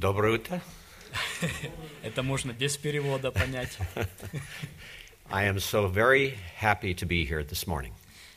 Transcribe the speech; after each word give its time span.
Доброе 0.00 0.36
утро. 0.36 0.62
Это 2.02 2.22
можно 2.22 2.52
без 2.52 2.78
перевода 2.78 3.30
понять. 3.30 3.76
I 5.30 5.44
am 5.44 5.58
so 5.58 5.92
very 5.92 6.38
happy 6.58 6.94
to 6.94 7.06
be 7.06 7.28
here 7.28 7.46
this 7.46 7.66
morning. 7.66 7.92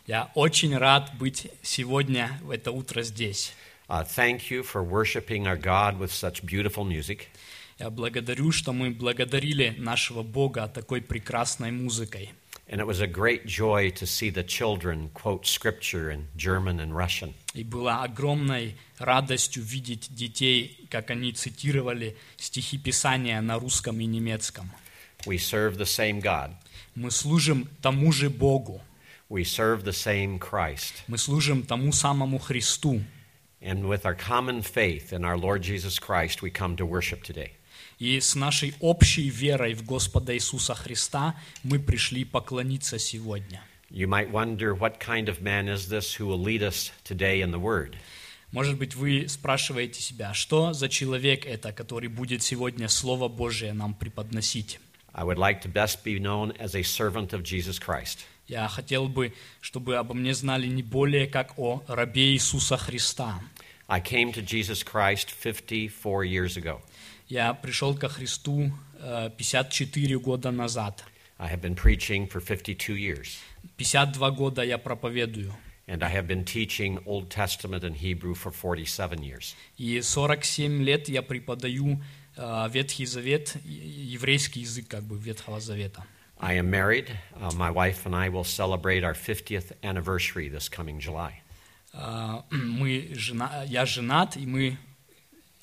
Я 0.05 0.29
очень 0.35 0.77
рад 0.77 1.13
быть 1.17 1.49
сегодня, 1.61 2.37
в 2.41 2.51
это 2.51 2.71
утро 2.71 3.01
здесь. 3.01 3.53
Uh, 3.87 4.03
thank 4.03 4.51
you 4.51 4.61
for 4.61 4.83
worshiping 4.83 5.47
our 5.47 5.55
God 5.55 5.97
with 5.97 6.11
such 6.11 6.43
beautiful 6.43 6.83
music. 6.83 7.27
Я 7.79 7.89
благодарю, 7.89 8.51
что 8.51 8.73
мы 8.73 8.89
благодарили 8.89 9.73
нашего 9.77 10.21
Бога 10.21 10.67
такой 10.67 11.01
прекрасной 11.01 11.71
музыкой. 11.71 12.33
And 12.70 12.82
it 12.82 12.86
was 12.86 13.00
a 13.00 13.06
great 13.06 13.46
joy 13.46 13.90
to 13.92 14.06
see 14.06 14.28
the 14.28 14.42
children 14.42 15.10
quote 15.14 15.46
scripture 15.46 16.10
in 16.10 16.28
German 16.36 16.80
and 16.80 16.94
Russian. 16.94 17.34
И 17.54 17.64
было 17.64 18.02
огромной 18.02 18.76
радостью 18.98 19.62
видеть 19.62 20.08
детей, 20.14 20.86
как 20.90 21.10
они 21.10 21.32
цитировали 21.32 22.16
стихи 22.36 22.76
Писания 22.76 23.40
на 23.40 23.58
русском 23.58 23.98
и 24.00 24.04
немецком. 24.04 24.70
We 25.24 25.38
serve 25.38 25.78
the 25.78 25.86
same 25.86 26.20
God. 26.20 26.54
Мы 26.94 27.10
служим 27.10 27.68
тому 27.80 28.12
же 28.12 28.28
Богу. 28.28 28.82
We 29.30 29.44
serve 29.44 29.84
the 29.84 29.92
same 29.92 30.38
Christ. 30.38 31.04
Мы 31.06 31.16
служим 31.16 31.62
тому 31.62 31.92
самому 31.92 32.38
Христу. 32.38 33.02
And 33.62 33.88
with 33.88 34.04
our 34.04 34.14
common 34.14 34.62
faith 34.62 35.12
in 35.12 35.24
our 35.24 35.36
Lord 35.36 35.62
Jesus 35.62 35.98
Christ, 35.98 36.42
we 36.42 36.50
come 36.50 36.76
to 36.76 36.86
worship 36.86 37.22
today. 37.22 37.52
И 38.03 38.19
с 38.19 38.35
нашей 38.35 38.73
общей 38.81 39.29
верой 39.29 39.75
в 39.75 39.85
Господа 39.85 40.35
Иисуса 40.35 40.75
Христа 40.75 41.35
мы 41.63 41.79
пришли 41.79 42.25
поклониться 42.25 42.99
сегодня. 42.99 43.63
You 43.89 44.09
might 44.09 44.29
wonder 44.29 44.77
what 44.77 44.99
kind 44.99 45.29
of 45.29 45.41
man 45.41 45.69
is 45.69 45.87
this 45.87 46.19
who 46.19 46.27
will 46.27 46.37
lead 46.37 46.61
us 46.61 46.91
today 47.05 47.39
in 47.39 47.51
the 47.51 47.61
Word. 47.61 47.95
Может 48.51 48.77
быть, 48.77 48.93
вы 48.95 49.29
спрашиваете 49.29 50.01
себя, 50.01 50.33
что 50.33 50.73
за 50.73 50.89
человек 50.89 51.45
это, 51.45 51.71
который 51.71 52.09
будет 52.09 52.43
сегодня 52.43 52.89
Слово 52.89 53.29
Божие 53.29 53.71
нам 53.71 53.93
преподносить? 53.93 54.81
I 55.13 55.23
would 55.23 55.37
like 55.37 55.61
to 55.61 55.71
best 55.71 56.03
be 56.03 56.19
known 56.19 56.51
as 56.59 56.75
a 56.75 56.83
servant 56.83 57.31
of 57.31 57.43
Jesus 57.43 57.79
Christ. 57.79 58.25
Я 58.49 58.67
хотел 58.67 59.07
бы, 59.07 59.31
чтобы 59.61 59.95
обо 59.95 60.13
мне 60.13 60.33
знали 60.33 60.67
не 60.67 60.83
более 60.83 61.25
как 61.25 61.57
о 61.57 61.81
рабе 61.87 62.33
Иисуса 62.33 62.75
Христа. 62.75 63.39
I 63.87 64.01
came 64.01 64.33
to 64.33 64.41
Jesus 64.41 64.83
Christ 64.83 65.31
54 65.31 66.25
years 66.25 66.57
ago. 66.57 66.81
Я 67.27 67.53
пришел 67.53 67.95
ко 67.95 68.09
Христу 68.09 68.71
э, 68.99 69.29
54 69.37 70.19
года 70.19 70.51
назад. 70.51 71.03
I 71.39 71.49
have 71.53 71.61
been 71.61 71.75
preaching 71.75 72.27
for 72.27 72.39
52 72.39 72.95
years, 72.95 73.37
52 73.77 74.31
года 74.31 74.61
я 74.63 74.77
проповедую. 74.77 75.53
and 75.87 76.01
I 76.01 76.09
have 76.09 76.27
been 76.27 76.45
teaching 76.45 76.99
Old 77.05 77.29
Testament 77.29 77.83
and 77.83 77.97
Hebrew 77.97 78.35
for 78.35 78.51
47 78.51 79.21
years. 79.23 79.55
И 79.77 79.99
47 80.01 80.81
лет 80.83 81.09
я 81.09 81.21
преподаю 81.21 82.01
э, 82.37 82.69
Ветхий 82.71 83.05
Завет, 83.05 83.57
еврейский 83.65 84.61
язык 84.61 84.87
как 84.87 85.03
бы 85.03 85.17
Ветхого 85.17 85.59
Завета. 85.59 86.03
I 86.39 86.55
am 86.57 86.69
married. 86.69 87.07
Uh, 87.39 87.51
my 87.55 87.69
wife 87.71 88.05
and 88.05 88.13
I 88.15 88.27
will 88.29 88.43
celebrate 88.43 89.03
our 89.03 89.13
50th 89.13 89.71
anniversary 89.81 90.49
this 90.49 90.67
coming 90.69 90.99
July. 90.99 91.41
Э, 91.93 92.41
Мы 92.51 93.11
жена, 93.15 93.63
я 93.67 93.85
женат, 93.85 94.37
и 94.37 94.45
мы 94.45 94.77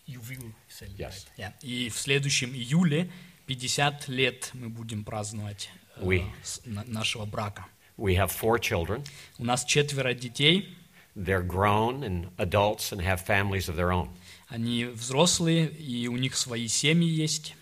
ювил 0.06 0.52
Yes. 0.96 1.26
Yeah. 1.36 1.52
И 1.62 1.88
в 1.88 1.98
следующем 1.98 2.54
июле 2.54 3.10
50 3.46 4.08
лет 4.08 4.50
мы 4.54 4.68
будем 4.68 5.04
праздновать 5.04 5.70
э, 5.96 6.02
We- 6.04 6.24
нашего 6.86 7.24
брака. 7.26 7.66
We 7.96 8.16
have 8.16 8.30
four 8.30 8.58
children. 8.58 9.04
У 9.38 9.44
нас 9.44 9.64
четверо 9.64 10.14
детей, 10.14 10.76
They're 11.16 11.44
grown 11.46 12.02
and 12.04 12.30
adults 12.36 12.92
and 12.92 13.00
have 13.00 13.26
families 13.26 13.68
of 13.68 13.76
their 13.76 13.90
own. 13.92 14.08
они 14.48 14.84
взрослые, 14.84 15.68
и 15.68 16.06
у 16.08 16.16
них 16.16 16.36
свои 16.36 16.66
семьи 16.68 17.08
есть. 17.08 17.54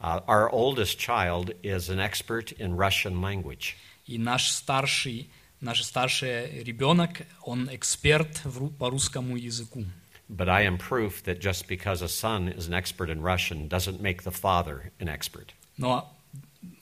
Uh, 0.00 0.22
our 0.26 0.50
oldest 0.50 0.98
child 0.98 1.54
is 1.62 1.88
an 1.88 1.98
expert 1.98 2.52
in 2.58 2.76
Russian 2.76 3.20
language. 3.20 3.74
И 4.06 4.18
наш 4.18 4.50
старший, 4.50 5.30
наш 5.60 5.82
старший 5.82 6.62
ребенок, 6.62 7.22
он 7.42 7.68
эксперт 7.74 8.40
в 8.44 8.70
по 8.70 8.90
русскому 8.90 9.36
языку. 9.36 9.84
But 10.29 10.47
I 10.47 10.61
am 10.61 10.77
proof 10.77 11.23
that 11.23 11.39
just 11.39 11.67
because 11.67 12.03
a 12.03 12.07
son 12.07 12.49
is 12.49 12.67
an 12.67 12.73
expert 12.73 13.09
in 13.09 13.21
Russian 13.23 13.67
doesn't 13.67 13.99
make 13.99 14.23
the 14.23 14.31
father 14.31 14.91
an 14.99 15.07
expert. 15.07 15.53
Но 15.77 16.15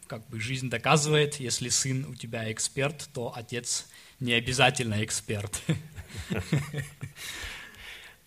как 0.08 0.28
бы 0.30 0.40
жизнь 0.40 0.70
доказывает, 0.70 1.40
если 1.40 1.70
сын 1.70 2.06
у 2.06 2.16
тебя 2.16 2.52
эксперт, 2.52 3.10
то 3.14 3.34
отец 3.36 3.88
не 4.20 4.34
обязательно 4.34 5.04
эксперт. 5.04 5.62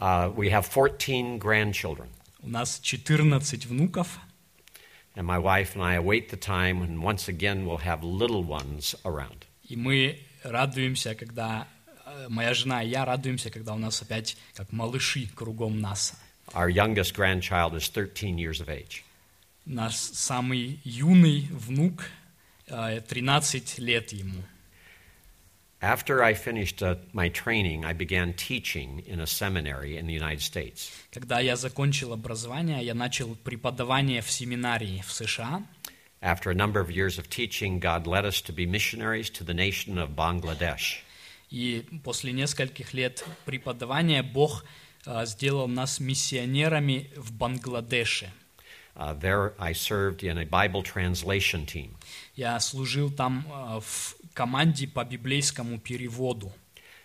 Uh, 0.00 0.32
we 0.34 0.48
have 0.48 0.66
14 0.70 1.38
grandchildren, 1.38 2.08
У 2.42 2.48
нас 2.48 2.80
14 2.80 3.66
внуков, 3.66 4.18
and 5.14 5.26
my 5.26 5.38
wife 5.38 5.74
and 5.74 5.82
I 5.82 5.94
await 5.96 6.30
the 6.30 6.38
time 6.38 6.80
when 6.80 7.02
once 7.02 7.28
again 7.28 7.66
we'll 7.66 7.84
have 7.84 8.02
little 8.02 8.42
ones 8.42 8.94
around. 9.04 9.44
и 9.64 9.76
мы 9.76 10.18
радуемся, 10.42 11.14
когда 11.14 11.66
э, 11.73 11.73
моя 12.29 12.53
жена 12.53 12.83
и 12.83 12.89
я 12.89 13.05
радуемся, 13.05 13.49
когда 13.49 13.73
у 13.73 13.77
нас 13.77 14.01
опять 14.01 14.37
как 14.53 14.71
малыши 14.71 15.27
кругом 15.35 15.79
нас. 15.79 16.13
Our 16.53 16.69
youngest 16.69 17.15
grandchild 17.15 17.73
is 17.73 17.89
13 17.89 18.37
years 18.37 18.61
of 18.61 18.69
age. 18.69 19.03
Наш 19.65 19.95
самый 19.95 20.79
юный 20.83 21.47
внук, 21.51 22.05
э, 22.67 23.01
13 23.01 23.79
лет 23.79 24.13
ему. 24.13 24.43
After 25.81 26.23
I 26.23 26.33
finished 26.33 26.81
uh, 26.81 26.95
my 27.13 27.29
training, 27.29 27.85
I 27.85 27.93
began 27.93 28.33
teaching 28.33 29.03
in 29.05 29.19
a 29.19 29.27
seminary 29.27 29.97
in 29.97 30.07
the 30.07 30.13
United 30.13 30.41
States. 30.41 30.89
Когда 31.11 31.39
я 31.39 31.55
закончил 31.55 32.13
образование, 32.13 32.83
я 32.83 32.95
начал 32.95 33.35
преподавание 33.35 34.21
в 34.21 34.31
семинарии 34.31 35.03
в 35.05 35.11
США. 35.11 35.63
After 36.21 36.49
a 36.49 36.55
number 36.55 36.79
of 36.79 36.89
years 36.89 37.19
of 37.19 37.29
teaching, 37.29 37.79
God 37.79 38.07
led 38.07 38.25
us 38.25 38.41
to 38.41 38.53
be 38.53 38.65
missionaries 38.65 39.29
to 39.31 39.43
the 39.43 39.53
nation 39.53 39.99
of 39.99 40.15
Bangladesh. 40.15 41.01
И 41.49 41.85
после 42.03 42.31
нескольких 42.31 42.93
лет 42.93 43.23
преподавания 43.45 44.23
Бог 44.23 44.65
э, 45.05 45.25
сделал 45.25 45.67
нас 45.67 45.99
миссионерами 45.99 47.09
в 47.15 47.31
Бангладеше. 47.31 48.31
Uh, 48.97 49.13
there, 49.13 49.53
I 49.59 49.73
served 49.73 50.23
in 50.23 50.37
a 50.37 50.45
Bible 50.45 50.81
translation 50.81 51.65
team. 51.65 51.97
Я 52.35 52.57
служил 52.61 53.11
там 53.11 53.45
э, 53.49 53.79
в 53.81 54.15
команде 54.33 54.87
по 54.87 55.03
библейскому 55.03 55.79
переводу. 55.79 56.53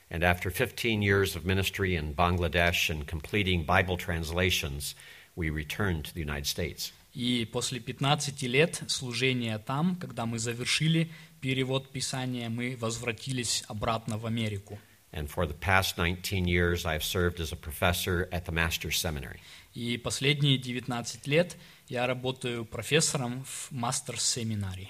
And 0.08 0.22
after 0.22 0.50
15 0.50 1.02
years 1.02 1.36
of 1.36 1.44
ministry 1.44 1.96
in 1.96 2.14
Bangladesh 2.14 2.90
and 2.90 3.06
completing 3.06 3.64
Bible 3.64 3.96
translations, 3.96 4.94
we 5.36 5.50
returned 5.50 6.04
to 6.04 6.14
the 6.14 6.20
United 6.20 6.46
States. 6.46 6.92
И 7.12 7.44
после 7.50 7.80
15 7.80 8.42
лет 8.42 8.82
служения 8.86 9.58
там, 9.58 9.96
когда 9.96 10.26
мы 10.26 10.38
завершили 10.38 11.10
перевод 11.40 11.90
Писания, 11.90 12.48
мы 12.48 12.76
возвратились 12.76 13.64
обратно 13.68 14.18
в 14.18 14.26
Америку. 14.26 14.78
And 15.12 15.28
for 15.28 15.44
the 15.44 15.54
past 15.58 15.96
19 15.98 16.46
years, 16.46 16.84
I've 16.86 17.02
served 17.02 17.40
as 17.40 17.52
a 17.52 17.56
professor 17.56 18.28
at 18.30 18.44
the 18.44 18.52
Master's 18.52 18.96
Seminary. 18.96 19.40
И 19.74 19.96
последние 19.96 20.56
19 20.58 21.26
лет 21.26 21.56
я 21.88 22.06
работаю 22.06 22.64
профессором 22.64 23.44
в 23.44 23.72
мастер-семинаре. 23.72 24.88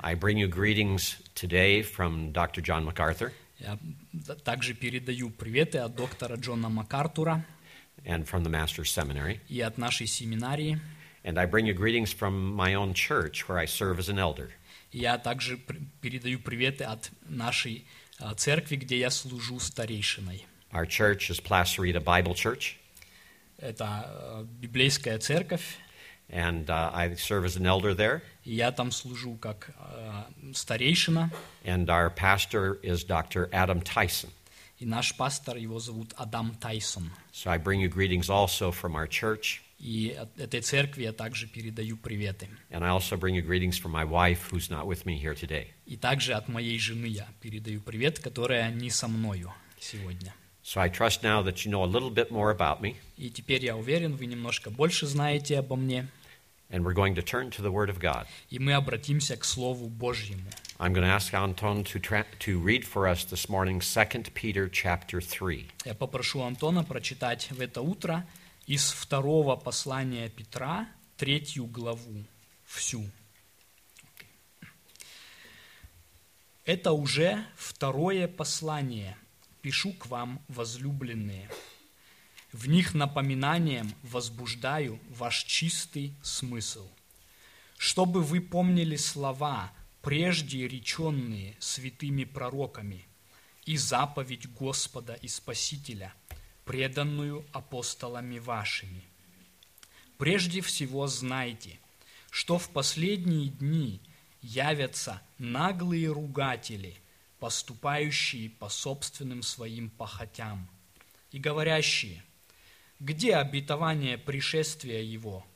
I 0.00 0.14
bring 0.14 0.38
you 0.38 0.48
greetings 0.48 1.16
today 1.34 1.82
from 1.82 2.32
Dr. 2.32 2.62
John 2.62 2.84
MacArthur 2.84 3.32
Я 3.58 3.78
также 4.44 4.72
передаю 4.74 5.30
приветы 5.30 5.78
от 5.78 5.94
доктора 5.96 6.36
Джона 6.36 6.68
МакАртура 6.68 7.44
and 8.04 8.24
from 8.24 8.44
the 8.44 8.50
Master's 8.50 8.88
Seminary. 8.92 9.40
и 9.48 9.60
от 9.60 9.76
нашей 9.76 10.06
семинарии. 10.06 10.78
And 11.24 11.36
I 11.38 11.46
bring 11.46 11.66
you 11.66 11.74
greetings 11.74 12.12
from 12.12 12.54
my 12.54 12.74
own 12.74 12.94
church 12.94 13.48
where 13.48 13.58
I 13.58 13.66
serve 13.66 13.98
as 13.98 14.08
an 14.08 14.18
elder. 14.18 14.50
Я 14.92 15.18
также 15.18 15.58
передаю 16.00 16.38
приветы 16.38 16.84
от 16.84 17.10
нашей 17.28 17.86
а, 18.18 18.34
церкви, 18.34 18.76
где 18.76 18.98
я 18.98 19.10
служу 19.10 19.60
старейшиной. 19.60 20.46
Our 20.72 20.86
church 20.86 21.30
is 21.30 21.40
Placerita 21.40 22.00
Bible 22.02 22.34
Church, 22.34 22.74
Это 23.58 24.06
э, 24.06 24.44
библейская 24.60 25.18
церковь, 25.18 25.78
and 26.28 26.66
uh, 26.66 26.90
I 26.92 27.14
serve 27.14 27.44
as 27.44 27.56
an 27.56 27.66
elder 27.66 27.94
there. 27.94 28.20
я 28.44 28.70
там 28.70 28.90
служу 28.90 29.34
как 29.36 29.70
старейшина. 30.54 31.30
And 31.64 31.88
our 31.88 32.10
pastor 32.10 32.78
is 32.82 33.04
Dr. 33.04 33.48
Adam 33.52 33.80
Tyson. 33.82 34.30
И 34.78 34.86
наш 34.86 35.16
пастор, 35.16 35.56
его 35.56 35.80
зовут 35.80 36.12
Адам 36.16 36.54
Тайсон. 36.60 37.10
So 37.32 37.50
I 37.50 37.58
bring 37.58 37.80
you 37.80 37.88
greetings 37.88 38.30
also 38.30 38.70
from 38.70 38.94
our 38.94 39.08
church, 39.08 39.60
И 39.78 40.10
от 40.10 40.38
этой 40.40 40.60
церкви 40.60 41.04
я 41.04 41.12
также 41.12 41.46
передаю 41.46 41.96
приветы. 41.96 42.48
and 42.70 42.84
I 42.84 42.88
also 42.90 43.16
bring 43.16 43.34
you 43.36 43.42
greetings 43.42 43.78
from 43.78 43.92
my 43.92 44.04
wife, 44.04 44.50
who's 44.50 44.68
not 44.70 44.86
with 44.86 45.04
me 45.06 45.16
here 45.22 45.34
today. 45.34 45.68
И 45.86 45.96
также 45.96 46.34
от 46.34 46.48
моей 46.48 46.78
жены 46.78 47.06
я 47.06 47.28
передаю 47.40 47.80
привет, 47.80 48.18
которая 48.18 48.70
не 48.72 48.90
со 48.90 49.06
мною 49.06 49.52
сегодня. 49.78 50.34
So 50.64 50.80
I 50.80 50.90
trust 50.90 51.22
now 51.22 51.42
that 51.44 51.64
you 51.64 51.70
know 51.70 51.84
a 51.84 51.86
little 51.86 52.10
bit 52.10 52.30
more 52.30 52.50
about 52.50 52.80
me, 52.80 52.96
И 53.16 53.30
теперь 53.30 53.64
я 53.64 53.76
уверен, 53.76 54.16
вы 54.16 54.26
немножко 54.26 54.70
больше 54.70 55.06
знаете 55.06 55.58
обо 55.58 55.76
мне. 55.76 56.08
and 56.70 56.84
we're 56.84 56.92
going 56.92 57.14
to 57.14 57.22
turn 57.22 57.48
to 57.50 57.62
the 57.62 57.70
Word 57.70 57.88
of 57.88 57.98
God. 58.00 58.26
И 58.50 58.58
мы 58.58 58.74
обратимся 58.74 59.36
к 59.36 59.44
Слову 59.44 59.86
Божьему. 59.88 60.42
I'm 60.80 60.92
going 60.92 61.04
to 61.04 61.08
ask 61.08 61.32
Anton 61.32 61.82
to, 61.84 61.98
tra- 62.00 62.26
to 62.40 62.58
read 62.60 62.84
for 62.84 63.06
us 63.08 63.24
this 63.24 63.48
morning 63.48 63.80
2 63.80 64.30
Peter 64.34 64.68
chapter 64.68 65.20
3. 65.20 65.66
Я 65.86 65.94
попрошу 65.94 66.42
Антона 66.42 66.82
прочитать 66.84 67.48
в 67.52 67.60
это 67.60 67.80
утро 67.80 68.26
из 68.68 68.90
второго 68.90 69.56
послания 69.56 70.28
Петра, 70.28 70.86
третью 71.16 71.64
главу, 71.64 72.22
всю. 72.66 73.02
Это 76.66 76.92
уже 76.92 77.46
второе 77.56 78.28
послание. 78.28 79.16
Пишу 79.62 79.94
к 79.94 80.04
вам, 80.08 80.44
возлюбленные. 80.48 81.48
В 82.52 82.68
них 82.68 82.92
напоминанием 82.92 83.94
возбуждаю 84.02 85.00
ваш 85.08 85.44
чистый 85.44 86.12
смысл. 86.22 86.86
Чтобы 87.78 88.22
вы 88.22 88.42
помнили 88.42 88.96
слова, 88.96 89.72
прежде 90.02 90.68
реченные 90.68 91.56
святыми 91.58 92.24
пророками, 92.24 93.06
и 93.64 93.78
заповедь 93.78 94.46
Господа 94.52 95.14
и 95.14 95.28
Спасителя, 95.28 96.12
преданную 96.68 97.44
апостолами 97.52 98.38
вашими. 98.38 99.02
Прежде 100.18 100.60
всего 100.60 101.08
знайте, 101.08 101.80
что 102.30 102.58
в 102.58 102.70
последние 102.70 103.48
дни– 103.48 104.00
явятся 104.40 105.20
наглые 105.38 106.10
ругатели, 106.12 106.96
поступающие 107.38 108.50
по 108.50 108.68
собственным 108.68 109.42
своим 109.42 109.90
похотям, 109.90 110.68
и 111.30 111.38
говорящие, 111.38 112.22
где 113.00 113.36
обетование 113.36 114.18
пришествия 114.18 115.02
его? 115.02 115.46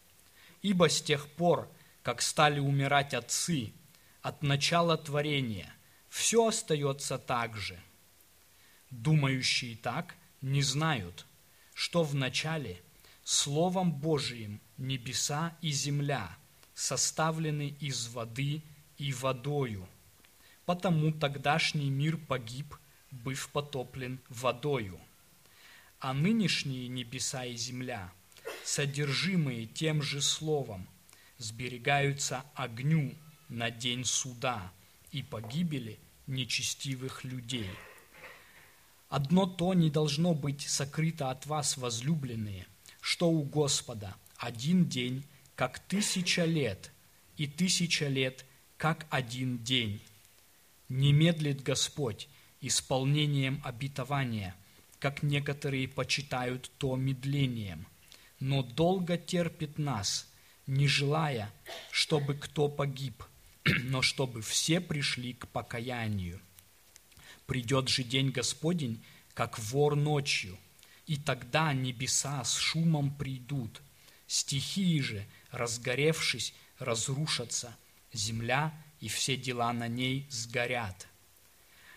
Ибо 0.60 0.88
с 0.88 1.02
тех 1.02 1.28
пор, 1.28 1.68
как 2.02 2.22
стали 2.22 2.60
умирать 2.60 3.14
отцы, 3.14 3.72
от 4.20 4.42
начала 4.42 4.96
творения, 4.96 5.72
все 6.08 6.46
остается 6.46 7.18
так 7.18 7.56
же. 7.56 7.80
Думающие 8.90 9.76
так 9.76 10.14
не 10.42 10.60
знают, 10.62 11.24
что 11.72 12.02
в 12.02 12.14
начале 12.14 12.82
Словом 13.24 13.92
Божиим 13.92 14.60
небеса 14.76 15.56
и 15.62 15.70
земля 15.70 16.36
составлены 16.74 17.68
из 17.80 18.08
воды 18.08 18.62
и 18.98 19.12
водою. 19.12 19.88
Потому 20.66 21.12
тогдашний 21.12 21.90
мир 21.90 22.16
погиб, 22.16 22.74
быв 23.10 23.48
потоплен 23.50 24.20
водою. 24.28 25.00
А 26.00 26.12
нынешние 26.12 26.88
небеса 26.88 27.44
и 27.44 27.54
земля, 27.54 28.12
содержимые 28.64 29.66
тем 29.66 30.02
же 30.02 30.20
словом, 30.20 30.88
сберегаются 31.38 32.44
огню 32.54 33.14
на 33.48 33.70
день 33.70 34.04
суда 34.04 34.72
и 35.12 35.22
погибели 35.22 36.00
нечестивых 36.26 37.22
людей. 37.22 37.70
Одно 39.12 39.44
то 39.44 39.74
не 39.74 39.90
должно 39.90 40.32
быть 40.32 40.62
сокрыто 40.62 41.30
от 41.30 41.44
вас, 41.44 41.76
возлюбленные, 41.76 42.66
что 43.02 43.28
у 43.28 43.42
Господа 43.42 44.16
один 44.38 44.88
день, 44.88 45.26
как 45.54 45.80
тысяча 45.80 46.46
лет, 46.46 46.90
и 47.36 47.46
тысяча 47.46 48.08
лет, 48.08 48.46
как 48.78 49.06
один 49.10 49.62
день. 49.62 50.00
Не 50.88 51.12
медлит 51.12 51.62
Господь 51.62 52.26
исполнением 52.62 53.60
обетования, 53.64 54.56
как 54.98 55.22
некоторые 55.22 55.88
почитают 55.88 56.70
то 56.78 56.96
медлением, 56.96 57.86
но 58.40 58.62
долго 58.62 59.18
терпит 59.18 59.76
нас, 59.76 60.26
не 60.66 60.88
желая, 60.88 61.52
чтобы 61.90 62.32
кто 62.32 62.66
погиб, 62.66 63.22
но 63.64 64.00
чтобы 64.00 64.40
все 64.40 64.80
пришли 64.80 65.34
к 65.34 65.48
покаянию. 65.48 66.40
Придет 67.46 67.88
же 67.88 68.02
день 68.02 68.30
Господень, 68.30 69.02
как 69.34 69.58
вор 69.58 69.96
ночью, 69.96 70.58
и 71.06 71.16
тогда 71.16 71.72
небеса 71.72 72.44
с 72.44 72.56
шумом 72.56 73.14
придут, 73.14 73.80
стихии 74.26 75.00
же, 75.00 75.26
разгоревшись, 75.50 76.54
разрушатся, 76.78 77.76
земля 78.12 78.72
и 79.00 79.08
все 79.08 79.36
дела 79.36 79.72
на 79.72 79.88
ней 79.88 80.26
сгорят. 80.30 81.08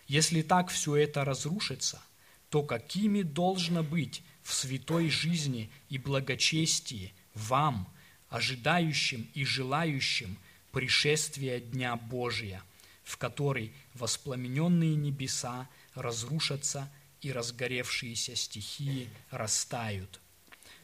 Если 0.08 0.42
так 0.42 0.68
все 0.70 0.96
это 0.96 1.24
разрушится, 1.24 2.02
то 2.50 2.62
какими 2.62 3.22
должно 3.22 3.82
быть 3.82 4.22
в 4.42 4.54
святой 4.54 5.10
жизни 5.10 5.70
и 5.88 5.98
благочестии 5.98 7.12
вам, 7.34 7.92
ожидающим 8.28 9.28
и 9.34 9.44
желающим 9.44 10.38
пришествия 10.72 11.58
Дня 11.60 11.96
Божия, 11.96 12.62
в 13.06 13.16
который 13.16 13.72
воспламененные 13.94 14.96
небеса 14.96 15.66
разрушатся 15.94 16.92
и 17.22 17.32
разгоревшиеся 17.32 18.36
стихии 18.36 19.08
растают. 19.30 20.20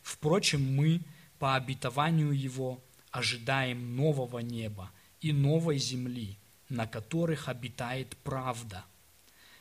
Впрочем, 0.02 0.74
мы, 0.74 1.02
по 1.38 1.56
обетованию 1.56 2.32
Его, 2.32 2.82
ожидаем 3.10 3.94
нового 3.94 4.38
неба– 4.38 4.90
и 5.22 5.32
новой 5.32 5.78
земли, 5.78 6.36
на 6.68 6.86
которых 6.86 7.48
обитает 7.48 8.16
правда. 8.24 8.84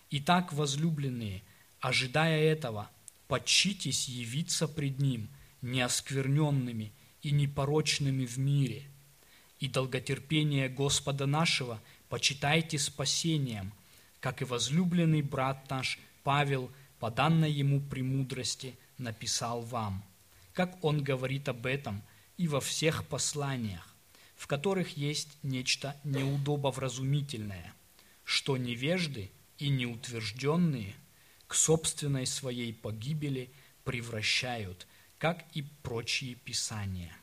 Итак, 0.09 0.51
возлюбленные, 0.51 1.43
ожидая 1.79 2.41
этого, 2.41 2.89
почитесь 3.27 4.09
явиться 4.09 4.67
пред 4.67 4.99
Ним 4.99 5.29
неоскверненными 5.61 6.91
и 7.21 7.31
непорочными 7.31 8.25
в 8.25 8.37
мире, 8.39 8.83
и 9.59 9.67
долготерпение 9.67 10.67
Господа 10.67 11.27
нашего 11.27 11.79
почитайте 12.11 12.77
спасением, 12.77 13.71
как 14.19 14.41
и 14.41 14.45
возлюбленный 14.45 15.21
брат 15.21 15.69
наш 15.69 15.97
Павел 16.23 16.69
по 16.99 17.09
данной 17.09 17.49
ему 17.49 17.79
премудрости 17.79 18.77
написал 18.97 19.61
вам, 19.61 20.03
как 20.53 20.83
он 20.83 21.01
говорит 21.01 21.47
об 21.47 21.65
этом 21.65 22.03
и 22.35 22.49
во 22.49 22.59
всех 22.59 23.07
посланиях, 23.07 23.95
в 24.35 24.47
которых 24.47 24.97
есть 24.97 25.29
нечто 25.41 25.95
неудобовразумительное, 26.03 27.73
что 28.25 28.57
невежды 28.57 29.31
и 29.57 29.69
неутвержденные 29.69 30.93
к 31.47 31.55
собственной 31.55 32.25
своей 32.25 32.73
погибели 32.73 33.49
превращают, 33.85 34.85
как 35.17 35.45
и 35.53 35.61
прочие 35.61 36.35
писания. 36.35 37.15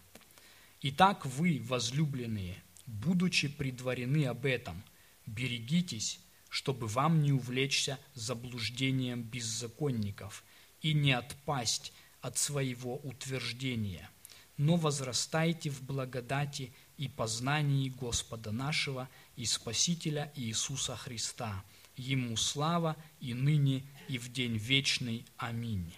Итак, 0.80 1.26
вы, 1.26 1.60
возлюбленные, 1.62 2.56
будучи 2.88 3.48
предварены 3.48 4.26
об 4.26 4.44
этом, 4.46 4.82
берегитесь, 5.26 6.20
чтобы 6.48 6.86
вам 6.86 7.22
не 7.22 7.32
увлечься 7.32 7.98
заблуждением 8.14 9.22
беззаконников 9.22 10.42
и 10.80 10.94
не 10.94 11.12
отпасть 11.12 11.92
от 12.20 12.38
своего 12.38 12.96
утверждения, 12.96 14.10
но 14.56 14.76
возрастайте 14.76 15.70
в 15.70 15.82
благодати 15.82 16.72
и 16.96 17.08
познании 17.08 17.90
Господа 17.90 18.50
нашего 18.50 19.08
и 19.36 19.44
Спасителя 19.44 20.32
Иисуса 20.34 20.96
Христа. 20.96 21.62
Ему 21.96 22.36
слава 22.36 22.96
и 23.20 23.34
ныне, 23.34 23.84
и 24.08 24.18
в 24.18 24.32
день 24.32 24.56
вечный. 24.56 25.24
Аминь. 25.36 25.92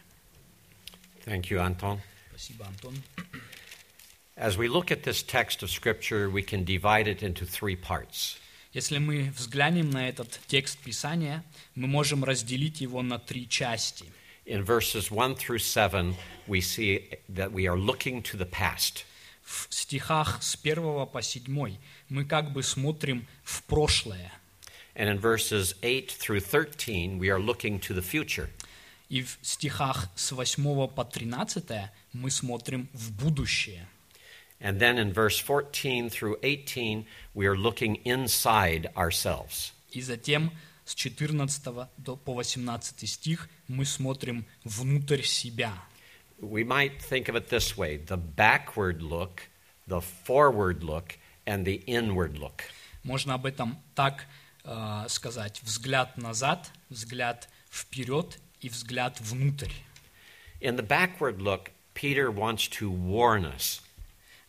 Thank 1.24 1.48
you, 1.50 1.58
Anton. 1.58 2.00
Спасибо, 2.30 2.66
Антон. 2.66 2.94
As 4.39 4.57
we 4.57 4.67
look 4.67 4.91
at 4.91 5.03
this 5.03 5.23
text 5.23 5.63
of 5.63 5.69
Scripture, 5.69 6.29
we 6.29 6.43
can 6.43 6.65
divide 6.65 7.07
it 7.07 7.23
into 7.23 7.45
three 7.45 7.75
parts. 7.75 8.37
Если 8.73 8.97
мы 8.97 9.31
взглянем 9.35 9.89
на 9.89 10.09
этот 10.09 10.39
текст 10.47 10.77
Писания, 10.79 11.43
мы 11.75 11.87
можем 11.87 12.25
разделить 12.25 12.81
его 12.81 13.01
на 13.01 13.17
три 13.17 13.47
части. 13.47 14.05
In 14.45 14.63
verses 14.63 15.09
1 15.09 15.35
through 15.35 15.59
7, 15.59 16.15
we 16.47 16.59
see 16.59 17.09
that 17.29 17.51
we 17.51 17.67
are 17.67 17.77
looking 17.77 18.21
to 18.21 18.37
the 18.37 18.45
past. 18.45 19.05
в 19.45 19.67
стихах 19.69 20.41
с 20.41 20.57
1 20.61 21.05
по 21.07 21.21
7 21.21 21.77
мы 22.09 22.25
как 22.25 22.51
бы 22.51 22.63
смотрим 22.63 23.25
в 23.43 23.63
прошлое. 23.63 24.31
And 24.95 25.09
in 25.09 25.19
verses 25.19 25.75
8 25.81 26.09
through 26.17 26.39
13, 26.39 27.19
we 27.19 27.29
are 27.29 27.39
looking 27.39 27.79
to 27.79 27.93
the 27.93 28.01
future. 28.01 28.49
И 29.09 29.21
в 29.21 29.37
стихах 29.41 30.09
с 30.15 30.31
8 30.31 30.87
по 30.87 31.05
13 31.05 31.89
мы 32.13 32.31
смотрим 32.31 32.89
в 32.93 33.11
будущее. 33.11 33.87
And 34.59 34.79
then 34.79 34.97
in 34.97 35.11
verse 35.13 35.37
14 35.37 36.09
through 36.09 36.37
18, 36.41 37.05
we 37.33 37.45
are 37.45 37.57
looking 37.57 37.97
inside 38.05 38.89
ourselves. 38.95 39.73
И 39.91 40.01
затем 40.01 40.51
с 40.85 40.95
14 40.95 41.87
до, 41.97 42.15
по 42.15 42.33
18 42.33 43.07
стих 43.09 43.49
мы 43.67 43.85
смотрим 43.85 44.45
внутрь 44.63 45.23
себя. 45.23 45.73
We 46.39 46.63
might 46.63 47.01
think 47.01 47.29
of 47.29 47.35
it 47.35 47.49
this 47.49 47.77
way 47.77 47.97
the 47.97 48.17
backward 48.17 49.01
look, 49.01 49.43
the 49.87 50.01
forward 50.01 50.83
look, 50.83 51.17
and 51.45 51.65
the 51.65 51.83
inward 51.85 52.37
look. 52.37 52.63
Можно 53.03 53.35
об 53.35 53.45
этом 53.45 53.77
так 53.93 54.25
э, 54.63 55.05
сказать. 55.09 55.61
Взгляд 55.63 56.17
назад, 56.17 56.71
взгляд 56.89 57.49
вперед 57.69 58.39
и 58.61 58.69
взгляд 58.69 59.19
внутрь. 59.21 59.71
In 60.61 60.75
the 60.75 60.83
backward 60.83 61.41
look, 61.41 61.71
Peter 61.93 62.31
wants 62.31 62.67
to 62.67 62.89
warn 62.89 63.45
us. 63.45 63.81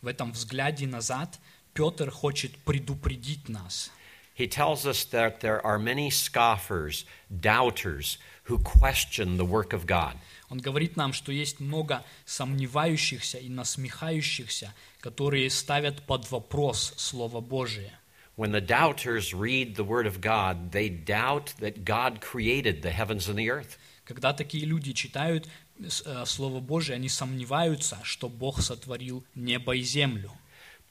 В 0.02 0.08
этом 0.08 0.32
взгляде 0.32 0.88
назад 0.88 1.38
Петр 1.74 2.10
хочет 2.10 2.58
предупредить 2.58 3.48
нас. 3.48 3.92
He 4.36 4.48
tells 4.48 4.84
us 4.84 5.04
that 5.12 5.40
there 5.40 5.64
are 5.64 5.78
many 5.78 6.10
scoffers, 6.10 7.04
doubters, 7.30 8.18
who 8.44 8.58
question 8.58 9.36
the 9.36 9.44
work 9.44 9.72
of 9.72 9.86
God. 9.86 10.16
Он 10.48 10.58
говорит 10.58 10.96
нам, 10.96 11.12
что 11.12 11.30
есть 11.30 11.60
много 11.60 12.04
сомневающихся 12.24 13.38
и 13.38 13.48
насмехающихся, 13.48 14.74
которые 15.00 15.48
ставят 15.50 16.02
под 16.02 16.28
вопрос 16.32 16.94
Слово 16.96 17.40
Божие. 17.40 17.92
When 18.36 18.50
the 18.50 18.60
doubters 18.60 19.32
read 19.32 19.76
the 19.76 19.84
Word 19.84 20.06
of 20.06 20.20
God, 20.20 20.72
they 20.72 20.88
doubt 20.88 21.54
that 21.60 21.84
God 21.84 22.20
created 22.20 22.82
the 22.82 22.90
heavens 22.90 23.28
and 23.28 23.36
the 23.36 23.50
earth. 23.50 23.78
Когда 24.04 24.32
такие 24.32 24.64
люди 24.64 24.92
читают 24.92 25.46
Слово 26.26 26.60
Божие, 26.60 26.96
они 26.96 27.08
сомневаются, 27.08 27.98
что 28.02 28.28
Бог 28.28 28.60
сотворил 28.60 29.24
небо 29.34 29.74
и 29.74 29.82
землю. 29.82 30.30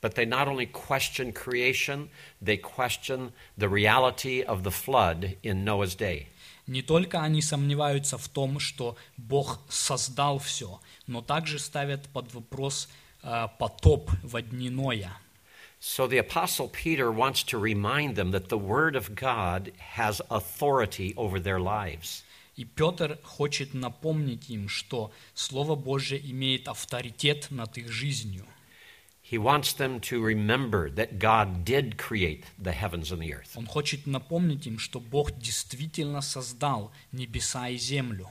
But 0.01 0.15
they 0.15 0.25
not 0.25 0.47
only 0.47 0.65
question 0.65 1.31
creation, 1.31 2.09
they 2.41 2.57
question 2.57 3.33
the 3.55 3.69
reality 3.69 4.41
of 4.41 4.63
the 4.63 4.71
flood 4.71 5.37
in 5.43 5.63
Noah's 5.63 5.95
day. 5.95 6.27
Не 6.67 6.81
только 6.81 7.21
они 7.21 7.41
сомневаются 7.41 8.17
в 8.17 8.27
том, 8.29 8.59
что 8.59 8.95
Бог 9.17 9.59
создал 9.69 10.39
все, 10.39 10.79
но 11.05 11.21
также 11.21 11.59
ставят 11.59 12.07
под 12.09 12.33
вопрос 12.33 12.87
э, 13.23 13.47
потоп 13.59 14.09
в 14.23 14.41
дни 14.41 14.69
Ноя. 14.69 15.11
So 15.79 16.07
the 16.07 16.19
Apostle 16.19 16.67
Peter 16.67 17.11
wants 17.11 17.43
to 17.43 17.57
remind 17.57 18.15
them 18.15 18.29
that 18.31 18.49
the 18.49 18.57
Word 18.57 18.95
of 18.95 19.15
God 19.15 19.71
has 19.95 20.21
authority 20.29 21.13
over 21.17 21.39
their 21.39 21.59
lives. 21.59 22.23
И 22.61 22.63
Петр 22.63 23.17
хочет 23.23 23.73
напомнить 23.73 24.51
им, 24.51 24.69
что 24.69 25.11
Слово 25.33 25.73
Божье 25.75 26.21
имеет 26.23 26.67
авторитет 26.67 27.47
над 27.49 27.75
их 27.79 27.91
жизнью. 27.91 28.45
He 29.23 29.39
wants 29.39 29.73
them 29.73 29.99
to 30.01 30.21
remember 30.23 30.93
that 30.93 31.17
God 31.17 31.65
did 31.65 31.97
create 31.97 32.43
the 32.59 32.71
heavens 32.71 33.11
and 33.11 33.19
the 33.19 33.33
earth. 33.33 33.53
Он 33.55 33.65
хочет 33.65 34.05
напомнить 34.05 34.67
им, 34.67 34.77
что 34.77 34.99
Бог 34.99 35.35
действительно 35.39 36.21
создал 36.21 36.91
небеса 37.11 37.69
и 37.69 37.77
землю. 37.77 38.29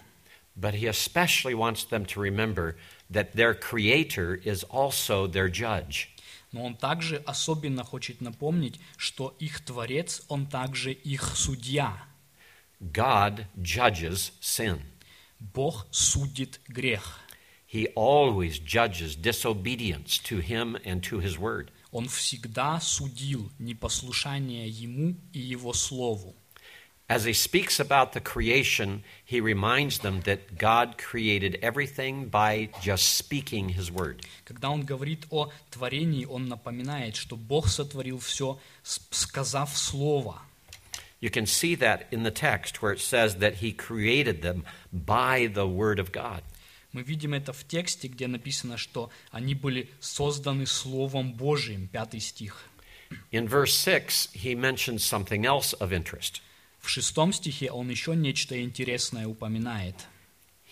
But 0.54 0.75
he 0.75 0.87
especially 0.87 1.54
wants 1.54 1.82
them 1.82 2.06
to 2.06 2.20
remember 2.20 2.76
that 3.10 3.32
their 3.32 3.52
Creator 3.52 4.37
is 4.44 4.62
also 4.70 5.26
their 5.26 5.49
judge. 5.49 6.06
Но 6.52 6.62
он 6.62 6.76
также 6.76 7.16
особенно 7.26 7.82
хочет 7.82 8.20
напомнить, 8.20 8.78
что 8.96 9.34
их 9.40 9.64
Творец, 9.64 10.22
он 10.28 10.46
также 10.46 10.92
их 10.92 11.37
судья. 11.37 12.09
God 12.79 13.47
judges 13.62 14.31
sin. 14.39 14.81
Бог 15.39 15.88
судит 15.91 16.59
грех. 16.67 17.19
He 17.65 17.88
always 17.95 18.59
judges 18.59 19.15
disobedience 19.15 20.17
to 20.19 20.39
him 20.39 20.77
and 20.85 21.03
to 21.03 21.19
his 21.19 21.38
word. 21.38 21.71
Он 21.91 22.07
всегда 22.07 22.79
судил 22.79 23.51
непослушание 23.59 24.67
Ему 24.69 25.15
и 25.33 25.39
Его 25.39 25.74
Слову. 25.74 26.35
As 27.07 27.25
he 27.25 27.33
speaks 27.33 27.79
about 27.79 28.13
the 28.13 28.19
creation, 28.19 29.03
he 29.24 29.39
reminds 29.39 30.00
them 30.00 30.21
that 30.21 30.57
God 30.57 30.97
created 30.97 31.59
everything 31.62 32.29
by 32.29 32.69
just 32.81 33.13
speaking 33.13 33.69
his 33.69 33.91
word. 33.91 34.25
Когда 34.43 34.71
он 34.71 34.83
говорит 34.83 35.27
о 35.29 35.51
творении, 35.69 36.25
он 36.25 36.47
напоминает, 36.47 37.15
что 37.15 37.35
Бог 37.35 37.67
сотворил 37.67 38.17
все, 38.17 38.59
с- 38.81 39.01
сказав 39.12 39.77
Слово. 39.77 40.41
You 41.19 41.29
can 41.29 41.45
see 41.45 41.75
that 41.75 42.07
in 42.12 42.24
the 42.24 42.31
text 42.31 42.81
where 42.81 42.91
it 42.91 43.00
says 43.00 43.38
that 43.38 43.55
he 43.55 43.71
created 43.71 44.41
them 44.41 44.65
by 44.91 45.47
the 45.47 45.67
word 45.67 46.00
of 46.00 46.12
God. 46.12 46.43
Мы 46.91 47.03
видим 47.03 47.33
это 47.33 47.51
в 47.51 47.67
тексте, 47.67 48.07
где 48.07 48.27
написано, 48.27 48.77
что 48.77 49.09
они 49.31 49.53
были 49.53 49.89
созданы 50.00 50.65
Словом 50.65 51.33
Божиим, 51.33 51.88
пятый 51.88 52.21
стих. 52.21 52.69
In 53.31 53.47
verse 53.47 53.74
6, 53.74 54.29
he 54.33 54.55
mentions 54.55 55.03
something 55.03 55.45
else 55.45 55.74
of 55.79 55.91
interest. 55.91 56.41
В 56.79 56.89
шестом 56.89 57.33
стихе 57.33 57.71
он 57.71 57.89
еще 57.89 58.15
нечто 58.15 58.62
интересное 58.62 59.27
упоминает. 59.27 59.95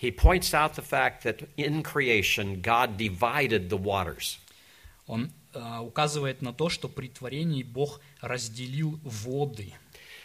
He 0.00 0.10
points 0.10 0.54
out 0.54 0.74
the 0.74 0.82
fact 0.82 1.24
that 1.24 1.48
in 1.56 1.82
creation, 1.82 2.60
God 2.60 2.96
divided 2.96 3.68
the 3.68 3.78
waters. 3.78 4.38
Он 5.06 5.30
э, 5.52 5.78
указывает 5.80 6.40
на 6.42 6.52
то, 6.52 6.68
что 6.68 6.88
при 6.88 7.08
творении 7.08 7.62
Бог 7.62 8.00
разделил 8.20 8.98
воды. 9.02 9.74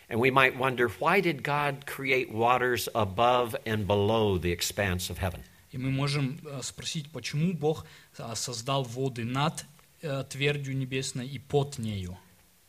And 0.09 0.19
we 0.19 0.31
might 0.31 0.57
wonder 0.57 0.89
why 0.99 1.21
did 1.21 1.43
God 1.43 1.85
create 1.85 2.31
waters 2.31 2.89
above 2.95 3.55
and 3.65 3.85
below 3.85 4.37
the 4.37 4.51
expanse 4.51 5.09
of 5.09 5.19
heaven? 5.19 5.43
И 5.71 5.77
мы 5.77 5.91
можем 5.91 6.39
э, 6.43 6.61
спросить, 6.63 7.11
почему 7.11 7.53
Бог 7.53 7.85
э, 8.17 8.35
создал 8.35 8.83
воды 8.83 9.23
над 9.23 9.65
э, 10.01 10.23
твердью 10.29 10.75
небесной 10.75 11.27
и 11.27 11.37
под 11.37 11.77
нею. 11.77 12.17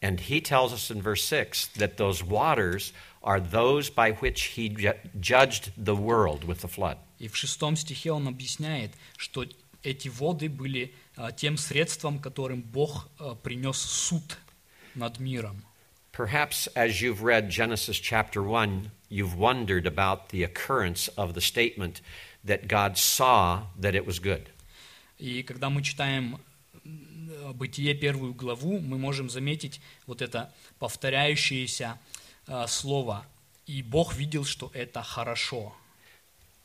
And 0.03 0.19
he 0.19 0.41
tells 0.41 0.73
us 0.73 0.91
in 0.91 1.03
verse 1.03 1.23
6 1.23 1.69
that 1.77 1.97
those 1.99 2.23
waters 2.25 2.93
are 3.23 3.39
those 3.41 3.91
by 3.91 4.13
which 4.13 4.57
he 4.57 4.71
ju- 4.71 4.95
judged 5.19 5.73
the 5.77 5.95
world 5.95 6.45
with 6.45 6.61
the 6.63 6.69
flood. 6.69 6.99
И 7.19 7.29
в 7.29 7.37
шестом 7.37 7.77
стихе 7.77 8.13
он 8.13 8.29
объясняет, 8.29 8.93
что 9.17 9.45
эти 9.83 10.09
воды 10.09 10.49
были 10.49 10.95
э, 11.17 11.31
тем 11.37 11.57
средством, 11.57 12.19
которым 12.19 12.63
Бог 12.63 13.09
э, 13.19 13.35
принес 13.43 13.79
суд 13.79 14.39
над 14.95 15.19
миром. 15.19 15.63
Perhaps 16.15 16.67
as 16.75 17.01
you've 17.01 17.23
read 17.23 17.51
Genesis 17.51 17.99
chapter 17.99 18.43
1, 18.43 18.91
you've 19.09 19.37
wondered 19.37 19.87
about 19.87 20.31
the 20.31 20.43
occurrence 20.43 21.09
of 21.17 21.35
the 21.35 21.41
statement 21.41 22.01
that 22.45 22.69
God 22.69 22.99
saw 22.99 23.63
that 23.79 23.95
it 23.95 24.07
was 24.07 24.19
good. 24.19 24.49
И 25.19 25.43
когда 25.43 25.71
мы 25.71 25.83
читаем 25.83 26.39
м, 26.85 27.55
Бытие 27.55 27.95
первую 27.95 28.35
главу, 28.35 28.81
мы 28.81 28.99
можем 28.99 29.31
заметить 29.31 29.81
вот 30.07 30.23
это 30.23 30.53
повторяющееся 30.79 31.99
э, 32.47 32.67
слово. 32.67 33.25
И 33.67 33.83
Бог 33.83 34.15
видел, 34.15 34.45
что 34.45 34.71
это 34.75 35.03
хорошо. 35.03 35.75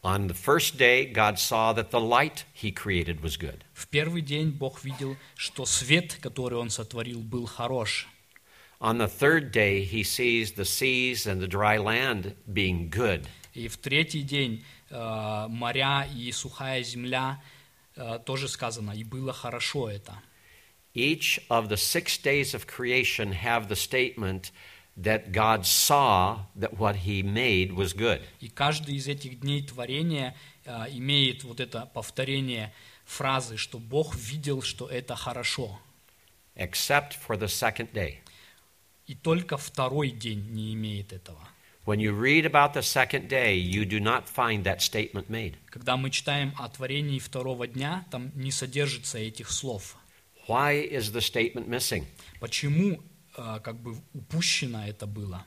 On 0.03 0.27
the 0.27 0.35
first 0.35 0.77
day, 0.77 1.05
God 1.05 1.39
saw 1.39 1.73
that 1.73 1.89
the 1.89 1.99
light 1.99 2.45
he 2.53 2.71
created 2.71 3.21
was 3.21 3.37
good. 3.37 3.63
В 3.73 3.87
первый 3.87 4.21
день 4.21 4.51
Бог 4.51 4.83
видел, 4.83 5.17
что 5.35 5.65
свет, 5.65 6.17
который 6.21 6.59
Он 6.59 6.69
сотворил, 6.69 7.21
был 7.21 7.45
хорош. 7.47 8.07
On 8.79 8.97
the 8.97 9.07
third 9.07 9.51
day, 9.51 9.83
he 9.83 10.03
sees 10.03 10.53
the 10.53 10.65
seas 10.65 11.25
and 11.25 11.41
the 11.41 11.47
dry 11.47 11.77
land 11.77 12.35
being 12.51 12.89
good. 12.89 13.27
И 13.53 13.67
в 13.67 13.77
третий 13.77 14.21
день 14.21 14.63
э, 14.89 15.47
моря 15.49 16.07
и 16.13 16.31
сухая 16.31 16.83
земля 16.83 17.41
э, 17.95 18.19
тоже 18.25 18.47
сказано, 18.47 18.91
и 18.91 19.03
было 19.03 19.31
хорошо 19.31 19.89
это. 19.89 20.19
Each 20.93 21.39
of 21.49 21.69
the 21.69 21.77
six 21.77 22.17
days 22.17 22.53
of 22.53 22.67
creation 22.67 23.31
have 23.31 23.67
the 23.67 23.75
statement 23.75 24.51
that 24.97 25.31
God 25.31 25.65
saw 25.65 26.45
that 26.55 26.77
what 26.77 26.97
he 26.97 27.23
made 27.23 27.73
was 27.73 27.93
good. 27.93 28.21
И 28.41 28.49
каждый 28.49 28.95
из 28.95 29.07
этих 29.07 29.39
дней 29.39 29.61
творения 29.61 30.35
э, 30.65 30.85
имеет 30.91 31.43
вот 31.43 31.59
это 31.59 31.89
повторение 31.93 32.73
фразы, 33.05 33.55
что 33.55 33.79
Бог 33.79 34.15
видел, 34.15 34.61
что 34.61 34.87
это 34.87 35.15
хорошо. 35.15 35.79
except 36.55 37.13
for 37.13 37.37
the 37.37 37.47
second 37.47 37.93
day. 37.93 38.19
И 39.10 39.16
только 39.16 39.56
второй 39.56 40.10
день 40.10 40.52
не 40.52 40.72
имеет 40.74 41.12
этого. 41.12 41.40
When 41.84 41.98
you 41.98 42.12
read 42.12 42.46
about 42.46 42.74
the 42.74 42.82
second 42.82 43.28
day, 43.28 43.56
you 43.56 43.84
do 43.84 43.98
not 43.98 44.28
find 44.28 44.62
that 44.62 44.80
statement 44.80 45.28
made. 45.28 45.56
Когда 45.68 45.96
мы 45.96 46.10
читаем 46.10 46.54
о 46.56 46.68
творении 46.68 47.18
второго 47.18 47.66
дня, 47.66 48.06
там 48.12 48.30
не 48.36 48.52
содержится 48.52 49.18
этих 49.18 49.50
слов. 49.50 49.96
Why 50.46 50.88
is 50.88 51.10
the 51.10 51.20
statement 51.20 51.66
missing? 51.66 52.06
Почему 52.38 53.02
э, 53.36 53.58
как 53.64 53.80
бы 53.80 53.96
упущено 54.14 54.86
это 54.86 55.08
было? 55.08 55.44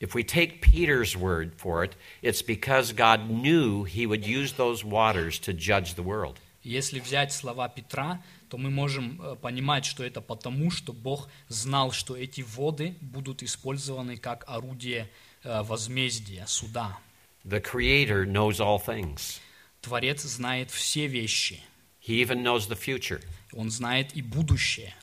If 0.00 0.14
we 0.14 0.24
take 0.24 0.62
Peter's 0.62 1.14
word 1.14 1.52
for 1.58 1.84
it, 1.84 1.94
it's 2.22 2.40
because 2.40 2.94
God 2.94 3.28
knew 3.28 3.84
he 3.84 4.06
would 4.06 4.26
use 4.26 4.54
those 4.54 4.82
waters 4.82 5.38
to 5.40 5.52
judge 5.52 5.92
the 5.92 6.02
world. 6.02 6.38
Если 6.62 7.00
взять 7.00 7.34
слова 7.34 7.68
Петра, 7.68 8.22
то 8.50 8.58
мы 8.58 8.68
можем 8.68 9.22
э, 9.22 9.36
понимать, 9.36 9.84
что 9.84 10.02
это 10.04 10.20
потому, 10.20 10.72
что 10.72 10.92
Бог 10.92 11.28
знал, 11.46 11.92
что 11.92 12.16
эти 12.16 12.40
воды 12.40 12.96
будут 13.00 13.44
использованы 13.44 14.16
как 14.16 14.44
орудие 14.48 15.08
э, 15.44 15.62
возмездия, 15.62 16.44
суда. 16.48 16.98
The 17.44 17.62
Creator 17.62 18.26
knows 18.26 18.58
all 18.58 18.82
things. 18.84 19.38
Творец 19.80 20.22
знает 20.22 20.70
все 20.72 21.06
вещи. 21.06 21.60
He 22.04 22.20
even 22.20 22.42
knows 22.42 22.68
the 22.68 22.76
future. 22.76 23.22
Он 23.52 23.70
знает 23.70 24.16
и 24.16 24.20
будущее. 24.20 24.94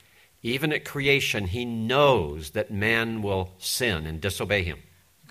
Even 0.42 0.70
at 0.70 0.84
creation, 0.84 1.46
he 1.46 1.64
knows 1.64 2.52
that 2.52 2.70
man 2.70 3.22
will 3.22 3.48
sin 3.58 4.06
and 4.06 4.20
disobey 4.20 4.62
him. 4.62 4.78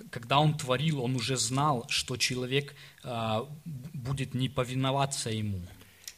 Когда 0.09 0.39
он 0.39 0.57
творил, 0.57 1.03
он 1.03 1.15
уже 1.15 1.37
знал, 1.37 1.85
что 1.87 2.17
человек 2.17 2.73
э, 3.03 3.45
будет 3.93 4.33
не 4.33 4.49
повиноваться 4.49 5.29
ему. 5.29 5.61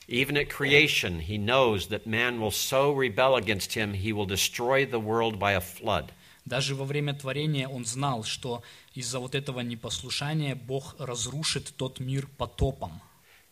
Even 0.09 0.37
at 0.37 0.51
creation, 0.51 1.21
he 1.21 1.39
knows 1.39 1.89
that 1.89 2.07
man 2.07 2.39
will 2.39 2.51
so 2.51 2.93
rebel 2.93 3.37
against 3.37 3.73
him, 3.73 3.95
he 3.95 4.13
will 4.13 4.27
destroy 4.27 4.85
the 4.85 5.01
world 5.01 5.39
by 5.39 5.53
a 5.53 5.61
flood. 5.61 6.13
Даже 6.45 6.75
во 6.75 6.85
время 6.85 7.15
творения 7.15 7.67
он 7.67 7.87
знал, 7.87 8.23
что 8.23 8.63
из-за 8.95 9.19
вот 9.19 9.35
этого 9.35 9.61
непослушания 9.61 10.55
Бог 10.55 10.95
разрушит 10.99 11.73
тот 11.77 12.01
мир 12.01 12.29
потопом. 12.37 13.01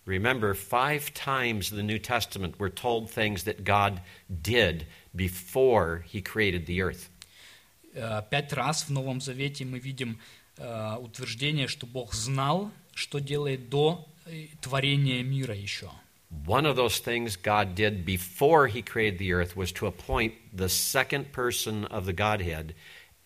Remember, 0.04 0.52
five 0.52 1.14
times 1.14 1.70
in 1.70 1.76
the 1.76 1.82
New 1.82 1.98
Testament 1.98 2.56
we're 2.58 2.68
told 2.68 3.08
things 3.08 3.44
that 3.44 3.64
God 3.64 4.02
did 4.28 4.86
before 5.14 6.04
he 6.06 6.20
created 6.20 6.66
the 6.66 6.82
earth. 6.82 7.08
Э, 7.94 8.22
Пять 8.30 8.52
раз 8.52 8.84
в 8.84 8.90
Новом 8.90 9.20
Завете 9.20 9.64
мы 9.64 9.78
видим 9.78 10.18
э, 10.58 10.96
утверждение, 11.00 11.68
что 11.68 11.86
Бог 11.86 12.12
знал, 12.12 12.70
что 12.94 13.20
делает 13.20 13.70
до 13.70 14.06
э, 14.26 14.48
творения 14.60 15.22
мира 15.22 15.54
еще. 15.54 15.90
One 16.46 16.64
of 16.64 16.76
those 16.76 16.98
things 16.98 17.36
God 17.36 17.74
did 17.74 18.04
before 18.06 18.66
he 18.66 18.82
created 18.82 19.18
the 19.18 19.34
earth 19.34 19.54
was 19.54 19.70
to 19.72 19.86
appoint 19.86 20.34
the 20.52 20.68
second 20.68 21.32
person 21.32 21.84
of 21.86 22.06
the 22.06 22.14
Godhead 22.14 22.74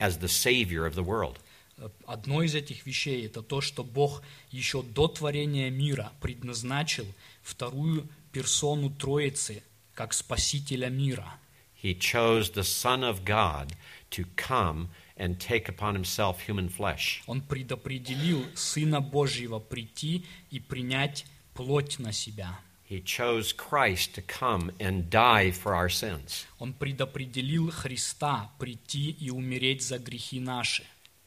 as 0.01 0.19
the 0.19 0.29
Savior 0.29 0.85
of 0.85 0.95
the 0.95 1.05
world. 1.05 1.39
Э, 1.79 1.89
Одно 2.07 2.43
из 2.43 2.55
этих 2.55 2.87
вещей – 2.87 3.27
это 3.27 3.43
то, 3.43 3.61
что 3.61 3.85
Бог 3.85 4.23
еще 4.51 4.83
до 4.83 5.09
творения 5.09 5.71
мира 5.71 6.13
предназначил 6.21 7.07
вторую 7.43 8.09
персону 8.33 8.91
Троицы 8.91 9.63
как 9.95 10.13
Спасителя 10.13 10.89
мира. 10.89 11.39
He 11.83 11.95
chose 11.95 12.51
the 12.51 12.65
Son 12.65 13.05
of 13.05 13.25
God 13.25 13.75
to 14.11 14.25
come 14.37 14.89
and 15.17 15.39
take 15.39 15.69
upon 15.69 15.95
himself 15.95 16.41
human 16.47 16.69
flesh. 16.69 17.23
Он 17.27 17.41
предопределил 17.41 18.45
Сына 18.55 19.01
Божьего 19.01 19.59
прийти 19.59 20.25
и 20.51 20.59
принять 20.59 21.25
плоть 21.55 21.99
на 21.99 22.13
себя. 22.13 22.59
He 22.91 23.01
chose 23.01 23.53
Christ 23.53 24.15
to 24.15 24.23
come 24.23 24.71
and 24.79 25.11
die 25.11 25.51
for 25.51 25.75
our 25.75 25.89
sins. 25.89 26.47
Он 26.61 26.73
предопределил 26.73 27.71
Христа 27.71 28.51
прийти 28.59 29.11
и 29.11 29.31
умереть 29.31 29.83
за 29.83 29.99
грехи 29.99 30.39
наши. 30.39 30.85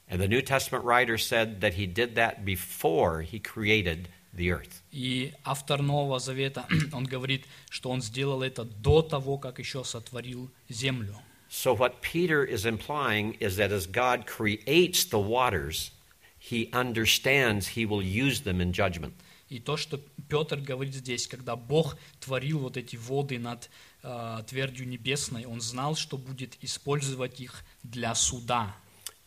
And 0.07 0.21
the 0.21 0.27
New 0.27 0.41
Testament 0.41 0.85
writer 0.85 1.17
said 1.17 1.61
that 1.61 1.73
he 1.73 1.85
did 1.85 2.15
that 2.15 2.45
before 2.45 3.21
he 3.21 3.39
created 3.39 4.07
the 4.33 4.51
earth. 4.51 4.81
И 4.91 5.33
автор 5.43 5.81
Нового 5.81 6.19
Завета, 6.19 6.65
он 6.93 7.03
говорит, 7.03 7.45
что 7.69 7.89
он 7.89 8.01
сделал 8.01 8.41
это 8.41 8.63
до 8.63 9.01
того, 9.01 9.37
как 9.37 9.59
еще 9.59 9.83
сотворил 9.83 10.49
землю. 10.69 11.15
So, 11.49 11.73
what 11.73 12.01
Peter 12.01 12.43
is 12.45 12.65
implying 12.65 13.33
is 13.39 13.57
that 13.57 13.71
as 13.71 13.87
God 13.87 14.27
creates 14.27 15.03
the 15.03 15.19
waters, 15.19 15.91
he 16.37 16.69
understands 16.71 17.69
he 17.69 17.85
will 17.85 18.03
use 18.03 18.41
them 18.41 18.61
in 18.61 18.71
judgment. 18.71 19.13
И 19.54 19.60
то, 19.60 19.76
что 19.76 20.00
Петр 20.28 20.58
говорит 20.58 20.94
здесь, 20.94 21.28
когда 21.28 21.54
Бог 21.54 21.96
творил 22.18 22.58
вот 22.58 22.76
эти 22.76 22.96
воды 22.96 23.38
над 23.38 23.70
э, 24.02 24.40
твердью 24.48 24.88
небесной, 24.88 25.44
он 25.44 25.60
знал, 25.60 25.94
что 25.94 26.18
будет 26.18 26.56
использовать 26.60 27.40
их 27.40 27.64
для 27.84 28.16
суда. 28.16 28.74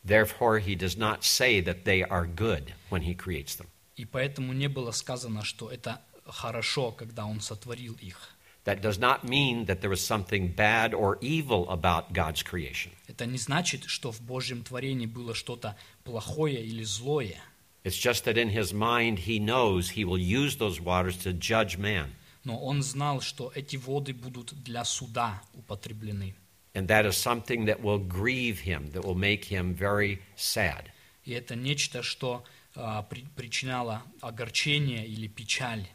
Therefore, 0.04 0.60
he 0.60 0.76
does 0.76 0.98
not 0.98 1.24
say 1.24 1.62
that 1.62 1.86
they 1.86 2.04
are 2.04 2.26
good 2.28 2.74
when 2.90 3.04
he 3.04 3.16
creates 3.16 3.56
them. 3.56 3.68
И 3.96 4.04
поэтому 4.04 4.52
не 4.52 4.68
было 4.68 4.92
сказано, 4.92 5.46
что 5.46 5.72
это 5.72 6.02
хорошо, 6.26 6.92
когда 6.92 7.26
он 7.26 7.40
сотворил 7.40 7.94
их. 7.94 8.36
That 8.66 8.82
does 8.82 9.00
not 9.00 9.24
mean 9.24 9.66
that 9.68 9.80
there 9.80 9.90
was 9.90 10.06
something 10.06 10.54
bad 10.54 10.94
or 10.94 11.18
evil 11.22 11.70
about 11.70 12.12
God's 12.12 12.44
creation. 12.44 12.92
Это 13.08 13.26
не 13.26 13.38
значит, 13.38 13.86
что 13.86 14.12
в 14.12 14.20
Божьем 14.20 14.62
творении 14.66 15.06
было 15.06 15.34
что-то 15.34 15.78
плохое 16.04 16.62
или 16.62 16.84
злое. 16.84 17.42
It's 17.87 17.97
just 17.99 18.25
that 18.25 18.39
in 18.39 18.51
his 18.51 18.73
mind 18.73 19.21
he 19.21 19.39
knows 19.39 19.91
he 19.91 20.05
will 20.05 20.19
use 20.19 20.57
those 20.57 20.81
waters 20.81 21.17
to 21.25 21.33
judge 21.33 21.79
man. 21.79 22.15
Но 22.45 22.59
он 22.59 22.83
знал, 22.83 23.21
что 23.21 23.53
эти 23.55 23.77
воды 23.77 24.13
будут 24.13 24.55
для 24.63 24.85
суда 24.85 25.41
употреблены. 25.55 26.35
And 26.75 26.89
that 26.89 27.05
is 27.05 27.17
something 27.17 27.67
that 27.67 27.83
will 27.83 27.99
grieve 27.99 28.61
him, 28.61 28.91
that 28.93 29.05
will 29.05 29.15
make 29.15 29.45
him 29.45 29.75
very 29.75 30.21
sad. 30.37 30.91
И 31.25 31.33
это 31.33 31.55
нечто, 31.55 32.03
что 32.03 32.45
а, 32.75 33.03
при- 33.03 33.27
причиняло 33.37 34.03
огорчение 34.21 35.07
или 35.07 35.27
печаль. 35.29 35.87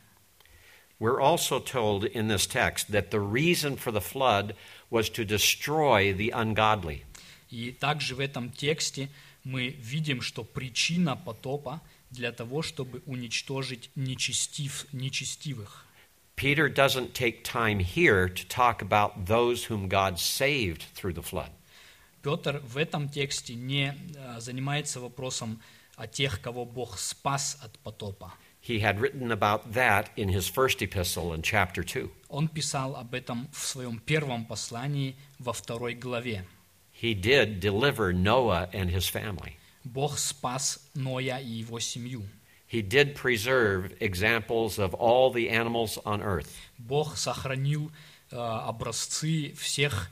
We're 1.00 1.22
also 1.22 1.60
told 1.60 2.06
in 2.06 2.28
this 2.28 2.48
text 2.48 2.92
that 2.92 3.12
the 3.12 3.20
reason 3.20 3.76
for 3.76 3.92
the 3.92 4.02
flood 4.02 4.56
was 4.90 5.10
to 5.10 5.26
destroy 5.26 6.14
the 6.14 6.32
ungodly. 6.32 7.04
И 7.50 7.72
также 7.72 8.16
в 8.16 8.20
этом 8.20 8.50
тексте 8.50 9.10
мы 9.45 9.69
видим, 9.69 10.21
что 10.21 10.45
причина 10.45 11.17
потопа 11.17 11.81
для 12.11 12.33
того, 12.33 12.63
чтобы 12.63 13.03
уничтожить 13.07 13.91
нечестив, 13.95 14.87
нечестивых. 14.93 15.87
Peter 16.37 16.69
doesn't 16.69 17.15
take 17.15 17.45
time 17.45 17.79
here 17.79 18.29
to 18.29 18.47
talk 18.49 18.83
about 18.83 19.27
those 19.27 19.65
whom 19.65 19.89
God 19.89 20.19
saved 20.19 20.85
through 20.95 21.15
the 21.15 21.23
flood. 21.23 21.51
Петр 22.23 22.61
в 22.65 22.77
этом 22.77 23.09
тексте 23.09 23.55
не 23.55 23.95
а, 24.17 24.41
занимается 24.41 25.01
вопросом 25.01 25.61
о 25.97 26.07
тех, 26.07 26.41
кого 26.41 26.65
Бог 26.65 26.99
спас 26.99 27.59
от 27.63 27.79
потопа. 27.81 28.33
He 28.61 28.79
had 28.81 29.01
written 29.01 29.33
about 29.33 29.73
that 29.73 30.11
in 30.17 30.29
his 30.29 30.47
first 30.49 30.83
epistle 30.83 31.33
in 31.35 31.43
chapter 31.43 31.83
2. 31.83 32.09
Он 32.29 32.49
писал 32.49 32.95
об 32.95 33.13
этом 33.13 33.49
в 33.53 33.67
своем 33.67 33.99
первом 33.99 34.45
послании 34.45 35.17
во 35.41 35.53
второй 35.53 35.95
главе. 35.95 36.47
He 37.02 37.14
did 37.14 37.60
deliver 37.60 38.12
Noah 38.12 38.70
and 38.74 38.90
his 38.90 39.08
family. 39.08 39.58
Бог 39.84 40.18
спас 40.18 40.80
Ноя 40.96 41.40
и 41.40 41.48
его 41.64 41.80
семью. 41.80 42.24
He 42.68 42.82
did 42.82 43.16
preserve 43.16 43.96
examples 44.02 44.78
of 44.78 44.94
all 44.94 45.32
the 45.32 45.50
animals 45.50 45.98
on 46.06 46.22
earth. 46.22 46.52
Бог 46.78 47.16
сохранил 47.16 47.92
э, 48.32 48.36
образцы 48.36 49.54
всех 49.54 50.10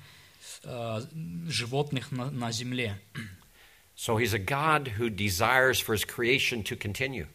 э, 0.63 1.01
животных 1.47 2.11
на, 2.11 2.31
на 2.31 2.51
земле. 2.51 2.97
So 3.97 4.17
he's 4.17 4.33
a 4.33 4.39
God 4.39 4.89
who 4.97 5.09
desires 5.09 5.79
for 5.79 5.93
his 5.93 6.05
creation 6.05 6.63
to 6.63 6.75
continue. 6.77 7.27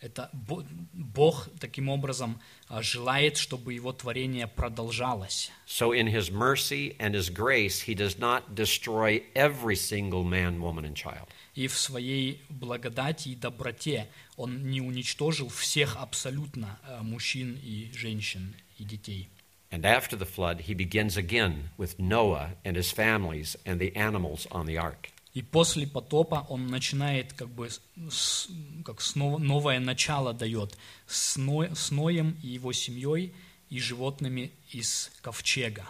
Это 0.00 0.28
Бо- 0.32 0.64
Бог 0.92 1.48
таким 1.58 1.88
образом 1.88 2.38
а, 2.59 2.59
желает, 2.70 3.36
чтобы 3.36 3.74
его 3.74 3.92
творение 3.92 4.46
продолжалось. 4.46 5.50
So 5.66 5.92
in 5.92 6.06
his 6.06 6.30
mercy 6.30 6.96
and 6.98 7.14
his 7.14 7.30
grace, 7.30 7.80
he 7.80 7.94
does 7.94 8.18
not 8.18 8.54
destroy 8.54 9.22
every 9.34 9.76
single 9.76 10.24
man, 10.24 10.60
woman, 10.60 10.84
and 10.84 10.94
child. 10.94 11.28
И 11.54 11.68
в 11.68 11.78
своей 11.78 12.42
благодати 12.48 13.30
и 13.30 13.34
доброте 13.34 14.08
он 14.36 14.68
не 14.68 14.80
уничтожил 14.80 15.48
всех 15.48 15.96
абсолютно 15.96 16.78
а, 16.82 17.02
мужчин 17.02 17.58
и 17.62 17.90
женщин 17.94 18.54
и 18.78 18.84
детей. 18.84 19.28
And 19.70 19.84
after 19.84 20.16
the 20.16 20.26
flood, 20.26 20.62
he 20.62 20.74
begins 20.74 21.16
again 21.16 21.70
with 21.76 21.98
Noah 21.98 22.54
and 22.64 22.76
his 22.76 22.92
families 22.92 23.56
and 23.64 23.80
the 23.80 23.94
animals 23.96 24.46
on 24.50 24.66
the 24.66 24.78
ark. 24.78 25.10
И 25.33 25.41
после 25.41 25.87
потопа 25.87 26.45
он 26.49 26.67
начинает 26.67 27.31
как 27.33 27.47
бы 27.49 27.69
с- 28.09 28.49
как 28.83 28.99
снова, 28.99 29.37
новое 29.37 29.79
начало 29.79 30.33
дает 30.33 30.77
с, 31.07 31.37
Но- 31.37 31.73
с 31.73 31.89
Ноем 31.91 32.37
и 32.43 32.47
его 32.47 32.73
семьей 32.73 33.33
и 33.69 33.79
животными 33.79 34.51
из 34.71 35.09
ковчега. 35.21 35.85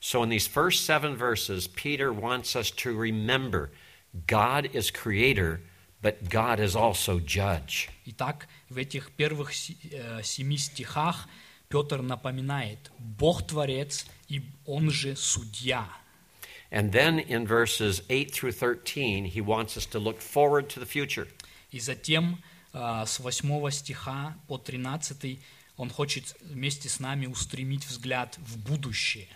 So 0.00 0.24
in 0.24 0.30
these 0.30 0.46
first 0.48 0.84
seven 0.86 1.14
verses, 1.16 1.68
Peter 1.68 2.10
wants 2.12 2.56
us 2.56 2.70
to 2.72 2.96
remember 2.96 3.70
God 4.26 4.68
is 4.74 4.90
creator, 4.90 5.60
but 6.02 6.28
God 6.28 6.58
is 6.58 6.74
also 6.74 7.20
judge. 7.20 7.90
Итак, 8.06 8.48
в 8.70 8.76
этих 8.78 9.12
первых 9.12 9.52
э, 9.52 10.22
семи 10.24 10.56
стихах 10.56 11.28
Петр 11.68 12.02
напоминает, 12.02 12.90
Бог 12.98 13.46
Творец, 13.46 14.06
и 14.28 14.42
Он 14.66 14.90
же 14.90 15.14
Судья. 15.14 15.86
And 16.71 16.91
then 16.91 17.19
in 17.19 17.45
verses 17.47 18.01
8 18.09 18.31
through 18.31 18.53
13, 18.53 19.25
he 19.25 19.41
wants 19.41 19.77
us 19.77 19.85
to 19.87 19.99
look 19.99 20.19
forward 20.21 20.69
to 20.69 20.79
the 20.79 20.85
future. 20.85 21.27
И 21.71 21.79
затем 21.79 22.41
э, 22.73 23.03
с 23.05 23.19
8 23.19 23.71
стиха 23.71 24.35
по 24.47 24.57
13 24.57 25.39
он 25.77 25.89
хочет 25.89 26.35
вместе 26.41 26.89
с 26.89 26.99
нами 26.99 27.25
устремить 27.25 27.85
взгляд 27.85 28.37
в 28.37 28.57
будущее. 28.57 29.27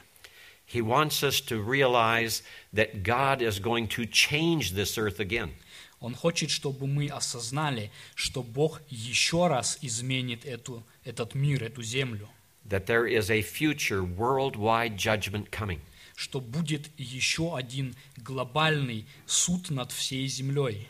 He 0.65 0.82
wants 0.82 1.24
us 1.24 1.41
to 1.41 1.62
realize 1.62 2.43
that 2.74 3.04
God 3.04 3.41
is 3.41 3.60
going 3.60 3.88
to 3.89 4.06
change 4.06 4.74
this 4.74 4.98
earth 4.98 5.19
again. 5.19 5.52
Он 6.00 6.15
хочет, 6.15 6.50
чтобы 6.50 6.88
мы 6.88 7.08
осознали, 7.08 7.91
что 8.15 8.41
Бог 8.41 8.82
еще 8.89 9.48
раз 9.48 9.80
изменит 9.82 10.45
эту, 10.45 10.84
этот 11.04 11.36
мир, 11.36 11.63
эту 11.63 11.84
землю, 11.84 12.30
that 12.65 12.86
there 12.86 13.08
is 13.08 13.30
a 13.30 13.41
future 13.41 14.04
worldwide 14.04 14.95
judgment 14.95 15.52
coming. 15.52 15.82
Что 16.14 16.40
будет 16.40 16.90
еще 16.98 17.57
один 17.57 17.94
глобальный 18.16 19.07
суд 19.27 19.70
над 19.70 19.92
всей 19.92 20.27
землей. 20.27 20.88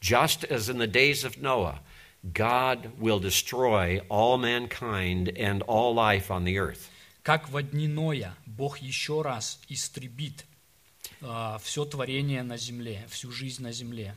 Just 0.00 0.44
as 0.50 0.68
in 0.68 0.78
the 0.78 0.90
days 0.90 1.24
of 1.24 1.40
Noah, 1.40 1.80
God 2.24 2.98
will 2.98 3.20
destroy 3.20 4.00
all 4.08 4.38
mankind 4.38 5.28
and 5.36 5.62
all 5.62 5.94
life 5.94 6.30
on 6.30 6.44
the 6.44 6.58
earth. 6.58 6.88
Как 7.22 7.48
во 7.50 7.62
дни 7.62 7.86
Ноя 7.86 8.36
Бог 8.46 8.78
еще 8.78 9.22
раз 9.22 9.60
истребит 9.68 10.44
все 11.62 11.84
творение 11.84 12.42
на 12.42 12.56
земле, 12.56 13.06
всю 13.08 13.30
жизнь 13.30 13.62
на 13.62 13.72
земле. 13.72 14.16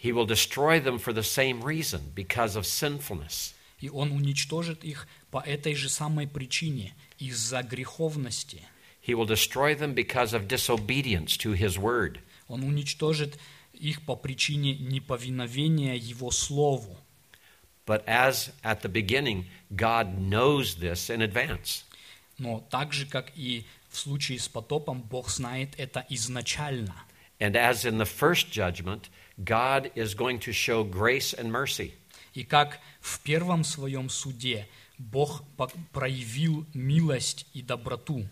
He 0.00 0.12
will 0.12 0.26
destroy 0.26 0.80
them 0.80 0.98
for 0.98 1.12
the 1.12 1.22
same 1.22 1.62
reason, 1.62 2.00
because 2.14 2.56
of 2.56 2.64
sinfulness. 2.64 3.54
И 3.80 3.88
Он 3.88 4.12
уничтожит 4.12 4.84
их 4.84 5.08
по 5.30 5.38
этой 5.38 5.74
же 5.74 5.88
самой 5.88 6.28
причине, 6.28 6.94
из-за 7.18 7.62
греховности. 7.62 8.62
He 9.03 9.13
will 9.15 9.25
destroy 9.25 9.75
them 9.75 9.93
because 9.93 10.33
of 10.33 10.47
disobedience 10.47 11.37
to 11.37 11.53
His 11.53 11.77
word. 11.77 12.19
Он 12.47 12.63
уничтожит 12.63 13.39
их 13.73 14.01
по 14.05 14.15
причине 14.15 14.75
неповиновения 14.75 15.95
Его 15.95 16.31
Слову. 16.31 16.97
But 17.85 18.03
as 18.05 18.51
at 18.63 18.81
the 18.81 18.89
beginning, 18.89 19.45
God 19.75 20.19
knows 20.19 20.75
this 20.75 21.09
in 21.09 21.21
advance. 21.21 21.83
Но 22.37 22.63
так 22.69 22.93
же, 22.93 23.05
как 23.05 23.31
и 23.35 23.65
в 23.89 23.97
случае 23.97 24.39
с 24.39 24.47
потопом, 24.47 25.01
Бог 25.01 25.29
знает 25.29 25.73
это 25.77 26.05
изначально. 26.09 26.95
And 27.39 27.55
as 27.55 27.85
in 27.85 27.97
the 27.97 28.05
first 28.05 28.51
judgment, 28.51 29.09
God 29.43 29.91
is 29.95 30.13
going 30.13 30.39
to 30.39 30.51
show 30.51 30.83
grace 30.83 31.33
and 31.33 31.49
mercy. 31.51 31.93
И 32.33 32.43
как 32.43 32.79
в 33.01 33.19
первом 33.21 33.63
своем 33.63 34.09
суде 34.09 34.67
Бог 34.97 35.43
по- 35.57 35.71
проявил 35.93 36.65
милость 36.73 37.47
и 37.53 37.61
доброту. 37.61 38.27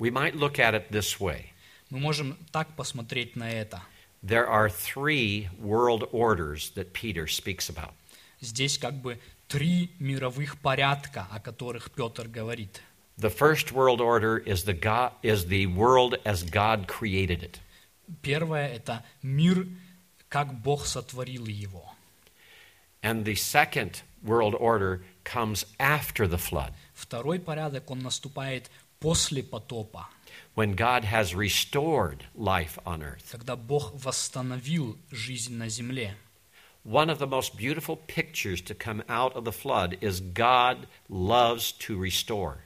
We 0.00 0.10
might 0.10 0.34
look 0.34 0.58
at 0.58 0.74
it 0.74 0.90
this 0.90 1.18
way 1.20 1.52
Мы 1.90 1.98
можем 1.98 2.36
так 2.52 2.74
посмотреть 2.76 3.36
на 3.36 3.50
это. 3.50 3.82
there 4.22 4.46
are 4.48 4.68
three 4.68 5.48
world 5.60 6.08
orders 6.10 6.70
that 6.74 6.92
Peter 6.92 7.26
speaks 7.26 7.68
about. 7.68 7.92
Здесь 8.40 8.76
как 8.78 8.94
бы 8.94 9.18
три 9.48 9.92
мировых 10.00 10.58
порядка, 10.58 11.26
о 11.30 11.38
которых 11.40 11.90
Петр 11.92 12.26
говорит. 12.26 12.82
The 13.18 13.30
first 13.30 13.72
world 13.72 14.00
order 14.00 14.36
is 14.36 14.64
the, 14.64 14.74
God, 14.74 15.12
is 15.22 15.46
the 15.46 15.66
world 15.66 16.16
as 16.24 16.42
God 16.42 16.86
created 16.86 17.42
it. 17.42 17.60
Первое – 18.22 18.74
это 18.74 19.04
мир, 19.22 19.66
как 20.28 20.52
Бог 20.60 20.86
сотворил 20.86 21.46
его. 21.46 21.92
And 23.02 23.24
the 23.24 23.34
second 23.36 24.02
world 24.22 24.54
order 24.54 25.04
comes 25.24 25.64
after 25.78 26.26
the 26.26 26.38
flood, 26.38 26.72
Второй 26.94 27.38
порядок, 27.38 27.90
он 27.90 28.00
наступает 28.00 28.70
после 29.01 29.43
потопа, 29.43 30.07
when 30.55 30.75
God 30.75 31.03
has 31.03 31.33
restored 31.35 32.23
life 32.35 32.77
on 32.85 33.01
earth. 33.01 33.31
когда 33.31 33.55
Бог 33.57 33.91
восстановил 33.93 34.97
жизнь 35.09 35.55
на 35.55 35.67
земле. 35.67 36.15
One 36.83 37.09
of 37.09 37.19
the 37.19 37.27
most 37.27 37.57
beautiful 37.57 37.95
pictures 37.95 38.61
to 38.61 38.73
come 38.73 39.03
out 39.07 39.35
of 39.35 39.43
the 39.43 39.51
flood 39.51 39.97
is 40.01 40.21
God 40.21 40.87
loves 41.09 41.73
to 41.79 41.97
restore. 41.99 42.59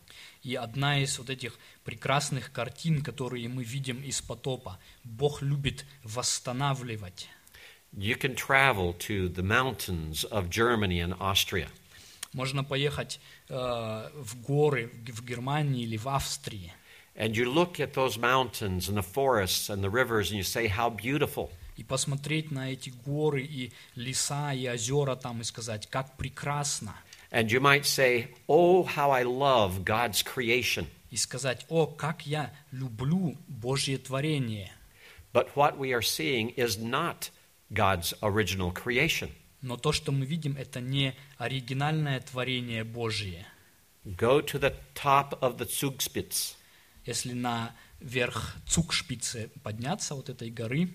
И 0.44 0.56
одна 0.56 1.00
из 1.00 1.18
вот 1.18 1.30
этих 1.30 1.58
прекрасных 1.84 2.52
картин, 2.52 3.02
которые 3.02 3.50
мы 3.50 3.64
видим 3.64 4.02
из 4.04 4.22
потопа, 4.22 4.80
Бог 5.04 5.42
любит 5.42 5.86
восстанавливать. 6.04 7.30
You 7.94 8.16
can 8.16 8.36
travel 8.36 8.94
to 9.08 9.30
the 9.30 9.42
mountains 9.42 10.26
of 10.26 10.50
Germany 10.50 11.00
and 11.00 11.18
Austria, 11.20 11.70
Можно 12.36 12.66
поехать 12.66 13.18
э, 13.18 13.20
в 13.49 14.41
горы 14.47 14.91
в 15.07 15.25
Германии 15.25 15.83
или 15.83 15.97
в 15.97 16.09
Австрии, 16.09 16.73
and 17.17 17.37
you 17.37 17.45
look 17.45 17.81
at 17.81 17.93
those 17.95 18.19
mountains 18.19 18.89
and 18.89 18.97
the 18.97 19.03
forests 19.03 19.69
and 19.69 19.83
the 19.83 19.91
rivers, 19.91 20.31
and 20.31 20.39
you 20.39 20.45
say, 20.45 20.69
How 20.69 20.91
beautiful. 20.91 21.51
и 21.77 21.83
посмотреть 21.83 22.51
на 22.51 22.73
эти 22.73 22.91
горы 22.91 23.43
и 23.43 23.73
леса 23.95 24.53
и 24.53 24.69
озера 24.69 25.17
там 25.17 25.41
и 25.41 25.45
сказать, 25.45 25.87
как 25.87 26.17
прекрасно. 26.19 26.95
And 27.31 27.51
you 27.51 27.61
might 27.61 27.87
say, 27.87 28.35
Oh, 28.49 28.85
how 28.85 29.11
I 29.11 29.23
love 29.23 29.85
God's 29.85 30.23
creation. 30.23 30.87
И 31.11 31.17
сказать, 31.17 31.65
о, 31.69 31.87
как 31.87 32.27
я 32.27 32.53
люблю 32.71 33.37
Божье 33.49 33.99
творение. 33.99 34.71
But 35.33 35.57
what 35.57 35.79
we 35.79 35.93
are 35.93 36.03
seeing 36.03 36.51
is 36.51 36.79
not 36.79 37.31
God's 37.73 38.13
original 38.23 38.73
creation. 38.73 39.31
Но 39.66 39.78
то, 39.78 39.92
что 39.92 40.12
мы 40.12 40.28
видим, 40.28 40.56
это 40.58 40.80
не 40.80 41.16
оригинальное 41.40 42.20
творение 42.20 42.84
Божье. 42.84 43.48
Go 44.06 44.46
to 44.46 44.60
the 44.60 44.76
top 44.94 45.40
of 45.40 45.58
the 45.58 45.68
Zugspitz. 45.68 46.56
Если 47.04 47.34
на 47.34 47.76
верх 48.00 48.58
Цукшпице 48.68 49.50
подняться 49.64 50.14
вот 50.14 50.30
этой 50.30 50.52
горы 50.52 50.94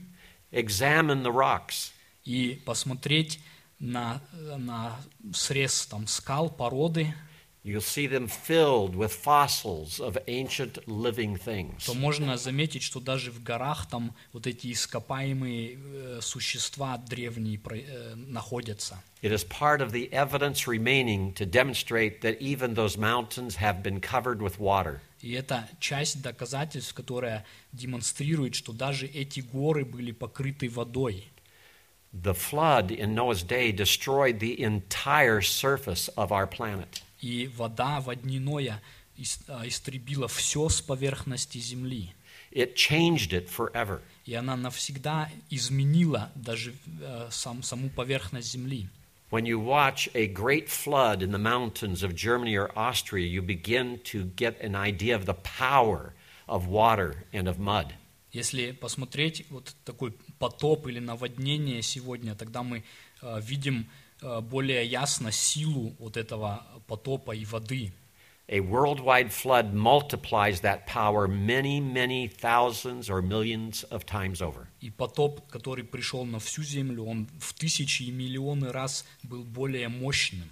Examine 0.52 1.24
the 1.24 1.32
rocks. 1.32 1.90
и 2.24 2.62
посмотреть 2.64 3.40
на, 3.80 4.22
на 4.32 5.00
срез 5.32 5.86
там 5.86 6.06
скал, 6.06 6.48
породы, 6.48 7.12
You'll 7.63 7.81
see 7.81 8.05
them 8.05 8.27
filled 8.27 8.95
with 8.95 9.11
fossils 9.11 9.99
of 9.99 10.19
ancient 10.27 10.77
living 10.87 11.35
things. 11.35 11.83
то 11.87 11.95
можно 11.95 12.37
заметить, 12.37 12.83
что 12.83 12.99
даже 12.99 13.31
в 13.31 13.41
горах 13.41 13.87
там 13.89 14.13
вот 14.33 14.45
эти 14.45 14.71
ископаемые 14.71 15.79
э, 15.81 16.19
существа 16.21 16.97
древние 16.99 17.57
про- 17.57 17.77
э, 17.79 18.13
находятся. 18.15 19.01
It 19.23 19.31
is 19.31 19.43
part 19.43 19.81
of 19.81 19.91
the 19.91 20.11
evidence 20.11 20.67
remaining 20.67 21.33
to 21.33 21.45
demonstrate 21.49 22.21
that 22.21 22.39
even 22.39 22.75
those 22.75 22.99
mountains 22.99 23.55
have 23.55 23.81
been 23.81 23.99
covered 23.99 24.39
with 24.43 24.59
water. 24.59 25.01
И 25.21 25.31
это 25.31 25.67
часть 25.79 26.21
доказательств, 26.21 26.93
которая 26.93 27.45
демонстрирует, 27.71 28.53
что 28.53 28.73
даже 28.73 29.07
эти 29.07 29.39
горы 29.39 29.83
были 29.85 30.11
покрыты 30.11 30.69
водой. 30.69 31.25
The 32.13 32.35
flood 32.35 32.91
in 32.91 33.15
Noah's 33.15 33.41
day 33.41 33.71
destroyed 33.71 34.39
the 34.39 34.61
entire 34.61 35.41
surface 35.41 36.09
of 36.15 36.31
our 36.31 36.45
planet. 36.45 37.01
И 37.20 37.48
вода 37.56 38.00
водяное 38.00 38.80
а, 39.48 39.66
истребила 39.66 40.28
все 40.28 40.68
с 40.68 40.80
поверхности 40.80 41.58
земли. 41.58 42.12
It 42.52 42.74
changed 42.74 43.32
it 43.32 43.48
forever. 43.48 44.00
И 44.24 44.34
она 44.34 44.56
навсегда 44.56 45.28
изменила 45.50 46.30
даже 46.34 46.74
э, 47.00 47.28
сам, 47.30 47.62
саму 47.62 47.90
поверхность 47.90 48.50
земли. 48.50 48.88
When 49.30 49.46
you 49.46 49.60
watch 49.60 50.08
a 50.14 50.26
great 50.26 50.68
flood 50.68 51.22
in 51.22 51.30
the 51.30 51.38
mountains 51.38 52.02
of 52.02 52.16
Germany 52.16 52.56
or 52.56 52.70
Austria, 52.74 53.24
you 53.24 53.42
begin 53.42 54.00
to 54.04 54.24
get 54.34 54.60
an 54.60 54.74
idea 54.74 55.14
of 55.14 55.24
the 55.26 55.36
power 55.58 56.14
of 56.48 56.66
water 56.66 57.24
and 57.32 57.46
of 57.46 57.58
mud. 57.58 57.92
Если 58.32 58.72
посмотреть 58.72 59.46
вот 59.50 59.74
такой 59.84 60.14
потоп 60.38 60.88
или 60.88 60.98
наводнение 60.98 61.82
сегодня, 61.82 62.34
тогда 62.34 62.62
мы 62.62 62.82
э, 63.22 63.40
видим 63.40 63.86
более 64.21 64.85
ясно 64.85 65.31
силу 65.31 65.95
вот 65.99 66.17
этого 66.17 66.63
потопа 66.87 67.31
и 67.35 67.45
воды. 67.45 67.91
A 68.47 68.59
worldwide 68.59 69.31
flood 69.31 69.73
multiplies 69.73 70.61
that 70.61 70.85
power 70.85 71.27
many, 71.27 71.79
many 71.79 72.27
thousands 72.27 73.09
or 73.09 73.23
millions 73.23 73.83
of 73.89 74.05
times 74.05 74.39
over. 74.39 74.67
И 74.81 74.91
потоп, 74.91 75.47
который 75.49 75.83
пришел 75.83 76.25
на 76.25 76.37
всю 76.37 76.61
землю, 76.61 77.05
он 77.05 77.27
в 77.39 77.53
тысячи 77.55 78.03
и 78.03 78.11
миллионы 78.11 78.71
раз 78.71 79.03
был 79.23 79.43
более 79.43 79.89
мощным. 79.89 80.47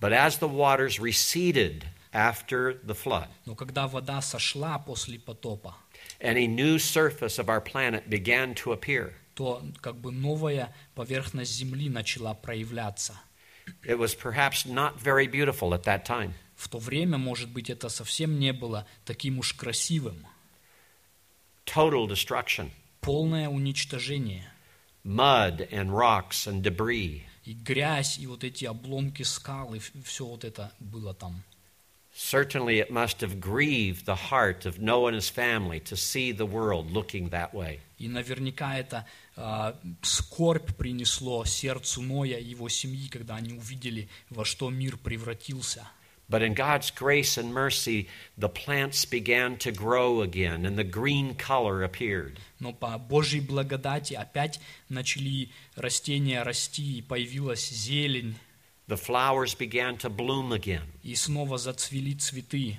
But 0.00 0.12
as 0.12 0.38
the 0.38 0.48
waters 0.48 0.98
receded 0.98 1.84
after 2.12 2.80
the 2.82 2.94
flood, 2.94 3.28
Но 3.46 3.54
когда 3.54 3.86
вода 3.86 4.20
сошла 4.20 4.80
после 4.80 5.20
потопа, 5.20 5.76
and 6.18 6.36
a 6.36 6.48
new 6.48 6.76
surface 6.80 7.38
of 7.38 7.48
our 7.48 7.60
planet 7.60 8.10
began 8.10 8.52
to 8.54 8.72
appear, 8.72 9.14
то 9.37 9.63
как 9.81 9.95
бы 9.97 10.11
новая 10.11 10.73
поверхность 10.95 11.53
земли 11.53 11.89
начала 11.89 12.33
проявляться. 12.33 13.13
it 13.83 13.99
was 13.99 14.15
perhaps 14.15 14.65
not 14.65 14.99
very 14.99 15.27
beautiful 15.27 15.73
at 15.75 15.83
that 15.83 16.03
time. 16.05 16.33
В 16.55 16.67
то 16.69 16.79
время, 16.79 17.19
может 17.19 17.49
быть, 17.49 17.69
это 17.69 17.87
совсем 17.87 18.39
не 18.39 18.51
было 18.51 18.87
таким 19.05 19.37
уж 19.37 19.53
красивым. 19.53 20.25
Total 21.67 22.07
destruction, 22.07 22.71
Полное 23.01 23.47
уничтожение. 23.47 24.51
mud 25.05 25.67
and 25.71 25.91
rocks 25.91 26.47
and 26.47 26.63
debris. 26.63 27.21
И 27.45 27.53
грязь, 27.53 28.17
и 28.17 28.25
вот 28.25 28.43
эти 28.43 28.65
обломки 28.65 29.21
скал, 29.21 29.75
и 29.75 29.79
все 30.03 30.25
вот 30.25 30.43
это 30.43 30.73
было 30.79 31.13
там. 31.13 31.43
Certainly, 32.15 32.79
it 32.79 32.89
must 32.89 33.21
have 33.21 33.39
grieved 33.39 34.07
the 34.07 34.15
heart 34.31 34.65
of 34.65 34.79
Noah 34.79 35.09
and 35.09 35.15
his 35.15 35.29
family 35.29 35.79
to 35.81 35.95
see 35.95 36.31
the 36.31 36.47
world 36.47 36.89
looking 36.91 37.29
that 37.29 37.53
way. 37.53 37.81
И 37.97 38.07
наверняка 38.07 38.77
это 38.77 39.05
а, 39.35 39.79
скорбь 40.03 40.75
принесло 40.75 41.45
сердцу 41.45 42.01
Ноя 42.01 42.37
и 42.37 42.49
его 42.49 42.69
семьи, 42.69 43.07
когда 43.07 43.35
они 43.37 43.53
увидели, 43.53 44.07
во 44.29 44.45
что 44.45 44.69
мир 44.69 44.97
превратился. 44.97 45.87
But 46.29 46.41
in 46.43 46.53
God's 46.55 46.91
grace 46.91 47.37
and 47.37 47.53
mercy, 47.53 48.09
the 48.37 48.49
plants 48.49 49.05
began 49.05 49.55
to 49.59 49.71
grow 49.71 50.21
again, 50.21 50.65
and 50.65 50.77
the 50.77 50.83
green 50.83 51.35
color 51.35 51.83
appeared. 51.83 52.37
Но 52.59 52.73
по 52.73 52.97
Божьей 52.97 53.39
благодати 53.39 54.13
опять 54.13 54.59
начали 54.89 55.49
растения 55.75 56.43
расти, 56.43 56.97
и 56.97 57.01
появилась 57.01 57.69
зелень, 57.69 58.35
The 58.89 58.97
flowers 58.97 59.53
began 59.53 59.97
to 59.97 60.09
bloom 60.09 60.51
again. 60.53 60.83
и 61.03 61.15
снова 61.15 61.57
зацвели 61.57 62.13
цветы, 62.15 62.77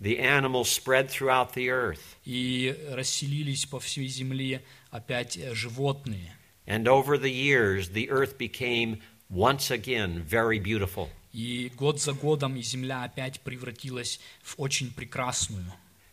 The 0.00 0.18
animals 0.18 0.68
spread 0.68 1.08
throughout 1.08 1.54
the 1.54 1.70
earth. 1.70 2.00
и 2.24 2.76
расселились 2.90 3.64
по 3.66 3.78
всей 3.80 4.08
земле 4.08 4.62
опять 4.90 5.36
э, 5.36 5.54
животные. 5.54 6.32
And 6.66 6.88
over 6.88 7.18
the 7.18 7.30
years, 7.30 7.90
the 7.90 8.10
earth 8.10 8.38
became 8.38 9.00
once 9.30 9.70
again 9.70 10.22
very 10.22 10.58
beautiful. 10.58 11.08
И 11.32 11.70
год 11.76 12.00
за 12.00 12.12
годом 12.12 12.56
и 12.56 12.62
земля 12.62 13.04
опять 13.04 13.40
превратилась 13.40 14.20
в 14.42 14.54
очень 14.58 14.92
прекрасную. 14.92 15.66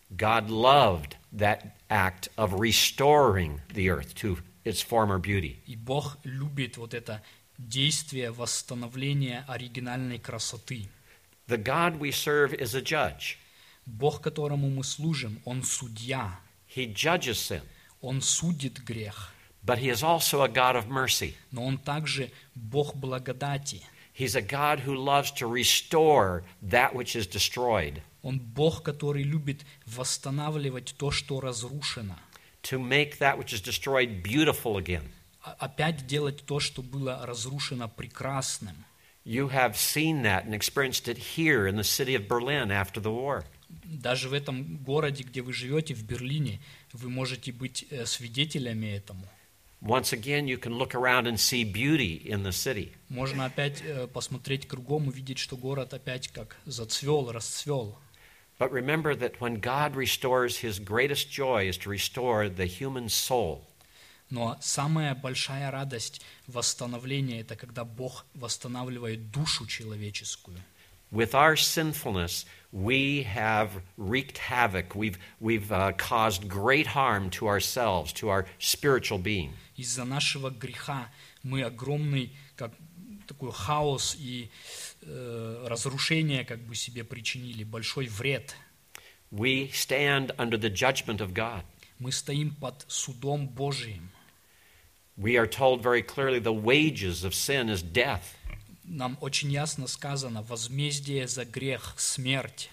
God 0.09 0.49
loved 0.49 1.15
that 1.31 1.77
act 1.89 2.27
of 2.35 2.53
restoring 2.59 3.61
the 3.73 3.89
earth 3.89 4.13
to 4.15 4.39
its 4.65 4.81
former 4.81 5.19
beauty. 5.19 5.57
И 5.65 5.75
Бог 5.75 6.17
любит 6.23 6.77
вот 6.77 6.93
это 6.93 7.21
действие 7.57 8.31
восстановления 8.31 9.45
оригинальной 9.47 10.19
красоты. 10.19 10.87
The 11.47 11.57
God 11.57 11.99
we 11.99 12.11
serve 12.11 12.53
is 12.53 12.75
a 12.75 12.81
judge. 12.81 13.37
Бог, 13.85 14.21
которому 14.21 14.69
мы 14.69 14.83
служим, 14.83 15.39
Он 15.45 15.63
судья, 15.63 16.39
He 16.75 16.93
judges 16.93 17.37
sin, 17.39 17.61
Он 18.01 18.21
судит 18.21 18.79
грех, 18.83 19.33
but 19.65 19.79
He 19.79 19.89
is 19.89 20.03
also 20.03 20.41
a 20.43 20.47
God 20.49 20.75
of 20.75 20.87
mercy. 20.87 21.35
но 21.51 21.65
Он 21.65 21.77
также 21.77 22.31
Бог 22.55 22.95
благодати. 22.95 23.81
He's 24.13 24.35
a 24.35 24.41
God 24.41 24.81
who 24.81 24.95
loves 24.95 25.31
to 25.31 25.47
restore 25.47 26.43
that 26.61 26.93
which 26.93 27.15
is 27.15 27.25
destroyed, 27.27 28.01
Он 28.23 28.39
Бог, 28.39 28.83
который 28.83 29.23
любит 29.23 29.65
восстанавливать 29.85 30.93
то, 30.97 31.11
что 31.11 31.39
разрушено, 31.39 32.15
to 32.63 32.77
make 32.79 33.17
that 33.19 33.37
which 33.37 33.51
is 33.53 33.61
destroyed 33.61 34.21
beautiful 34.21 34.77
again. 34.77 35.09
а- 35.43 35.55
опять 35.59 36.05
делать 36.05 36.45
то, 36.45 36.59
что 36.59 36.83
было 36.83 37.25
разрушено 37.25 37.87
прекрасным. 37.87 38.75
You 39.25 39.49
have 39.49 39.75
seen 39.75 40.23
that 40.23 40.45
and 40.45 40.53
experienced 40.53 41.07
it 41.07 41.17
here 41.35 41.67
in 41.67 41.75
the 41.75 41.83
city 41.83 42.15
of 42.15 42.27
Berlin 42.27 42.71
after 42.71 42.99
the 42.99 43.11
war. 43.11 43.45
Даже 43.68 44.28
в 44.28 44.32
этом 44.32 44.78
городе, 44.78 45.24
где 45.24 45.42
вы 45.42 45.52
живете, 45.52 45.94
в 45.94 46.04
Берлине, 46.04 46.60
вы 46.92 47.08
можете 47.10 47.52
быть 47.52 47.86
э, 47.90 48.06
свидетелями 48.06 48.86
этому. 48.86 49.26
Once 49.82 50.12
again, 50.12 50.46
you 50.46 50.56
can 50.58 50.74
look 50.74 50.94
around 50.94 51.26
and 51.26 51.38
see 51.38 51.62
beauty 51.62 52.22
in 52.24 52.42
the 52.42 52.50
city. 52.50 52.92
Можно 53.08 53.44
опять 53.44 53.82
э, 53.82 54.06
посмотреть 54.06 54.66
кругом, 54.66 55.08
увидеть, 55.08 55.38
что 55.38 55.56
город 55.56 55.94
опять 55.94 56.28
как 56.28 56.56
зацвел, 56.64 57.30
расцвел. 57.30 57.98
But 58.58 58.72
remember 58.72 59.14
that 59.14 59.38
when 59.38 59.60
God 59.60 59.94
restores, 59.94 60.58
his 60.58 60.78
greatest 60.78 61.30
joy 61.30 61.68
is 61.68 61.76
to 61.78 61.90
restore 61.90 62.48
the 62.48 62.66
human 62.66 63.08
soul. 63.08 63.62
Но 64.30 64.56
самая 64.60 65.14
большая 65.14 65.70
радость 65.70 66.20
восстановления– 66.46 67.40
это 67.42 67.54
когда 67.54 67.84
Бог 67.84 68.26
восстанавливает 68.34 69.30
душу 69.30 69.66
человеческую. 69.66 70.58
With 71.11 71.35
our 71.35 71.55
sinfulness, 71.57 72.45
we 72.71 73.23
have 73.23 73.81
wreaked 73.97 74.37
havoc. 74.37 74.95
We've, 74.95 75.17
we've 75.39 75.71
uh, 75.71 75.91
caused 75.93 76.47
great 76.47 76.87
harm 76.87 77.29
to 77.31 77.47
ourselves, 77.47 78.13
to 78.13 78.29
our 78.29 78.45
spiritual 78.59 79.17
being. 79.17 79.53
Из-за 79.75 80.05
нашего 80.05 80.49
греха 80.51 81.09
мы 81.43 81.63
огромный 81.63 82.31
как 82.55 82.71
такой 83.27 83.51
хаос 83.51 84.15
и 84.19 84.49
э, 85.01 85.65
разрушение 85.67 86.45
как 86.45 86.59
бы 86.59 86.75
себе 86.75 87.03
причинили, 87.03 87.63
большой 87.63 88.07
вред. 88.07 88.55
We 89.31 89.69
stand 89.73 90.31
under 90.37 90.57
the 90.57 90.69
judgment 90.69 91.21
of 91.21 91.33
God. 91.33 91.63
Мы 91.99 92.11
стоим 92.11 92.55
под 92.55 92.85
судом 92.87 93.47
Божиим. 93.47 94.09
We 95.17 95.37
are 95.37 95.47
told 95.47 95.83
very 95.83 96.01
clearly 96.01 96.39
the 96.39 96.53
wages 96.53 97.23
of 97.23 97.35
sin 97.35 97.69
is 97.69 97.81
death. 97.81 98.37
Нам 98.88 99.18
очень 99.20 99.50
ясно 99.50 99.88
сказано, 99.88 100.42
возмездие 100.42 101.26
за 101.26 101.44
грех– 101.44 101.94
смерть. 101.98 102.70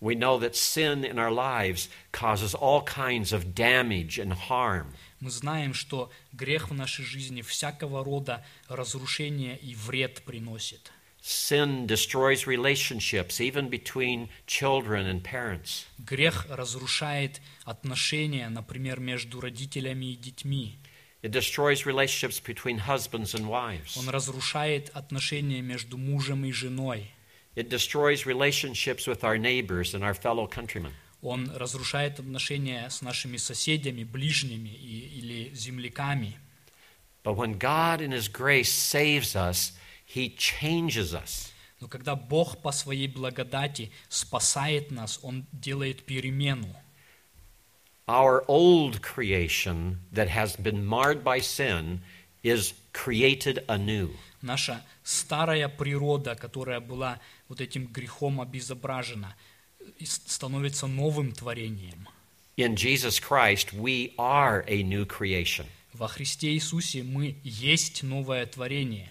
We 0.00 0.16
know 0.16 0.36
that 0.38 0.56
sin 0.56 1.04
in 1.04 1.18
our 1.18 1.30
lives 1.30 1.88
causes 2.10 2.54
all 2.54 2.82
kinds 2.82 3.32
of 3.32 3.54
damage 3.54 4.18
and 4.18 4.32
harm. 4.32 4.94
Мы 5.20 5.30
знаем, 5.30 5.74
что 5.74 6.10
грех 6.32 6.70
в 6.70 6.74
нашей 6.74 7.04
жизни 7.04 7.42
всякого 7.42 8.04
рода 8.04 8.44
разрушение 8.68 9.56
и 9.58 9.74
вред 9.76 10.22
приносит. 10.24 10.90
Sin 11.22 11.86
destroys 11.86 12.48
relationships, 12.48 13.40
even 13.40 13.68
between 13.68 14.28
children 14.46 15.06
and 15.06 15.22
parents. 15.22 15.86
Грех 15.98 16.46
разрушает 16.50 17.40
отношения, 17.64 18.48
например, 18.48 18.98
между 18.98 19.40
родителями 19.40 20.06
и 20.06 20.16
детьми. 20.16 20.78
It 21.23 21.31
destroys 21.31 21.85
relationships 21.85 22.39
between 22.39 22.79
husbands 22.87 23.33
and 23.33 23.47
wives. 23.47 23.97
Он 23.97 24.07
разрушает 24.09 24.89
отношения 24.93 25.61
между 25.61 25.97
мужем 25.97 26.45
и 26.45 26.51
женой. 26.51 27.11
It 27.55 27.69
destroys 27.69 28.25
relationships 28.25 29.07
with 29.07 29.23
our 29.23 29.37
neighbors 29.37 29.93
and 29.95 30.03
our 30.03 30.13
fellow 30.13 30.47
countrymen. 30.47 30.93
Он 31.23 31.49
разрушает 31.55 32.19
отношения 32.19 32.87
с 32.87 33.01
нашими 33.01 33.37
соседями, 33.37 34.03
ближними 34.03 34.69
и- 34.69 35.19
или 35.19 35.51
земляками. 35.55 36.37
But 37.23 37.35
when 37.35 37.57
God 37.57 37.99
in 38.01 38.11
His 38.11 38.29
grace 38.31 38.69
saves 38.71 39.35
us, 39.35 39.73
He 40.15 40.37
changes 40.37 41.13
us. 41.13 41.51
Но 41.81 41.87
когда 41.87 42.15
Бог 42.15 42.61
по 42.61 42.71
своей 42.71 43.07
благодати 43.07 43.91
спасает 44.07 44.91
нас, 44.91 45.19
Он 45.23 45.45
делает 45.51 46.05
перемену. 46.05 46.73
Our 48.11 48.43
old 48.47 49.01
creation 49.01 49.99
that 50.13 50.29
has 50.29 50.55
been 50.55 50.85
marred 50.85 51.23
by 51.23 51.39
sin 51.39 51.99
is 52.43 52.73
created 52.93 53.65
anew. 53.67 54.11
Наша 54.41 54.81
старая 55.03 55.67
природа, 55.67 56.35
которая 56.35 56.79
была 56.79 57.19
вот 57.49 57.59
этим 57.59 57.87
грехом 57.87 58.39
обезображена, 58.39 59.35
и 59.99 60.05
с- 60.05 60.21
становится 60.25 60.87
новым 60.87 61.33
творением. 61.33 62.07
In 62.55 62.75
Jesus 62.75 63.19
Christ, 63.19 63.73
we 63.73 64.13
are 64.17 64.63
a 64.67 64.83
new 64.83 65.05
creation. 65.05 65.65
Во 65.93 66.07
Христе 66.07 66.53
Иисусе 66.53 67.03
мы 67.03 67.35
есть 67.43 68.03
новое 68.03 68.45
творение. 68.45 69.09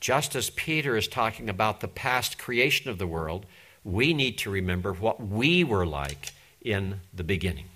Just 0.00 0.34
as 0.34 0.50
Peter 0.50 0.96
is 0.96 1.06
talking 1.06 1.48
about 1.48 1.80
the 1.80 1.88
past 1.88 2.38
creation 2.38 2.88
of 2.90 2.98
the 2.98 3.06
world, 3.06 3.44
we 3.84 4.12
need 4.14 4.36
to 4.38 4.50
remember 4.50 4.92
what 4.92 5.20
we 5.20 5.62
were 5.62 5.86
like 5.86 6.32
in 6.60 7.00
the 7.12 7.22
beginning. 7.24 7.66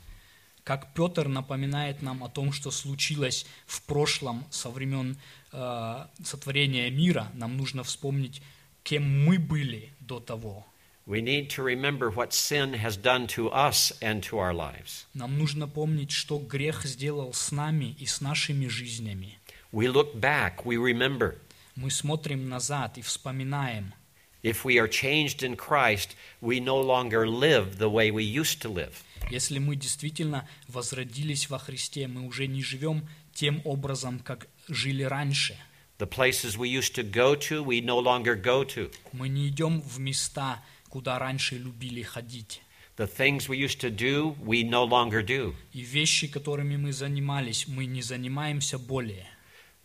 Как 0.63 0.93
Петр 0.93 1.27
напоминает 1.27 2.01
нам 2.01 2.23
о 2.23 2.29
том, 2.29 2.51
что 2.51 2.69
случилось 2.71 3.45
в 3.65 3.81
прошлом 3.83 4.45
со 4.51 4.69
времен 4.69 5.17
э, 5.51 6.05
сотворения 6.23 6.89
мира, 6.91 7.31
нам 7.33 7.57
нужно 7.57 7.83
вспомнить, 7.83 8.41
кем 8.83 9.25
мы 9.25 9.39
были 9.39 9.89
до 9.99 10.19
того. 10.19 10.65
We 11.07 11.19
need 11.19 11.49
to 11.55 11.63
remember 11.63 12.11
what 12.11 12.31
sin 12.31 12.73
has 12.75 12.95
done 12.95 13.25
to 13.29 13.51
us 13.51 13.91
and 14.01 14.21
to 14.29 14.37
our 14.37 14.53
lives. 14.53 15.07
Нам 15.15 15.37
нужно 15.39 15.67
помнить, 15.67 16.11
что 16.11 16.37
грех 16.37 16.85
сделал 16.85 17.33
с 17.33 17.51
нами 17.51 17.95
и 17.99 18.05
с 18.05 18.21
нашими 18.21 18.67
жизнями. 18.67 19.39
We 19.71 19.87
look 19.87 20.13
back, 20.15 20.63
we 20.63 20.75
remember. 20.77 21.37
Мы 21.75 21.89
смотрим 21.89 22.49
назад 22.49 22.99
и 22.99 23.01
вспоминаем. 23.01 23.93
If 24.42 24.64
we 24.64 24.78
are 24.78 24.86
changed 24.88 25.42
in 25.42 25.56
Christ, 25.56 26.14
we 26.40 26.60
no 26.60 26.80
longer 26.80 27.26
live 27.26 27.78
the 27.78 27.90
way 27.90 28.10
we 28.10 28.22
used 28.22 28.62
to 28.62 28.68
live. 28.68 29.02
Если 29.30 29.58
мы 29.58 29.74
действительно 29.74 30.48
возродились 30.68 31.50
во 31.50 31.58
Христе, 31.58 32.06
мы 32.06 32.26
уже 32.26 32.46
не 32.46 32.62
живем 32.62 33.08
тем 33.34 33.60
образом, 33.64 34.20
как 34.20 34.46
жили 34.68 35.02
раньше. 35.02 35.56
The 35.98 36.06
places 36.06 36.56
we 36.56 36.68
used 36.68 36.94
to 36.94 37.02
go 37.02 37.34
to, 37.34 37.64
we 37.64 37.80
no 37.80 37.98
longer 37.98 38.36
go 38.36 38.64
to. 38.64 38.92
Мы 39.12 39.28
не 39.28 39.48
идем 39.48 39.80
в 39.80 39.98
места, 39.98 40.62
куда 40.90 41.18
раньше 41.18 41.56
любили 41.56 42.02
ходить. 42.02 42.62
The 42.96 43.06
things 43.06 43.48
we 43.48 43.58
used 43.58 43.80
to 43.80 43.90
do, 43.90 44.36
we 44.44 44.62
no 44.62 44.84
longer 44.84 45.22
do. 45.22 45.54
И 45.72 45.80
вещи, 45.80 46.28
которыми 46.28 46.76
мы 46.76 46.92
занимались, 46.92 47.66
мы 47.66 47.86
не 47.86 48.02
занимаемся 48.02 48.78
более. 48.78 49.26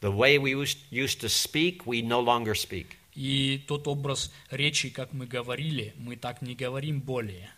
The 0.02 0.12
way 0.12 0.38
we 0.38 0.52
used 0.52 0.80
used 0.92 1.20
to 1.22 1.30
speak, 1.30 1.86
we 1.86 2.02
no 2.02 2.22
longer 2.22 2.54
speak. 2.54 2.98
И 3.17 3.65
тот 3.67 3.89
образ 3.89 4.31
речи, 4.51 4.91
как 4.91 5.15
мы 5.15 5.27
говорили, 5.27 5.95
мы 5.97 6.17
так 6.17 6.43
не 6.43 6.55
говорим 6.55 7.01
более. 7.01 7.51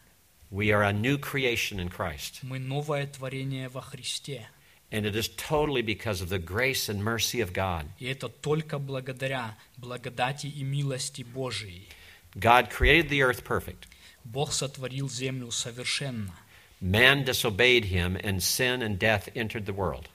We 0.51 0.71
are 0.71 0.85
a 0.85 0.93
new 0.93 1.19
creation 1.19 1.81
in 1.81 1.91
Christ. 1.91 2.39
Мы 2.43 2.61
новое 2.61 3.09
творение 3.09 3.69
во 3.69 3.83
Христе. 3.83 4.49
And 4.91 5.05
it 5.05 5.17
is 5.17 5.29
totally 5.29 5.83
because 5.83 6.23
of 6.23 6.31
the 6.31 6.39
grace 6.39 6.89
and 6.89 7.03
mercy 7.03 7.41
of 7.41 7.53
God. 7.53 7.87
И 7.99 8.07
это 8.07 8.29
только 8.29 8.79
благодаря 8.79 9.59
благодати 9.77 10.47
и 10.47 10.63
милости 10.63 11.23
Божией. 11.23 11.89
God 12.37 12.71
created 12.71 13.09
the 13.09 13.21
earth 13.21 13.45
perfect. 13.45 13.89
Бог 14.25 14.53
сотворил 14.53 15.11
землю 15.11 15.51
совершенно. 15.51 16.33
Man 16.81 17.25
disobeyed 17.25 17.87
him, 17.87 18.17
and 18.23 18.41
sin 18.41 18.81
and 18.81 18.99
death 18.99 19.29
entered 19.35 19.67
the 19.67 19.75
world. 19.75 20.07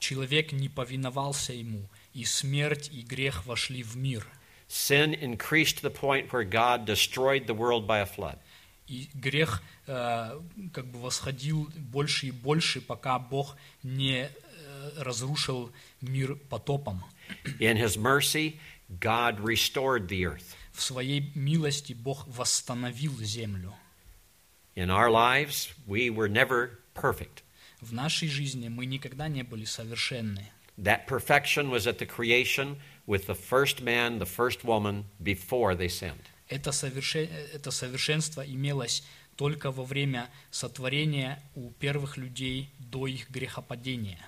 Человек 0.00 0.50
не 0.50 0.68
повиновался 0.68 1.52
ему, 1.52 1.88
и 2.12 2.24
смерть 2.24 2.90
и 2.92 3.02
грех 3.02 3.46
вошли 3.46 3.84
в 3.84 3.96
мир. 3.96 4.26
Sin 4.71 5.13
increased 5.13 5.77
to 5.77 5.83
the 5.83 5.89
point 5.89 6.31
where 6.33 6.43
God 6.43 6.85
destroyed 6.85 7.47
the 7.47 7.53
world 7.53 7.87
by 7.87 7.99
a 7.99 8.05
flood. 8.05 8.37
И 8.87 9.09
грех 9.13 9.61
э, 9.87 10.39
как 10.73 10.85
бы 10.87 10.99
восходил 10.99 11.69
больше 11.75 12.27
и 12.27 12.31
больше, 12.31 12.81
пока 12.81 13.19
Бог 13.19 13.57
не 13.83 14.29
э, 14.29 14.91
разрушил 14.97 15.71
мир 16.01 16.35
потопом. 16.49 17.03
In 17.59 17.77
his 17.77 17.97
mercy, 17.97 18.59
God 18.89 19.39
restored 19.39 20.07
the 20.07 20.25
earth. 20.25 20.55
В 20.71 20.81
своей 20.81 21.31
милости 21.35 21.93
Бог 21.93 22.25
восстановил 22.27 23.17
землю. 23.19 23.73
In 24.75 24.89
our 24.89 25.09
lives, 25.09 25.73
we 25.85 26.09
were 26.09 26.29
never 26.29 26.79
perfect. 26.93 27.43
В 27.81 27.93
нашей 27.93 28.27
жизни 28.27 28.69
мы 28.69 28.85
никогда 28.85 29.27
не 29.27 29.43
были 29.43 29.65
совершенны. 29.65 30.51
That 30.77 31.07
perfection 31.07 31.69
was 31.69 31.87
at 31.87 31.97
the 31.97 32.05
creation 32.05 32.77
with 33.05 33.25
the 33.27 33.35
first 33.35 33.81
man, 33.81 34.19
the 34.19 34.25
first 34.25 34.63
woman, 34.63 35.05
before 35.21 35.75
they 35.75 35.87
sinned. 35.89 36.23
Это, 36.49 36.71
соверше- 36.71 37.29
это 37.53 37.71
совершенство 37.71 38.41
имелось 38.41 39.03
только 39.35 39.71
во 39.71 39.83
время 39.83 40.29
сотворения 40.51 41.41
у 41.55 41.69
первых 41.71 42.17
людей 42.17 42.69
до 42.79 43.07
их 43.07 43.29
грехопадения. 43.29 44.19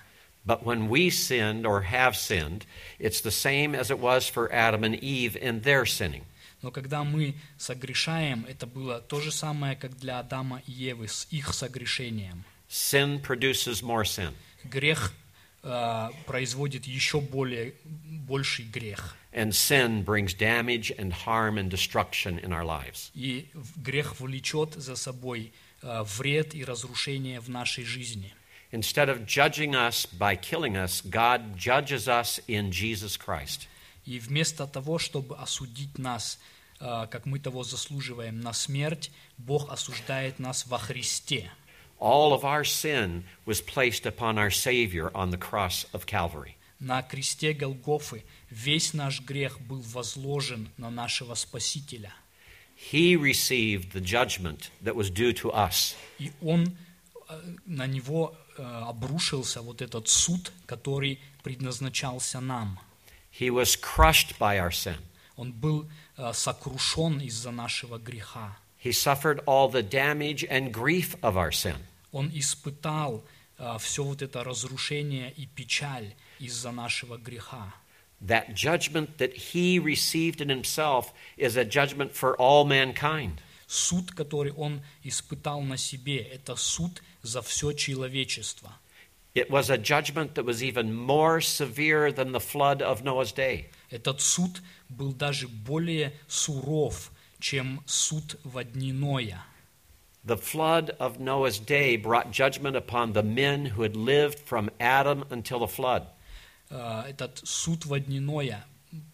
But 0.44 0.62
when 0.62 0.88
we 0.88 1.10
sinned 1.10 1.66
or 1.66 1.82
have 1.82 2.16
sinned, 2.16 2.64
it's 2.98 3.20
the 3.20 3.30
same 3.30 3.74
as 3.74 3.90
it 3.90 3.98
was 3.98 4.26
for 4.26 4.50
Adam 4.52 4.84
and 4.84 4.94
Eve 5.02 5.36
in 5.36 5.62
their 5.62 5.84
sinning. 5.84 6.24
Но 6.62 6.70
когда 6.70 7.04
мы 7.04 7.34
согрешаем, 7.58 8.44
это 8.46 8.66
было 8.66 9.00
то 9.00 9.20
же 9.20 9.32
самое, 9.32 9.76
как 9.76 9.96
для 9.96 10.18
Адама 10.18 10.62
и 10.66 10.72
Евы 10.72 11.08
с 11.08 11.26
их 11.30 11.54
согрешением. 11.54 12.44
Sin 12.68 13.20
produces 13.20 13.82
more 13.82 14.04
sin. 14.04 14.32
Грех 14.64 15.12
э, 15.12 15.23
производит 16.25 16.85
еще 16.85 17.19
более, 17.19 17.73
больший 18.05 18.65
грех. 18.65 19.15
And 19.35 19.53
sin 19.53 20.05
brings 20.05 20.33
damage 20.33 20.91
and 20.97 21.11
harm 21.11 21.57
and 21.57 21.69
destruction 21.69 22.39
in 22.39 22.53
our 22.53 22.63
lives. 22.63 23.11
И 23.13 23.49
грех 23.75 24.19
влечет 24.21 24.75
за 24.75 24.95
собой 24.95 25.51
э, 25.81 26.03
вред 26.03 26.55
и 26.55 26.63
разрушение 26.63 27.41
в 27.41 27.49
нашей 27.49 27.83
жизни. 27.83 28.33
Instead 28.71 29.09
of 29.09 29.25
judging 29.25 29.75
us 29.75 30.05
by 30.05 30.35
killing 30.35 30.77
us, 30.77 31.01
God 31.01 31.57
judges 31.57 32.07
us 32.07 32.39
in 32.47 32.71
Jesus 32.71 33.17
Christ. 33.17 33.67
И 34.05 34.19
вместо 34.19 34.67
того, 34.67 34.99
чтобы 34.99 35.35
осудить 35.35 35.97
нас, 35.97 36.39
э, 36.79 37.07
как 37.11 37.25
мы 37.25 37.39
того 37.39 37.63
заслуживаем, 37.63 38.39
на 38.39 38.53
смерть, 38.53 39.11
Бог 39.37 39.69
осуждает 39.69 40.39
нас 40.39 40.65
во 40.65 40.77
Христе. 40.77 41.51
All 42.04 42.32
of 42.32 42.44
our 42.44 42.64
sin 42.64 43.24
was 43.44 43.60
placed 43.60 44.06
upon 44.06 44.38
our 44.38 44.50
Savior 44.50 45.10
on 45.14 45.30
the 45.30 45.36
cross 45.36 45.84
of 45.92 46.06
Calvary. 46.06 46.56
На 46.80 47.02
кресте 47.02 47.52
Голгофы 47.52 48.24
весь 48.48 48.94
наш 48.94 49.20
грех 49.20 49.60
был 49.60 49.82
возложен 49.82 50.70
на 50.78 50.90
нашего 50.90 51.34
Спасителя. 51.34 52.12
He 52.74 53.16
received 53.16 53.92
the 53.92 54.00
judgment 54.00 54.70
that 54.82 54.96
was 54.96 55.10
due 55.10 55.34
to 55.34 55.52
us. 55.52 55.94
И 56.18 56.32
Он, 56.40 56.74
э, 57.28 57.56
на 57.66 57.86
Него 57.86 58.34
э, 58.56 58.62
обрушился 58.62 59.60
вот 59.60 59.82
этот 59.82 60.08
суд, 60.08 60.50
который 60.64 61.20
предназначался 61.42 62.40
нам. 62.40 62.78
He 63.30 63.50
was 63.50 63.76
crushed 63.76 64.38
by 64.38 64.58
our 64.58 64.70
sin. 64.70 64.96
Он 65.36 65.52
был 65.52 65.86
э, 66.16 66.32
сокрушен 66.32 67.20
из-за 67.20 67.50
нашего 67.50 67.98
греха. 67.98 68.56
He 68.82 68.92
suffered 68.92 69.42
all 69.46 69.68
the 69.68 69.82
damage 69.82 70.46
and 70.48 70.72
grief 70.72 71.14
of 71.22 71.36
our 71.36 71.52
sin. 71.52 71.76
Он 72.15 72.31
испытал 72.33 73.25
все 73.77 74.03
вот 74.03 74.21
это 74.21 74.41
разрушение 74.43 75.33
и 75.33 75.45
печаль 75.47 76.15
из-за 76.39 76.71
нашего 76.71 77.17
греха. 77.17 77.73
That 78.21 78.55
judgment 78.55 79.17
that 79.17 79.33
he 79.33 79.79
received 79.79 80.39
in 80.39 80.47
himself 80.47 81.13
is 81.35 81.57
a 81.57 81.65
judgment 81.65 82.13
for 82.13 82.37
all 82.37 82.65
mankind. 82.65 83.41
Суд, 83.67 84.11
который 84.11 84.53
он 84.53 84.81
испытал 85.03 85.61
на 85.61 85.75
себе, 85.75 86.19
это 86.19 86.55
суд 86.55 87.03
за 87.21 87.41
все 87.41 87.73
человечество. 87.73 88.71
It 89.33 89.49
was 89.49 89.69
a 89.69 89.77
judgment 89.77 90.35
that 90.35 90.45
was 90.45 90.63
even 90.63 90.93
more 90.95 91.41
severe 91.41 92.13
than 92.13 92.31
the 92.31 92.39
flood 92.39 92.81
of 92.81 93.03
Noah's 93.03 93.33
day. 93.33 93.69
Этот 93.89 94.21
суд 94.21 94.61
был 94.87 95.11
даже 95.11 95.49
более 95.49 96.13
суров, 96.29 97.11
чем 97.39 97.83
суд 97.85 98.39
во 98.45 98.63
дни 98.63 98.93
Ноя. 98.93 99.43
The 100.24 100.36
flood 100.36 100.90
of 100.98 101.18
Noah's 101.18 101.58
day 101.58 101.96
brought 101.96 102.30
judgment 102.30 102.76
upon 102.76 103.12
the 103.14 103.22
men 103.22 103.66
who 103.66 103.82
had 103.82 103.96
lived 103.96 104.38
from 104.38 104.68
Adam 104.78 105.24
until 105.30 105.60
the 105.60 105.66
flood. 105.68 106.06
Э, 106.70 107.04
Этот 107.08 107.40
суд 107.44 107.86
во 107.86 107.98
дни 108.00 108.20
Ноя 108.20 108.64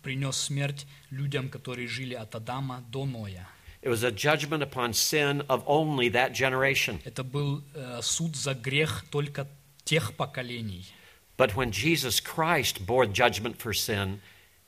принес 0.03 0.37
смерть 0.37 0.87
людям, 1.11 1.49
которые 1.49 1.87
жили 1.87 2.15
от 2.15 2.35
Адама 2.35 2.83
до 2.91 3.05
Ноя. 3.05 3.47
It 3.83 3.89
was 3.89 4.03
a 4.03 4.11
judgment 4.11 4.65
upon 4.65 4.93
sin 4.95 5.43
of 5.49 5.63
only 5.67 6.09
that 6.09 6.33
generation. 6.33 7.01
Это 7.05 7.23
был 7.23 7.63
э, 7.75 8.01
суд 8.03 8.35
за 8.35 8.55
грех 8.55 9.05
только 9.11 9.47
тех 9.85 10.15
поколений. 10.17 10.85
But 11.37 11.55
when 11.55 11.71
Jesus 11.71 12.19
Christ 12.19 12.85
bore 12.85 13.07
judgment 13.07 13.59
for 13.59 13.73
sin, 13.73 14.21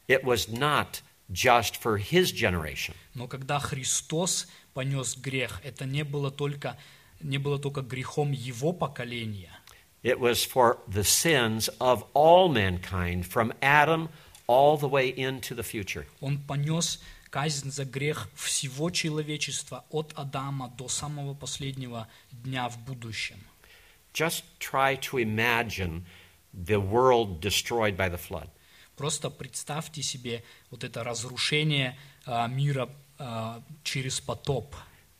it 0.07 0.23
was 0.23 0.49
not 0.49 1.01
just 1.33 1.77
for 1.77 1.99
his 1.99 2.31
generation. 2.31 2.95
Но 3.15 3.27
когда 3.27 3.59
Христос 3.59 4.47
понес 4.74 5.18
грех, 5.18 5.62
это 5.64 5.86
не 5.86 6.04
было 6.04 6.32
только, 6.32 6.78
не 7.22 7.38
было 7.38 7.60
только 7.60 7.82
грехом 7.82 8.32
его 8.32 8.74
поколения. 8.74 9.52
It 10.04 10.20
was 10.20 10.44
for 10.44 10.80
the 10.88 11.04
sins 11.04 11.70
of 11.80 12.04
all 12.14 12.50
mankind, 12.50 13.26
from 13.26 13.54
Adam 13.62 14.10
all 14.48 14.78
the 14.78 14.90
way 14.90 15.10
into 15.10 15.56
the 15.56 15.64
future. 15.64 16.06
Он 16.20 16.38
понес 16.38 17.00
казнь 17.30 17.72
за 17.72 17.86
грех 17.86 18.30
всего 18.36 18.90
человечества 18.90 19.86
от 19.90 20.14
Адама 20.16 20.74
до 20.78 20.88
самого 20.88 21.34
последнего 21.34 22.08
дня 22.32 22.68
в 22.70 22.78
будущем. 22.80 23.40
Just 24.14 24.44
try 24.60 24.96
to 24.98 25.18
imagine 25.18 26.06
the 26.54 26.80
world 26.80 27.40
destroyed 27.40 27.96
by 27.96 28.10
the 28.10 28.20
flood. 28.20 28.50
Просто 28.96 29.30
представьте 29.32 30.04
себе 30.04 30.44
вот 30.70 30.84
это 30.84 31.04
разрушение 31.04 31.98
а, 32.26 32.48
мира 32.48 32.90
через 33.85 34.21
потоп. 34.21 34.75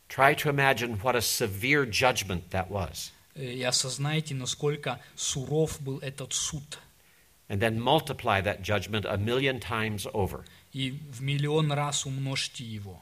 Try 0.09 0.35
to 0.35 0.49
imagine 0.49 0.99
what 1.03 1.15
a 1.17 1.21
severe 1.21 1.85
judgment 1.85 2.51
that 2.51 2.71
was. 2.71 3.13
Э, 3.35 3.53
И 3.55 3.63
осознайте, 3.63 4.35
насколько 4.35 5.01
суров 5.17 5.81
был 5.81 5.99
этот 5.99 6.33
суд. 6.33 6.79
And 7.49 7.61
then 7.61 7.81
multiply 7.81 8.41
that 8.43 8.63
judgment 8.63 9.05
a 9.07 9.17
million 9.17 9.59
times 9.61 10.07
over 10.13 10.45
И 10.73 10.91
в 11.11 11.23
миллион 11.23 11.73
раз 11.73 12.05
умножьте 12.07 12.65
его. 12.65 13.01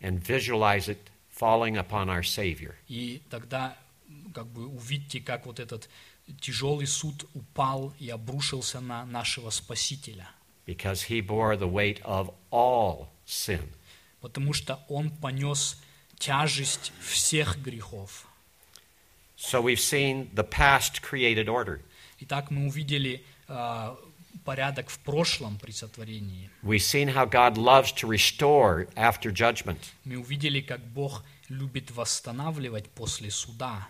and 0.00 0.20
visualize 0.22 0.88
it 0.88 0.98
falling 1.30 1.76
upon 1.76 2.08
our 2.08 2.22
Savior. 2.22 2.74
И 2.88 3.22
тогда 3.30 3.76
как 4.34 4.46
бы 4.48 4.66
увидьте, 4.66 5.20
как 5.20 5.46
вот 5.46 5.58
этот 5.60 5.88
тяжелый 6.40 6.86
суд 6.86 7.24
упал 7.34 7.92
и 7.98 8.08
обрушился 8.10 8.80
на 8.80 9.04
нашего 9.06 9.50
Спасителя. 9.50 10.28
because 10.66 11.02
he 11.04 11.20
bore 11.20 11.56
the 11.56 11.68
weight 11.68 12.00
of 12.04 12.28
all 12.50 13.08
sin. 13.30 13.68
Потому 14.20 14.52
что 14.52 14.80
Он 14.88 15.10
понес 15.10 15.80
тяжесть 16.18 16.92
всех 17.00 17.58
грехов. 17.62 18.26
So 19.36 19.60
we've 19.60 19.80
seen 19.80 20.30
the 20.34 20.44
past 20.44 21.02
created 21.02 21.48
order. 21.48 21.80
Итак, 22.20 22.50
мы 22.50 22.66
увидели 22.66 23.22
а, 23.48 23.98
порядок 24.44 24.88
в 24.88 24.98
прошлом 25.00 25.58
при 25.58 25.72
сотворении. 25.72 26.48
We've 26.62 26.82
seen 26.82 27.08
how 27.08 27.26
God 27.26 27.58
loves 27.58 27.92
to 27.92 28.08
restore 28.08 28.88
after 28.96 29.30
judgment. 29.30 29.92
Мы 30.04 30.16
увидели, 30.16 30.60
как 30.60 30.80
Бог 30.80 31.22
любит 31.48 31.90
восстанавливать 31.90 32.88
после 32.90 33.30
суда. 33.30 33.88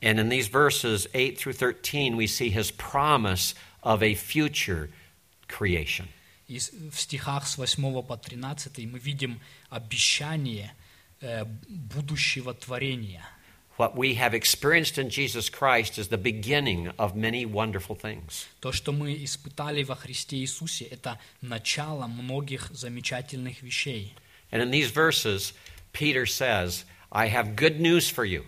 And 0.00 0.20
in 0.20 0.28
these 0.28 0.48
verses 0.48 1.08
8 1.14 1.38
through 1.38 1.54
13, 1.54 2.16
we 2.16 2.26
see 2.26 2.50
his 2.50 2.70
promise 2.70 3.54
of 3.82 4.02
a 4.02 4.14
future 4.14 4.90
creation. 5.48 6.08
И 6.49 6.57
в 6.57 6.99
стихах 6.99 7.47
с 7.47 7.57
8 7.57 8.01
по 8.01 8.17
13 8.17 8.79
мы 8.91 8.97
видим 8.97 9.39
обещание 9.69 10.73
э, 11.21 11.45
будущего 11.45 12.55
творения. 12.55 13.23
What 13.77 13.95
we 13.95 14.15
have 14.15 14.33
experienced 14.33 14.97
in 14.97 15.09
Jesus 15.09 15.47
Christ 15.47 15.99
is 15.99 16.09
the 16.09 16.17
beginning 16.17 16.91
of 16.97 17.15
many 17.15 17.45
wonderful 17.45 17.95
things. 17.95 18.47
То, 18.61 18.71
что 18.71 18.91
мы 18.91 19.23
испытали 19.23 19.83
во 19.83 19.95
Христе 19.95 20.37
Иисусе, 20.37 20.85
это 20.85 21.19
начало 21.41 22.07
многих 22.07 22.71
замечательных 22.71 23.61
вещей. 23.61 24.15
And 24.51 24.61
in 24.63 24.71
these 24.71 24.91
verses, 24.91 25.53
Peter 25.93 26.25
says, 26.25 26.83
I 27.11 27.29
have 27.29 27.55
good 27.55 27.79
news 27.79 28.09
for 28.09 28.25
you. 28.25 28.43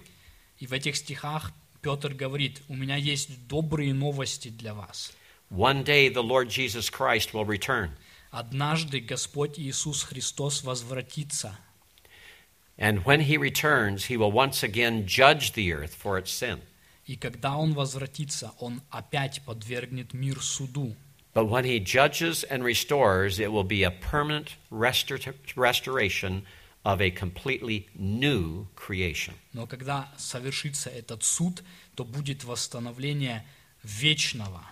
И 0.58 0.66
в 0.66 0.74
этих 0.74 0.96
стихах 0.96 1.54
Петр 1.84 2.16
говорит, 2.16 2.64
у 2.68 2.76
меня 2.76 2.96
есть 2.96 3.48
добрые 3.48 3.94
новости 3.94 4.50
для 4.50 4.74
вас. 4.74 5.14
One 5.51 5.83
day 5.85 6.09
the 6.09 6.23
Lord 6.23 6.49
Jesus 6.49 6.91
Christ 6.91 7.33
will 7.33 7.45
return. 7.45 7.93
Однажды 8.31 9.01
Господь 9.01 9.59
Иисус 9.59 10.03
Христос 10.03 10.63
возвратится, 10.63 11.57
And 12.79 13.05
when 13.05 13.21
he 13.23 13.39
returns, 13.39 14.07
he 14.07 14.17
will 14.17 14.33
once 14.33 14.63
again 14.63 15.07
judge 15.07 15.53
the 15.53 15.73
earth 15.73 15.95
for 15.95 16.19
its 16.19 16.31
sin. 16.31 16.61
и 17.07 17.17
когда 17.17 17.57
Он 17.57 17.73
возвратится, 17.73 18.53
Он 18.59 18.83
опять 18.91 19.41
подвергнет 19.45 20.13
мир 20.13 20.43
суду. 20.43 20.95
But 21.33 21.49
when 21.49 21.65
he 21.65 21.79
judges 21.79 22.45
and 22.45 22.65
restores, 22.65 23.39
it 23.39 23.53
will 23.53 23.63
be 23.65 23.83
a 23.85 23.91
permanent 23.91 24.57
restor- 24.71 25.35
restoration 25.55 26.43
of 26.85 27.01
a 27.01 27.11
completely 27.11 27.89
new 27.95 28.67
creation. 28.75 29.35
Но 29.53 29.67
когда 29.67 30.09
совершится 30.19 30.91
этот 30.91 31.23
суд, 31.23 31.63
то 31.95 32.05
будет 32.05 32.45
восстановление 32.45 33.45
вечного. 33.83 34.63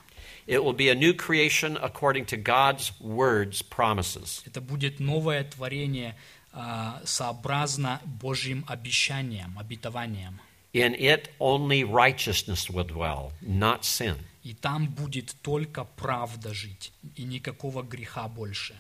It 0.49 0.63
will 0.63 0.73
be 0.73 0.89
a 0.89 0.95
new 0.95 1.15
creation 1.15 1.77
according 1.77 2.27
to 2.27 2.37
God's 2.37 2.93
word's 3.01 3.63
promises. 3.63 4.43
Это 4.47 4.61
будет 4.61 5.01
новое 5.01 5.45
творение 5.45 6.15
а, 6.53 7.01
сообразно 7.05 8.01
Божьим 8.05 8.65
обещаниям, 8.69 9.59
обетованиям. 9.59 10.41
In 10.73 10.95
it, 10.95 11.31
only 11.39 11.85
righteousness 11.85 12.69
will 12.69 12.85
dwell, 12.85 13.33
not 13.41 13.85
sin. 13.85 14.17
И 14.43 14.55
там 14.55 14.87
будет 14.89 15.35
только 15.43 15.85
правда 15.85 16.53
жить, 16.53 16.93
и 17.17 17.23
никакого 17.25 17.83
греха 17.83 18.29
больше. 18.29 18.75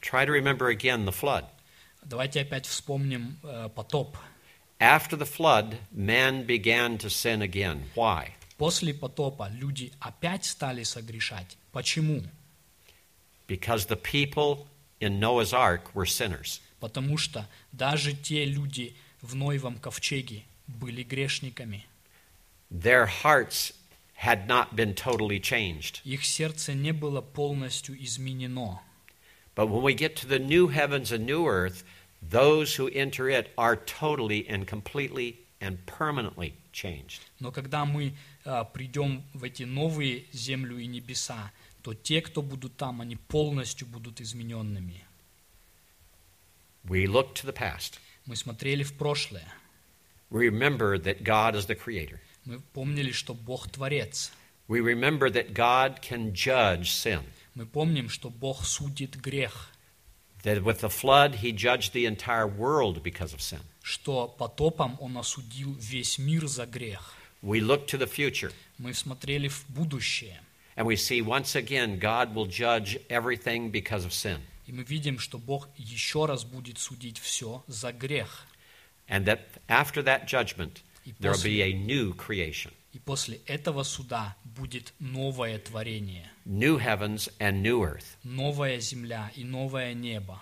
Try 0.00 0.24
to 0.24 0.32
remember 0.32 0.68
again 0.68 1.04
the 1.04 1.12
flood. 1.12 1.44
Давайте 2.02 2.40
опять 2.40 2.66
вспомним 2.66 3.38
э, 3.42 3.68
потоп. 3.74 4.16
After 4.78 5.16
the 5.16 5.26
flood, 5.26 5.76
man 5.92 6.46
began 6.46 6.96
to 6.98 7.10
sin 7.10 7.42
again. 7.42 7.82
Why? 7.94 8.34
После 8.56 8.92
потопа 8.92 9.48
люди 9.50 9.92
опять 10.00 10.44
стали 10.44 10.82
согрешать. 10.82 11.56
Почему? 11.72 12.22
Because 13.48 13.86
the 13.86 13.96
people 13.96 14.66
in 15.00 15.18
Noah's 15.18 15.52
ark 15.52 15.94
were 15.94 16.06
sinners. 16.06 16.60
Потому 16.78 17.16
что 17.16 17.48
даже 17.72 18.12
те 18.12 18.44
люди 18.44 18.94
в 19.22 19.34
Ноевом 19.34 19.78
ковчеге 19.78 20.44
были 20.66 21.02
грешниками. 21.02 21.86
Their 22.70 23.06
hearts 23.06 23.72
had 24.14 24.46
not 24.46 24.76
been 24.76 24.94
totally 24.94 25.40
changed. 25.40 26.00
Их 26.04 26.24
сердце 26.24 26.74
не 26.74 26.92
было 26.92 27.20
полностью 27.20 27.96
изменено. 28.02 28.80
But 29.54 29.68
when 29.68 29.82
we 29.82 29.94
get 29.94 30.16
to 30.16 30.26
the 30.26 30.38
new 30.38 30.68
heavens 30.68 31.10
and 31.10 31.26
new 31.26 31.46
earth, 31.46 31.82
those 32.22 32.76
who 32.76 32.88
enter 32.88 33.28
it 33.28 33.50
are 33.56 33.76
totally 33.76 34.46
and 34.48 34.66
completely 34.66 35.38
and 35.65 35.77
permanently 35.85 36.53
changed. 36.71 37.21
Но 37.39 37.51
когда 37.51 37.85
мы 37.85 38.13
а, 38.45 38.63
придем 38.63 39.23
в 39.33 39.43
эти 39.43 39.63
новые 39.63 40.25
землю 40.31 40.77
и 40.77 40.85
небеса, 40.85 41.51
то 41.81 41.93
те, 41.93 42.21
кто 42.21 42.41
будут 42.41 42.77
там, 42.77 43.01
они 43.01 43.15
полностью 43.15 43.87
будут 43.87 44.21
измененными. 44.21 45.03
We 46.83 47.07
look 47.07 47.33
to 47.35 47.45
the 47.45 47.53
past. 47.53 47.99
Мы 48.25 48.35
смотрели 48.35 48.83
в 48.83 48.93
прошлое. 48.93 49.47
We 50.29 50.49
remember 50.49 50.97
that 50.97 51.23
God 51.23 51.55
is 51.55 51.67
the 51.67 51.75
creator. 51.75 52.19
Мы 52.45 52.59
помнили, 52.59 53.11
что 53.11 53.33
Бог 53.33 53.69
Творец. 53.69 54.31
We 54.67 54.81
remember 54.81 55.29
that 55.29 55.53
God 55.53 56.01
can 56.01 56.31
judge 56.33 56.91
sin. 56.91 57.23
Мы 57.55 57.65
помним, 57.65 58.09
что 58.09 58.29
Бог 58.29 58.65
судит 58.65 59.15
грех, 59.15 59.71
That 60.44 60.62
with 60.62 60.80
the 60.80 60.88
flood, 60.88 61.36
he 61.42 61.52
judged 61.52 61.92
the 61.92 62.06
entire 62.06 62.46
world 62.46 63.02
because 63.02 63.34
of 63.34 63.40
sin. 63.42 63.60
что 63.82 64.28
потопом 64.28 64.96
Он 65.00 65.16
осудил 65.18 65.74
весь 65.78 66.18
мир 66.18 66.46
за 66.46 66.66
грех. 66.66 67.14
We 67.42 67.60
look 67.60 67.86
to 67.88 67.98
the 67.98 68.06
future 68.10 68.52
Мы 68.78 68.94
смотрели 68.94 69.48
в 69.48 69.64
будущее, 69.68 70.40
and 70.76 70.86
we 70.86 70.96
see 70.96 71.20
once 71.22 71.54
again 71.56 71.98
God 71.98 72.34
will 72.34 72.46
judge 72.46 72.98
everything 73.08 73.70
because 73.70 74.04
of 74.06 74.12
sin. 74.12 74.40
и 74.66 74.72
мы 74.72 74.82
видим, 74.84 75.18
что 75.18 75.38
Бог 75.38 75.68
еще 75.76 76.24
раз 76.26 76.44
будет 76.44 76.78
судить 76.78 77.18
все 77.18 77.62
за 77.66 77.92
грех. 77.92 78.46
And 79.08 79.24
that 79.26 79.40
after 79.68 80.02
that 80.04 80.26
judgment, 80.26 80.80
И 81.04 81.10
there 81.18 81.32
will 81.32 81.34
после- 81.34 81.50
be 81.50 81.62
a 81.62 81.72
new 81.74 82.14
creation, 82.14 82.72
И 82.92 82.98
после 82.98 83.38
этого 83.46 83.82
суда 83.82 84.36
будет 84.44 84.92
новое 85.00 85.58
творение, 85.58 86.30
new 86.44 86.78
heavens 86.78 87.28
and 87.38 87.62
new 87.62 87.82
earth. 87.82 88.16
новая 88.24 88.78
земля 88.80 89.30
и 89.34 89.44
новое 89.44 89.94
небо. 89.94 90.38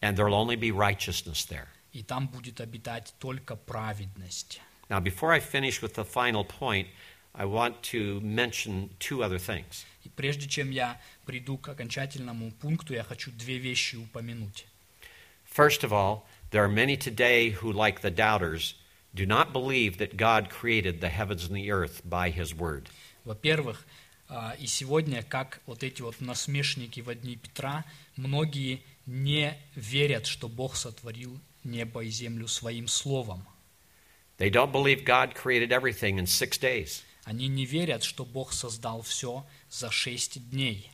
And 0.00 0.16
there 0.16 0.26
will 0.26 0.34
only 0.34 0.56
be 0.56 0.70
righteousness 0.70 1.44
there. 1.46 1.68
И 1.92 2.02
там 2.02 2.28
будет 2.28 2.60
обитать 2.60 3.14
только 3.18 3.56
праведность. 3.56 4.60
Now, 4.88 5.00
before 5.00 5.32
I 5.32 5.40
finish 5.40 5.82
with 5.82 5.94
the 5.94 6.04
final 6.04 6.44
point, 6.44 6.88
I 7.34 7.44
want 7.44 7.82
to 7.92 8.20
mention 8.20 8.90
two 8.98 9.22
other 9.22 9.38
things. 9.38 9.84
И 10.04 10.08
прежде 10.08 10.48
чем 10.48 10.70
я 10.70 11.00
приду 11.24 11.58
к 11.58 11.68
окончательному 11.68 12.52
пункту, 12.52 12.94
я 12.94 13.02
хочу 13.02 13.30
две 13.32 13.58
вещи 13.58 13.96
упомянуть. 13.96 14.66
First 15.44 15.82
of 15.82 15.92
all, 15.92 16.26
there 16.50 16.62
are 16.62 16.68
many 16.68 16.96
today 16.96 17.50
who, 17.50 17.72
like 17.72 18.00
the 18.00 18.10
doubters, 18.10 18.74
do 19.14 19.26
not 19.26 19.52
believe 19.52 19.98
that 19.98 20.16
God 20.16 20.50
created 20.50 21.00
the 21.00 21.08
heavens 21.08 21.46
and 21.46 21.56
the 21.56 21.70
earth 21.70 22.02
by 22.04 22.30
his 22.30 22.54
word. 22.54 22.88
Во-первых, 23.24 23.84
а, 23.84 23.99
и 24.59 24.67
сегодня, 24.67 25.23
как 25.23 25.61
вот 25.65 25.83
эти 25.83 26.01
вот 26.01 26.21
насмешники 26.21 27.01
в 27.01 27.13
дни 27.15 27.35
Петра, 27.35 27.83
многие 28.15 28.81
не 29.05 29.57
верят, 29.75 30.25
что 30.25 30.47
Бог 30.47 30.75
сотворил 30.75 31.37
небо 31.63 32.03
и 32.03 32.09
землю 32.09 32.47
своим 32.47 32.87
словом. 32.87 33.45
They 34.37 34.49
don't 34.49 34.71
believe 34.71 35.03
God 35.03 35.35
created 35.35 35.71
everything 35.71 36.17
in 36.17 36.25
six 36.25 36.57
days. 36.57 37.03
Они 37.25 37.47
не 37.47 37.65
верят, 37.65 38.03
что 38.03 38.25
Бог 38.25 38.53
создал 38.53 39.01
все 39.03 39.45
за 39.69 39.91
шесть 39.91 40.49
дней. 40.49 40.89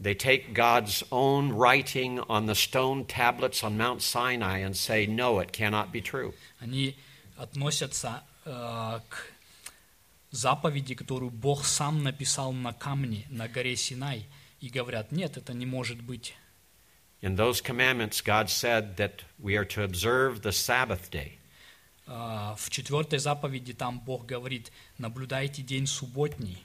They 0.00 0.14
take 0.14 0.54
God's 0.54 1.02
own 1.10 1.52
writing 1.52 2.20
on 2.28 2.46
the 2.46 2.54
stone 2.54 3.04
tablets 3.04 3.64
on 3.64 3.76
Mount 3.76 4.00
Sinai 4.00 4.58
and 4.58 4.76
say, 4.76 5.06
no, 5.06 5.40
it 5.40 5.52
cannot 5.52 5.92
be 5.92 6.00
true. 6.00 6.32
Они 6.60 6.96
относятся 7.36 8.22
э, 8.44 9.00
к 9.08 9.32
заповеди, 10.30 10.94
которую 10.94 11.30
Бог 11.30 11.64
сам 11.64 12.02
написал 12.02 12.52
на 12.52 12.72
камне 12.72 13.26
на 13.30 13.48
горе 13.48 13.76
Синай, 13.76 14.26
и 14.60 14.68
говорят, 14.68 15.12
нет, 15.12 15.36
это 15.36 15.54
не 15.54 15.66
может 15.66 16.00
быть. 16.02 16.34
In 17.20 17.34
those 17.36 17.60
commandments, 17.60 18.20
God 18.20 18.48
said 18.48 18.96
that 18.96 19.24
we 19.40 19.56
are 19.56 19.64
to 19.64 19.82
observe 19.82 20.42
the 20.42 20.52
Sabbath 20.52 21.10
day. 21.10 21.38
Э, 22.06 22.54
В 22.56 22.70
четвертой 22.70 23.18
заповеди 23.18 23.72
там 23.72 24.00
Бог 24.00 24.24
говорит, 24.26 24.70
наблюдайте 24.98 25.62
день 25.62 25.86
субботний. 25.86 26.58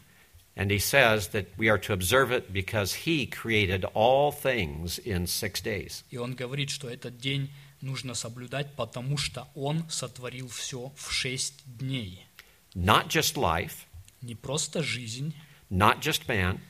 And 0.56 0.70
he 0.70 0.78
says 0.78 1.30
that 1.30 1.48
we 1.58 1.68
are 1.68 1.80
to 1.80 1.94
observe 1.94 2.32
it 2.32 2.54
because 2.54 2.94
he 3.06 3.26
created 3.26 3.86
all 3.96 4.32
things 4.32 5.00
in 5.00 5.26
six 5.26 5.62
days. 5.64 6.04
И 6.12 6.18
он 6.18 6.36
говорит, 6.36 6.70
что 6.70 6.88
этот 6.88 7.18
день 7.18 7.50
нужно 7.82 8.14
соблюдать, 8.14 8.76
потому 8.76 9.18
что 9.18 9.48
он 9.56 9.90
сотворил 9.90 10.48
все 10.50 10.92
в 10.96 11.12
шесть 11.12 11.64
дней. 11.66 12.28
Not 12.75 13.09
just 13.09 13.37
life, 13.37 13.87
Не 14.21 14.35
просто 14.35 14.83
жизнь, 14.83 15.35
not 15.71 16.01
just 16.01 16.27
man, 16.27 16.61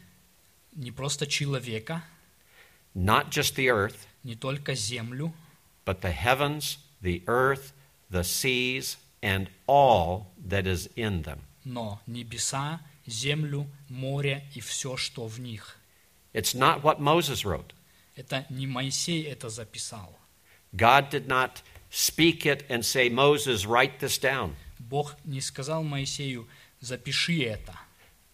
не 0.73 0.91
просто 0.93 1.27
человека, 1.27 2.03
not 2.95 3.31
just 3.31 3.57
the 3.57 3.69
earth, 3.69 4.07
не 4.23 4.35
только 4.35 4.75
землю, 4.75 5.33
but 5.85 6.01
the 6.01 6.13
heavens, 6.13 6.79
the 7.03 7.23
earth, 7.27 7.73
the 8.11 8.23
seas, 8.23 8.97
and 9.23 9.49
all 9.67 10.27
that 10.47 10.67
is 10.67 10.89
in 10.97 11.23
them. 11.23 11.41
но 11.65 12.01
небеса, 12.07 12.81
землю, 13.07 13.67
море 13.89 14.45
и 14.55 14.61
все, 14.61 14.97
что 14.97 15.27
в 15.27 15.41
них. 15.41 15.77
It's 16.33 16.55
not 16.55 16.83
what 16.83 17.01
Moses 17.01 17.45
wrote. 17.45 17.73
Это 18.17 18.47
не 18.51 18.67
Моисей 18.67 19.25
это 19.25 19.49
записал. 19.49 20.15
God 20.75 21.09
did 21.11 21.27
not 21.27 21.63
speak 21.91 22.45
it 22.45 22.65
and 22.69 22.85
say, 22.85 23.09
Moses, 23.09 23.65
write 23.67 24.01
this 24.01 24.19
down. 24.19 24.55
Бог 24.90 25.16
не 25.24 25.42
сказал 25.42 25.84
Моисею, 25.84 26.48
запиши 26.80 27.44
это. 27.44 27.74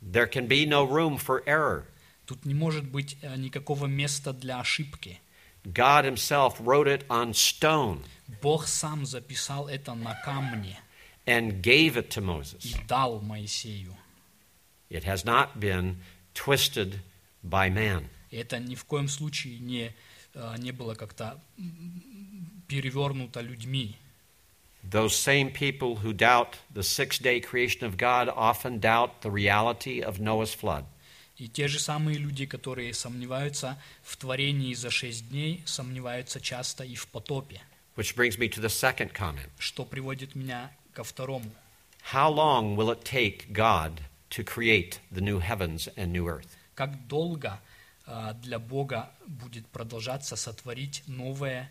There 0.02 0.32
can 0.32 0.48
be 0.48 0.66
no 0.66 0.86
room 0.86 1.18
for 1.18 1.44
error. 1.46 1.86
Тут 2.26 2.46
не 2.46 2.54
может 2.54 2.86
быть 2.86 3.18
э, 3.22 3.36
никакого 3.36 3.86
места 3.88 4.34
для 4.34 4.60
ошибки. 4.60 5.20
God 5.66 6.06
Himself 6.06 6.60
wrote 6.60 6.88
it 6.88 7.06
on 7.08 7.34
stone 7.34 8.04
Бог 8.42 8.68
сам 8.68 9.06
записал 9.06 9.68
это 9.68 9.94
на 9.94 10.16
камне 10.24 10.80
and 11.26 11.62
gave 11.62 11.96
it 11.96 12.10
to 12.10 12.22
и 12.22 12.26
Moses. 12.26 12.88
дал 12.88 13.20
Моисею. 13.22 13.96
It 14.90 15.04
has 15.04 15.26
not 15.26 15.60
been 15.60 15.98
twisted 16.34 17.00
by 17.44 17.70
man. 17.70 18.08
И 18.32 18.38
это 18.38 18.60
ни 18.60 18.76
в 18.76 18.86
коем 18.86 19.08
случае 19.08 19.60
не, 19.60 19.94
э, 20.34 20.56
не 20.60 20.72
было 20.72 20.96
как-то 20.96 21.40
перевернуто 22.68 23.42
людьми. 23.42 23.98
Those 24.89 25.17
same 25.17 25.51
people 25.51 25.97
who 26.03 26.13
doubt 26.13 26.59
the 26.73 26.83
six 26.83 27.19
day 27.19 27.41
creation 27.41 27.87
of 27.87 27.97
God 27.97 28.29
often 28.29 28.79
doubt 28.81 29.23
the 29.23 29.31
reality 29.31 30.03
of 30.03 30.21
Noah's 30.21 30.55
flood. 30.55 30.85
И 31.37 31.49
те 31.49 31.67
же 31.67 31.81
самые 31.81 32.19
люди, 32.19 32.47
которые 32.47 32.93
сомневаются 32.95 33.77
в 34.03 34.17
творении 34.17 34.73
за 34.75 34.91
шесть 34.91 35.29
дней, 35.31 35.63
сомневаются 35.67 36.41
часто 36.41 36.85
и 36.85 36.95
в 36.95 37.09
потопе, 37.09 37.61
Which 37.97 38.15
brings 38.15 38.39
me 38.39 38.49
to 38.51 38.61
the 38.61 38.69
second 38.69 39.13
comment. 39.13 39.49
что 39.59 39.85
приводит 39.85 40.35
меня 40.35 40.71
ко 40.93 41.03
второму. 41.03 41.51
How 42.13 42.29
long 42.29 42.77
will 42.77 42.91
it 42.91 43.05
take 43.05 43.53
God 43.53 44.03
to 44.31 44.45
create 44.45 45.01
the 45.11 45.21
new 45.23 45.41
heavens 45.41 45.89
and 45.97 46.13
new 46.13 46.27
earth? 46.29 46.49
Как 46.75 47.07
долго 47.09 47.59
э, 48.07 48.35
для 48.43 48.59
Бога 48.59 49.11
будет 49.27 49.67
продолжаться 49.69 50.37
сотворить 50.37 51.03
новое 51.07 51.71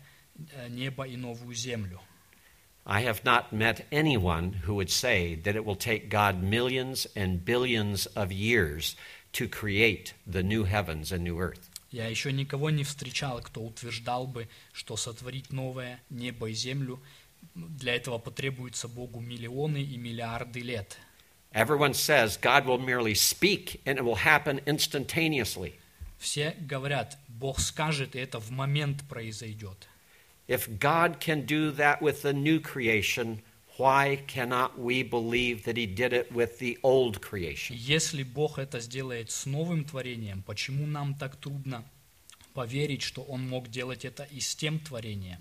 э, 0.56 0.68
небо 0.68 1.04
и 1.04 1.16
новую 1.16 1.54
землю? 1.54 2.00
I 2.86 3.00
have 3.00 3.24
not 3.24 3.52
met 3.52 3.86
anyone 3.90 4.52
who 4.66 4.74
would 4.74 4.90
say 4.90 5.36
that 5.36 5.56
it 5.56 5.64
will 5.64 5.76
take 5.76 6.10
God 6.10 6.42
millions 6.42 7.06
and 7.16 7.42
billions 7.44 8.06
of 8.14 8.30
years 8.30 8.94
to 9.32 9.48
create 9.48 10.12
the 10.26 10.42
new 10.42 10.64
heavens 10.64 11.10
and 11.10 11.24
new 11.24 11.38
earth. 11.38 11.70
Я 11.90 12.08
еще 12.08 12.32
никого 12.32 12.70
не 12.70 12.84
встречал, 12.84 13.40
кто 13.40 13.62
утверждал 13.62 14.26
бы, 14.26 14.48
что 14.72 14.96
сотворить 14.96 15.52
новое 15.52 16.02
небо 16.10 16.50
и 16.50 16.52
землю 16.52 17.00
для 17.54 17.94
этого 17.94 18.18
потребуется 18.18 18.88
Богу 18.88 19.20
миллионы 19.20 19.82
и 19.82 19.96
миллиарды 19.96 20.60
лет. 20.60 20.98
Everyone 21.52 21.94
says 21.94 22.36
God 22.36 22.66
will 22.66 22.78
merely 22.78 23.14
speak 23.14 23.80
and 23.86 23.96
it 23.96 24.04
will 24.04 24.16
happen 24.24 24.60
instantaneously. 24.66 25.78
Все 26.18 26.56
говорят, 26.58 27.16
Бог 27.28 27.60
скажет, 27.60 28.16
и 28.16 28.18
это 28.18 28.40
в 28.40 28.50
момент 28.50 29.04
произойдет. 29.08 29.87
If 30.48 30.78
God 30.78 31.20
can 31.20 31.46
do 31.46 31.70
that 31.72 32.02
with 32.02 32.22
the 32.22 32.32
new 32.32 32.60
creation, 32.60 33.40
why 33.76 34.22
cannot 34.26 34.78
we 34.78 35.02
believe 35.02 35.64
that 35.64 35.76
He 35.76 35.86
did 35.86 36.12
it 36.12 36.32
with 36.32 36.58
the 36.58 36.78
old 36.82 37.20
creation? 37.20 37.76
Если 37.76 38.22
Бог 38.22 38.58
это 38.58 38.80
сделает 38.80 39.30
с 39.30 39.46
новым 39.46 39.84
творением, 39.84 40.42
почему 40.42 40.86
нам 40.86 41.14
так 41.14 41.36
трудно 41.36 41.84
поверить, 42.52 43.02
что 43.02 43.22
Он 43.22 43.48
мог 43.48 43.68
делать 43.68 44.04
это 44.04 44.24
и 44.24 44.40
с 44.40 44.54
тем 44.54 44.78
творением? 44.78 45.40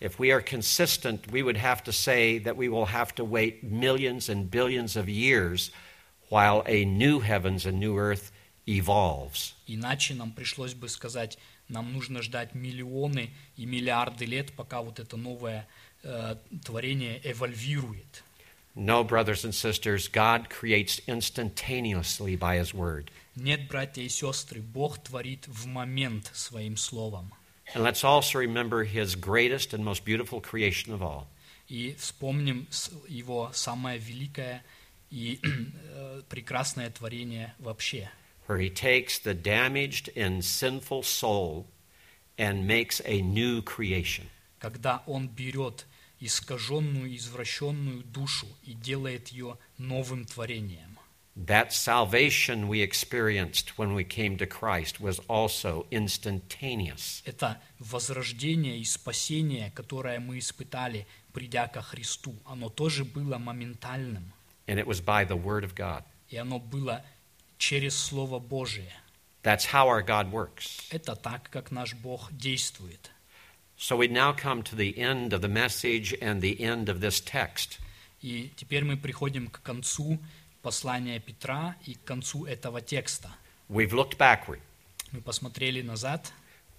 If 0.00 0.18
we 0.18 0.30
are 0.30 0.40
consistent, 0.40 1.30
we 1.30 1.42
would 1.42 1.56
have 1.56 1.82
to 1.84 1.92
say 1.92 2.38
that 2.38 2.56
we 2.56 2.68
will 2.68 2.86
have 2.86 3.14
to 3.16 3.24
wait 3.24 3.64
millions 3.64 4.28
and 4.28 4.48
billions 4.50 4.96
of 4.96 5.08
years 5.08 5.72
while 6.30 6.62
a 6.66 6.84
new 6.84 7.20
heavens 7.20 7.66
and 7.66 7.80
new 7.80 7.98
earth 7.98 8.30
evolves. 8.66 9.54
Иначе 9.66 10.14
нам 10.14 10.32
пришлось 10.32 10.74
бы 10.74 10.88
сказать, 10.88 11.38
нам 11.73 11.91
нужно 11.91 12.21
ждать 12.21 12.55
миллионы 12.55 13.31
и 13.57 13.65
миллиарды 13.65 14.25
лет, 14.25 14.53
пока 14.53 14.81
вот 14.81 14.99
это 14.99 15.17
новое 15.17 15.67
э, 16.03 16.35
творение 16.63 17.19
эвольвирует. 17.23 18.23
No, 18.75 19.03
brothers 19.03 19.43
and 19.43 19.53
sisters, 19.53 20.07
God 20.07 20.49
creates 20.49 20.99
instantaneously 21.05 22.35
by 22.35 22.57
His 22.57 22.73
Word. 22.73 23.11
Нет, 23.35 23.67
братья 23.67 24.01
и 24.01 24.09
сестры, 24.09 24.61
Бог 24.61 24.97
творит 24.99 25.47
в 25.47 25.67
момент 25.67 26.31
своим 26.33 26.77
словом. 26.77 27.33
And 27.75 27.83
let's 27.83 28.03
also 28.03 28.39
remember 28.39 28.83
His 28.83 29.15
greatest 29.15 29.73
and 29.73 29.83
most 29.83 30.05
beautiful 30.05 30.41
creation 30.41 30.93
of 30.93 31.01
all 31.01 31.27
И 31.67 31.95
вспомним 31.97 32.67
его 33.07 33.51
самое 33.53 33.97
великое 33.97 34.63
и 35.09 35.39
э, 35.43 36.21
прекрасное 36.29 36.89
творение 36.89 37.53
вообще, 37.59 38.09
where 38.47 38.57
he 38.59 38.69
takes 38.69 39.17
the 39.19 39.33
damaged 39.33 40.09
and 40.15 40.43
sinful 40.43 41.03
soul 41.03 41.67
and 42.37 42.65
makes 42.67 43.01
a 43.05 43.21
new 43.21 43.61
creation. 43.61 44.25
когда 44.59 45.03
он 45.07 45.27
берет 45.27 45.85
искаженную, 46.19 47.13
извращенную 47.15 48.03
душу 48.03 48.47
и 48.63 48.73
делает 48.73 49.27
ее 49.29 49.57
новым 49.77 50.25
творением. 50.25 50.97
That 51.35 51.73
salvation 51.73 52.67
we 52.67 52.81
experienced 52.83 53.77
when 53.77 53.95
we 53.95 54.03
came 54.03 54.37
to 54.37 54.45
Christ 54.45 54.99
was 55.01 55.19
also 55.27 55.87
instantaneous. 55.89 57.23
Это 57.25 57.59
возрождение 57.79 58.77
и 58.77 58.83
спасение, 58.85 59.71
которое 59.71 60.19
мы 60.19 60.37
испытали, 60.39 61.07
придя 61.33 61.67
ко 61.67 61.81
Христу, 61.81 62.35
оно 62.45 62.69
тоже 62.69 63.03
было 63.03 63.37
моментальным, 63.37 64.31
And 64.67 64.79
it 64.79 64.85
was 64.87 65.01
by 65.01 65.25
the 65.25 65.35
Word 65.35 65.63
of 65.63 65.73
God. 65.75 66.03
и 66.29 66.37
оно 66.37 66.59
было 66.59 67.03
через 67.63 67.97
Слово 67.97 68.39
Божие. 68.39 68.91
That's 69.41 69.65
how 69.65 69.87
our 69.87 70.01
God 70.01 70.31
works. 70.31 70.83
Это 70.89 71.15
так, 71.15 71.49
как 71.49 71.71
наш 71.71 71.93
Бог 71.93 72.29
действует. 72.33 73.11
So 73.77 73.95
we 73.97 74.07
now 74.07 74.33
come 74.33 74.63
to 74.63 74.75
the 74.75 74.97
end 74.97 75.33
of 75.33 75.41
the 75.41 75.47
message 75.47 76.13
and 76.21 76.41
the 76.41 76.61
end 76.61 76.89
of 76.89 76.99
this 76.99 77.21
text. 77.21 77.79
И 78.21 78.51
теперь 78.57 78.83
мы 78.83 78.97
приходим 78.97 79.47
к 79.47 79.61
концу 79.61 80.19
послания 80.61 81.19
Петра 81.19 81.75
и 81.85 81.95
к 81.95 82.03
концу 82.03 82.45
этого 82.45 82.81
текста. 82.81 83.29
We've 83.69 83.91
looked 83.91 84.17
backward. 84.17 84.59
Мы 85.11 85.21
посмотрели 85.21 85.81
назад, 85.81 86.31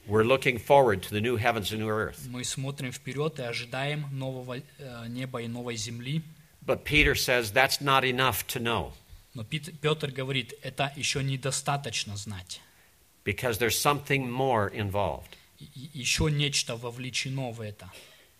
We're 0.06 0.24
looking 0.24 0.58
forward 0.58 1.02
to 1.04 1.10
the 1.10 1.20
new 1.22 1.36
heavens 1.36 1.72
and 1.72 1.78
new 1.78 1.88
earth. 1.88 2.26
мы 2.28 2.44
смотрим 2.44 2.92
вперед 2.92 3.38
и 3.38 3.42
ожидаем 3.42 4.06
нового 4.12 4.58
э, 4.58 5.06
неба 5.08 5.40
и 5.40 5.48
новой 5.48 5.76
земли. 5.76 6.22
But 6.66 6.84
Peter 6.84 7.14
says 7.14 7.52
that's 7.52 7.80
not 7.80 8.04
enough 8.04 8.46
to 8.48 8.60
know 8.60 8.92
Но 9.34 9.42
Петр 9.44 10.10
говорит, 10.12 10.54
это 10.62 10.92
еще 10.96 11.22
недостаточно 11.22 12.16
знать. 12.16 12.60
because 13.24 13.58
there's 13.58 13.78
something 13.78 14.30
more 14.30 14.68
involved. 14.72 15.36
И- 15.58 15.64
и 15.74 15.98
еще 15.98 16.30
нечто 16.30 16.76
вовлечено 16.76 17.50
в 17.52 17.60
это. 17.60 17.90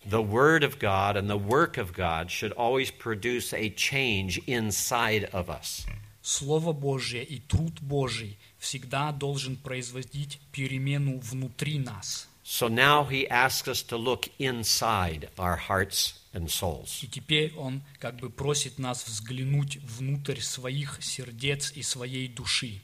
The 0.05 0.21
Word 0.21 0.63
of 0.63 0.77
God 0.77 1.15
and 1.17 1.27
the 1.27 1.37
work 1.39 1.77
of 1.77 1.91
God 1.93 2.29
should 2.29 2.53
always 2.53 2.91
produce 2.91 3.51
a 3.53 3.69
change 3.71 4.39
inside 4.45 5.27
of 5.31 5.49
us. 5.49 5.85
Слово 6.21 6.71
Божье 6.73 7.23
и 7.23 7.39
труд 7.39 7.81
Божий 7.81 8.37
всегда 8.59 9.11
должен 9.11 9.57
производить 9.57 10.39
перемену 10.51 11.19
внутри 11.19 11.79
нас. 11.79 12.27
So 12.43 12.69
now 12.69 13.09
he 13.09 13.27
asks 13.27 13.67
us 13.67 13.81
to 13.87 13.97
look 13.97 14.29
inside 14.37 15.29
our 15.37 15.57
hearts 15.67 16.13
and 16.35 16.47
souls. 16.47 17.03
И 17.03 17.07
теперь 17.07 17.53
он 17.55 17.81
как 17.99 18.17
бы 18.17 18.29
просит 18.29 18.77
нас 18.77 19.05
взглянуть 19.07 19.77
внутрь 19.77 20.39
своих 20.41 20.99
сердец 21.01 21.71
и 21.71 21.81
своей 21.81 22.27
души. 22.27 22.81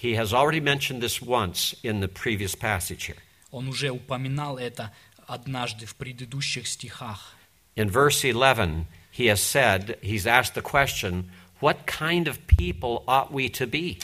He 0.00 0.14
has 0.14 0.32
already 0.32 0.60
mentioned 0.60 1.02
this 1.02 1.20
once 1.20 1.74
in 1.82 2.00
the 2.00 2.08
previous 2.08 2.54
passage 2.54 3.06
here. 3.06 3.18
Он 3.50 3.68
уже 3.68 3.90
упоминал 3.90 4.58
это 4.58 4.92
однажды 5.26 5.86
в 5.86 5.96
предыдущих 5.96 6.68
стихах. 6.68 7.34
In 7.76 7.88
verse 7.88 8.24
11, 8.24 8.86
he 9.12 9.26
has 9.26 9.40
said, 9.40 9.98
he's 10.02 10.26
asked 10.26 10.54
the 10.54 10.62
question, 10.62 11.30
What 11.60 11.86
kind 11.86 12.26
of 12.26 12.46
people 12.46 13.04
ought 13.06 13.30
we 13.30 13.50
to 13.50 13.66
be? 13.66 14.00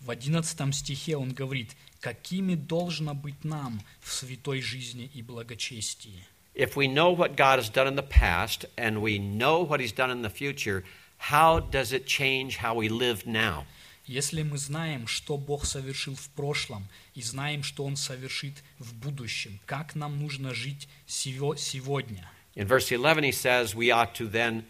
В 0.00 0.10
одиннадцатом 0.10 0.72
стихе 0.72 1.16
он 1.16 1.32
говорит, 1.32 1.76
какими 2.00 2.54
должно 2.54 3.14
быть 3.14 3.44
нам 3.44 3.80
в 4.00 4.12
святой 4.12 4.60
жизни 4.60 5.10
и 5.14 5.22
благочестии. 5.22 6.24
If 6.57 6.75
we 6.75 6.87
know 6.87 7.09
what 7.11 7.35
God 7.35 7.57
has 7.57 7.69
done 7.69 7.87
in 7.87 7.95
the 7.95 8.03
past 8.03 8.65
and 8.77 9.01
we 9.01 9.17
know 9.17 9.63
what 9.65 9.79
he's 9.79 9.91
done 9.91 10.11
in 10.11 10.21
the 10.21 10.29
future, 10.29 10.83
how 11.17 11.59
does 11.59 11.91
it 11.91 12.05
change 12.05 12.57
how 12.57 12.75
we 12.75 12.89
live 12.89 13.25
now? 13.25 13.65
Если 14.05 14.43
мы 14.43 14.57
знаем, 14.57 15.07
что 15.07 15.37
Бог 15.37 15.65
совершил 15.65 16.15
в 16.15 16.29
прошлом, 16.31 16.89
и 17.15 17.21
знаем, 17.21 17.63
что 17.63 17.85
Он 17.85 17.95
совершит 17.95 18.61
в 18.77 18.93
будущем, 18.93 19.59
как 19.65 19.95
нам 19.95 20.19
нужно 20.19 20.53
жить 20.53 20.89
сего- 21.07 21.55
сегодня? 21.55 22.29
In 22.55 22.67
verse 22.67 22.91
11, 22.91 23.23
he 23.23 23.31
says 23.31 23.73
we 23.73 23.89
ought 23.91 24.13
to 24.15 24.27
then 24.27 24.65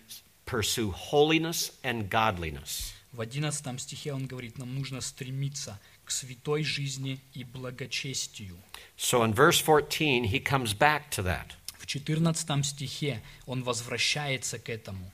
pursue 0.46 0.92
holiness 0.92 1.72
and 1.84 2.10
godliness. 2.10 2.94
В 3.12 3.22
одиннадцатом 3.22 3.78
стихе 3.78 4.14
он 4.14 4.26
говорит, 4.26 4.58
нам 4.58 4.74
нужно 4.74 5.02
стремиться 5.02 5.80
к 6.06 6.12
святой 6.12 6.64
жизни 6.64 7.20
и 7.34 7.44
благочестию. 7.44 8.58
So 8.98 9.24
in 9.24 9.34
verse 9.34 9.60
14, 9.60 10.26
he 10.26 10.40
comes 10.40 10.74
back 10.74 11.10
to 11.12 11.24
that. 11.24 11.56
В 11.89 11.91
четырнадцатом 11.91 12.65
стихе 12.65 13.23
он 13.47 13.63
возвращается 13.65 14.59
к 14.59 14.69
этому, 14.69 15.11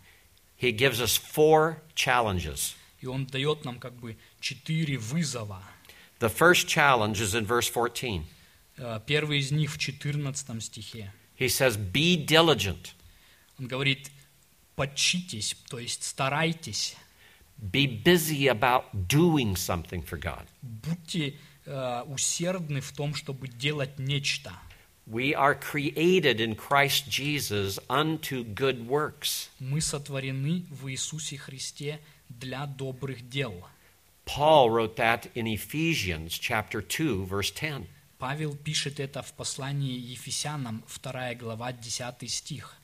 He 0.60 0.72
gives 0.76 1.00
us 1.00 1.16
four 1.16 1.76
challenges. 1.94 2.74
и 3.00 3.06
он 3.06 3.26
дает 3.26 3.64
нам 3.64 3.78
как 3.78 3.94
бы 3.94 4.16
четыре 4.40 4.98
вызова. 4.98 5.62
The 6.18 6.28
first 6.28 6.66
challenge 6.66 7.20
is 7.20 7.36
in 7.36 7.46
verse 7.46 7.70
14. 7.72 8.22
Э, 8.78 9.00
Первый 9.06 9.38
из 9.38 9.52
них 9.52 9.72
в 9.72 9.78
четырнадцатом 9.78 10.60
стихе. 10.60 11.12
He 11.38 11.46
says, 11.46 11.76
Be 11.76 12.16
diligent, 12.16 12.94
Он 13.60 13.68
говорит, 13.68 14.10
подчитесь, 14.74 15.54
то 15.68 15.78
есть 15.78 16.02
старайтесь, 16.02 16.96
be 17.56 17.86
busy 17.86 18.48
about 18.48 18.86
doing 18.92 19.54
something 19.54 20.04
for 20.04 20.18
God. 20.20 20.44
будьте 20.60 21.36
э, 21.66 22.02
усердны 22.08 22.80
в 22.80 22.90
том, 22.90 23.14
чтобы 23.14 23.46
делать 23.46 23.96
нечто. 24.00 24.52
We 25.07 25.33
are 25.33 25.55
created 25.55 26.39
in 26.39 26.55
Christ 26.55 27.09
Jesus 27.09 27.79
unto 27.89 28.43
good 28.43 28.87
works. 28.87 29.49
Мы 29.59 29.81
сотворены 29.81 30.65
в 30.69 30.87
Иисусе 30.87 31.37
Христе 31.37 31.99
для 32.29 32.65
добрых 32.67 33.27
дел. 33.27 33.53
Paul 34.25 34.69
wrote 34.69 34.95
that 34.97 35.31
in 35.33 35.47
Ephesians 35.47 36.37
chapter 36.37 36.81
2 36.81 37.25
verse 37.25 37.49
10. 37.51 37.87
Павел 38.19 38.55
пишет 38.55 38.99
это 38.99 39.23
в 39.23 39.33
послании 39.33 39.97
Ефесянам, 39.97 40.83
2 41.01 41.33
глава, 41.35 41.71
10 41.71 42.27
стих. 42.29 42.75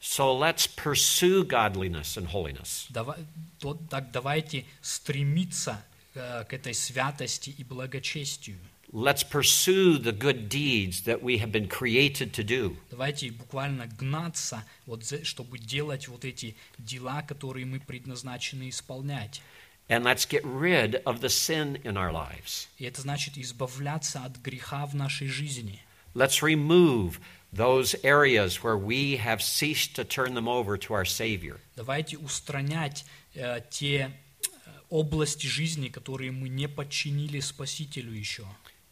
So 0.00 0.32
let's 0.38 0.66
pursue 0.68 1.44
godliness 1.44 2.16
and 2.16 2.28
holiness. 2.28 2.86
Дава- 2.90 3.18
то- 3.58 3.78
так 3.90 4.10
давайте 4.12 4.64
стремиться 4.80 5.82
э, 6.14 6.44
к 6.44 6.52
этой 6.52 6.74
святости 6.74 7.50
и 7.50 7.64
благочестию. 7.64 8.58
Let's 8.94 9.22
pursue 9.22 9.96
the 9.96 10.12
good 10.12 10.50
deeds 10.50 11.04
that 11.04 11.22
we 11.22 11.38
have 11.38 11.50
been 11.50 11.66
created 11.66 12.32
to 12.34 12.44
do. 12.44 12.76
Давайте 12.90 13.30
буквально 13.30 13.86
гнаться, 13.86 14.64
вот, 14.84 15.02
за- 15.02 15.24
чтобы 15.24 15.58
делать 15.58 16.08
вот 16.08 16.26
эти 16.26 16.56
дела, 16.78 17.22
которые 17.22 17.64
мы 17.64 17.80
предназначены 17.80 18.68
исполнять. 18.68 19.40
And 19.88 20.04
let's 20.04 20.26
get 20.26 20.44
rid 20.44 21.02
of 21.04 21.20
the 21.20 21.30
sin 21.30 21.80
in 21.84 21.96
our 21.96 22.12
lives. 22.12 22.68
И 22.78 22.84
это 22.84 23.00
значит 23.00 23.38
избавляться 23.38 24.24
от 24.24 24.36
греха 24.38 24.84
в 24.86 24.94
нашей 24.94 25.26
жизни. 25.28 25.80
Let's 26.14 26.42
remove 26.42 27.18
those 27.50 27.94
areas 28.02 28.62
where 28.62 28.76
we 28.76 29.16
have 29.16 29.40
ceased 29.42 29.94
to 29.96 30.04
turn 30.04 30.34
them 30.34 30.46
over 30.48 30.76
to 30.76 30.92
our 30.92 31.06
Savior. 31.06 31.58
Давайте 31.76 32.18
устранять 32.18 33.06
э, 33.34 33.60
те 33.70 34.10
э, 34.10 34.70
области 34.90 35.46
жизни, 35.46 35.88
которые 35.88 36.30
мы 36.30 36.50
не 36.50 36.68
подчинили 36.68 37.40
Спасителю 37.40 38.12
еще. 38.12 38.44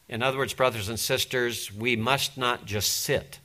In 0.08 0.22
other 0.22 0.38
words, 0.38 0.54
brothers 0.54 0.88
and 0.88 0.98
sisters, 0.98 1.70
we 1.72 1.96
must 1.96 2.36
not 2.36 2.64
just 2.66 2.88
sit. 3.02 3.38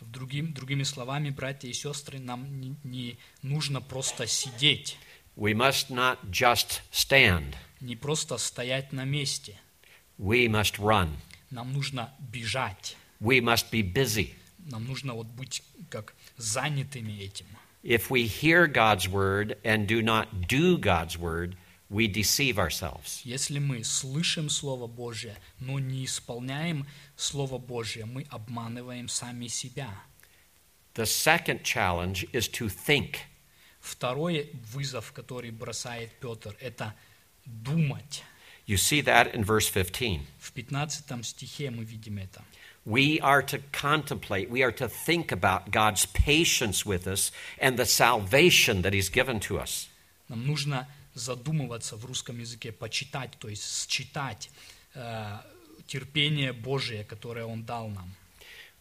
В 0.00 0.10
другим, 0.10 0.54
другими 0.54 0.82
словами, 0.82 1.28
братья 1.28 1.68
и 1.68 1.74
сестры, 1.74 2.18
нам 2.18 2.60
не, 2.60 2.74
не 2.84 3.18
нужно 3.42 3.80
просто 3.82 4.26
сидеть, 4.26 4.96
We 5.36 5.52
must 5.54 5.90
not 5.90 6.18
just 6.30 6.80
stand. 6.90 7.54
не 7.80 7.96
просто 7.96 8.36
стоять 8.38 8.92
на 8.92 9.04
месте. 9.04 9.58
We 10.18 10.48
must 10.48 10.78
run. 10.78 11.10
Нам 11.50 11.72
нужно 11.72 12.12
бежать. 12.18 12.96
We 13.20 13.40
must 13.40 13.70
be 13.70 13.82
busy. 13.82 14.34
Нам 14.58 14.86
нужно 14.86 15.14
вот 15.14 15.26
быть 15.26 15.62
как 15.90 16.14
занятыми 16.36 17.12
этим. 17.22 17.46
If 17.82 18.10
we 18.10 18.26
hear 18.26 18.66
God's 18.66 19.08
word 19.08 19.58
and 19.64 19.86
do 19.86 20.02
not 20.02 20.46
do 20.48 20.78
God's 20.78 21.16
word, 21.18 21.56
we 21.90 22.06
deceive 22.06 22.58
ourselves. 22.58 23.20
Если 23.24 23.58
мы 23.58 23.82
слышим 23.84 24.48
Слово 24.48 24.86
Божье, 24.86 25.36
но 25.58 25.78
не 25.78 26.04
исполняем 26.04 26.86
Слово 27.16 27.58
Божье, 27.58 28.06
мы 28.06 28.26
обманываем 28.30 29.08
сами 29.08 29.48
себя. 29.48 29.90
The 30.94 31.06
second 31.06 31.62
challenge 31.62 32.28
is 32.32 32.48
to 32.48 32.68
think. 32.68 33.16
Второй 33.80 34.50
вызов, 34.72 35.12
который 35.12 35.50
бросает 35.50 36.10
Петр, 36.20 36.56
это 36.60 36.94
думать. 37.44 38.22
You 38.66 38.76
see 38.76 39.00
that 39.00 39.34
in 39.34 39.42
verse 39.44 39.68
15. 39.68 40.20
В 40.38 40.52
15 40.52 41.24
стихе 41.24 41.70
мы 41.70 41.84
видим 41.84 42.18
это. 42.18 42.44
We 42.86 43.20
are 43.20 43.42
to 43.42 43.58
contemplate, 43.72 44.48
we 44.48 44.62
are 44.62 44.72
to 44.72 44.88
think 44.88 45.32
about 45.32 45.70
God's 45.70 46.06
patience 46.06 46.86
with 46.86 47.06
us 47.06 47.30
and 47.58 47.76
the 47.76 47.84
salvation 47.84 48.82
that 48.82 48.92
He's 48.92 49.10
given 49.10 49.40
to 49.40 49.58
us. 49.58 49.88
Нам 50.28 50.46
нужно 50.46 50.86
задумываться 51.15 51.95
в 51.97 52.05
русском 52.05 52.37
языке, 52.39 52.71
почитать, 52.71 53.31
то 53.39 53.47
есть 53.49 53.89
считать 53.89 54.51
э, 54.93 55.37
терпение 55.87 56.53
Божие, 56.53 57.03
которое 57.03 57.45
Он 57.45 57.63
дал 57.63 57.87
нам. 57.89 58.13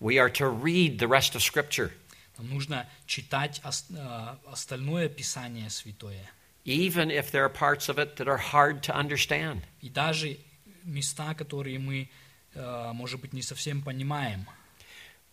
We 0.01 0.19
are 0.19 0.31
to 0.33 0.51
read 0.51 0.99
the 0.99 1.09
rest 1.09 1.35
of 1.35 1.41
Scripture. 1.41 1.91
Нам 2.37 2.51
нужно 2.51 2.87
читать 3.07 3.63
э, 3.65 4.37
остальное 4.47 5.09
Писание 5.09 5.71
Святое. 5.71 6.29
even 6.67 7.11
if 7.11 7.31
there 7.31 7.45
are 7.45 7.51
parts 7.53 7.89
of 7.89 7.99
it 7.99 8.17
that 8.17 8.27
are 8.27 8.39
hard 8.39 8.83
to 8.83 8.93
understand. 8.95 9.63
И 9.81 9.89
даже 9.89 10.39
места, 10.83 11.35
которые 11.35 11.79
мы, 11.79 12.09
э, 12.55 12.91
может 12.93 13.21
быть, 13.21 13.33
не 13.33 13.43
совсем 13.43 13.81
понимаем, 13.83 14.47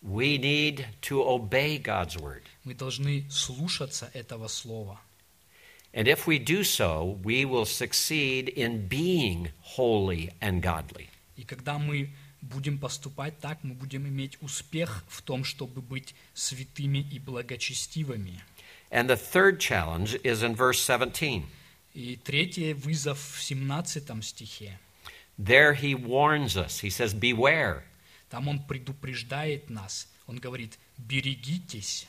We 0.02 0.36
need 0.36 0.84
to 1.02 1.22
obey 1.22 1.78
God's 1.80 2.16
word. 2.16 2.42
мы 2.64 2.74
должны 2.74 3.24
слушаться 3.30 4.10
этого 4.14 4.48
слова. 4.48 5.00
And 5.93 6.07
if 6.07 6.27
we 6.27 6.37
do 6.37 6.63
so, 6.63 7.17
we 7.23 7.45
will 7.45 7.65
succeed 7.65 8.49
in 8.49 8.87
being 8.87 9.51
holy 9.61 10.31
and 10.41 10.61
godly. 10.61 11.09
И 11.37 11.43
когда 11.43 11.77
мы 11.77 12.09
будем 12.41 12.77
поступать 12.77 13.39
так, 13.39 13.59
мы 13.63 13.73
будем 13.73 14.07
иметь 14.07 14.37
успех 14.41 15.03
в 15.07 15.21
том, 15.21 15.43
чтобы 15.43 15.81
быть 15.81 16.13
святыми 16.33 16.99
и 16.99 17.19
благочестивыми. 17.19 18.41
And 18.91 19.09
the 19.09 19.17
third 19.17 19.59
challenge 19.59 20.19
is 20.23 20.43
in 20.43 20.55
verse 20.55 20.79
17. 20.79 21.43
И 21.93 22.15
третий 22.17 22.73
вызов 22.73 23.19
в 23.19 23.41
17 23.41 24.23
стихе. 24.23 24.79
There 25.37 25.73
he 25.73 25.93
warns 25.93 26.55
us. 26.55 26.79
He 26.79 26.89
says, 26.89 27.13
Beware. 27.13 27.83
Там 28.29 28.47
он 28.47 28.59
предупреждает 28.59 29.69
нас. 29.69 30.07
Он 30.27 30.37
говорит, 30.37 30.77
берегитесь, 30.97 32.07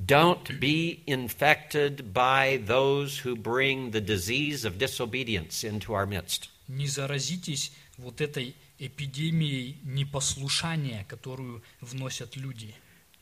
Don't 0.00 0.60
be 0.60 1.02
infected 1.06 2.12
by 2.12 2.58
those 2.66 3.18
who 3.24 3.34
bring 3.34 3.92
the 3.92 4.00
disease 4.00 4.64
of 4.66 4.78
disobedience 4.78 5.64
into 5.64 5.94
our 5.94 6.06
midst. 6.06 6.50
не 6.68 6.86
заразитесь 6.86 7.72
вот 7.96 8.20
этой 8.20 8.54
эпидемией 8.78 9.76
непослушания, 9.84 11.04
которую 11.08 11.62
вносят 11.80 12.36
люди. 12.36 12.74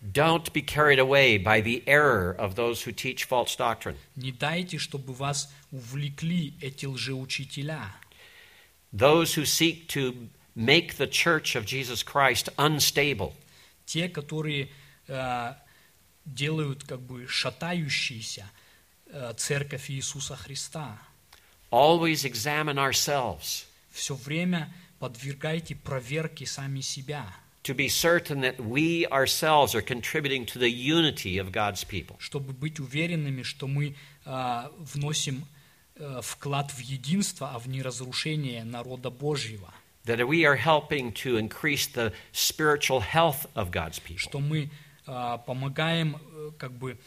Don't 0.02 0.52
be 0.52 0.60
carried 0.62 0.98
away 0.98 1.38
by 1.38 1.60
the 1.62 1.82
error 1.86 2.32
of 2.38 2.56
those 2.56 2.82
who 2.82 2.92
teach 2.92 3.24
false 3.24 3.54
doctrine. 3.56 3.96
Не 4.16 4.32
дайте, 4.32 4.76
чтобы 4.78 5.14
вас 5.14 5.50
увлекли 5.70 6.54
эти 6.60 6.86
лжеучителя, 6.86 7.88
Those 8.92 9.34
who 9.34 9.44
seek 9.44 9.88
to 9.88 10.28
make 10.54 10.96
the 10.98 11.06
church 11.06 11.56
of 11.56 11.64
Jesus 11.66 12.02
Christ 12.02 12.48
unstable. 12.58 13.32
те, 13.86 14.08
которые 14.08 14.68
э, 15.08 15.54
делают 16.33 16.83
как 16.83 17.01
бы 17.01 17.27
шатающиеся 17.27 18.49
э, 19.07 19.33
церковь 19.37 19.89
Иисуса 19.89 20.35
Христа. 20.35 20.97
Always 21.71 22.25
examine 22.25 22.77
ourselves 22.77 23.65
Все 23.91 24.15
время 24.15 24.73
подвергайте 24.99 25.75
проверке 25.75 26.45
сами 26.45 26.81
себя, 26.81 27.25
to 27.63 27.73
be 27.73 27.89
certain 27.89 28.41
that 28.41 28.59
we 28.59 29.05
ourselves 29.07 29.75
are 29.75 29.81
contributing 29.81 30.45
to 30.45 30.59
the 30.59 30.69
unity 30.69 31.37
of 31.37 31.51
God's 31.51 31.83
people. 31.83 32.15
чтобы 32.19 32.53
быть 32.53 32.79
уверенными, 32.79 33.43
что 33.43 33.67
мы 33.67 33.95
э, 34.25 34.69
вносим 34.77 35.45
э, 35.95 36.21
вклад 36.23 36.71
в 36.71 36.79
единство, 36.79 37.51
а 37.53 37.59
в 37.59 37.67
неразрушение 37.67 38.63
народа 38.63 39.09
Божьего. 39.09 39.73
That 40.05 40.25
we 40.27 40.45
are 40.45 40.55
helping 40.55 41.11
to 41.23 41.37
increase 41.37 41.87
the 41.87 42.13
spiritual 42.31 43.01
health 43.01 43.47
of 43.55 43.71
God's 43.71 43.99
people. 43.99 44.17
что 44.17 44.39
мы 44.39 44.69
помогаем 45.45 46.17
э, 46.17 46.51
как 46.57 46.71
бы 46.71 46.97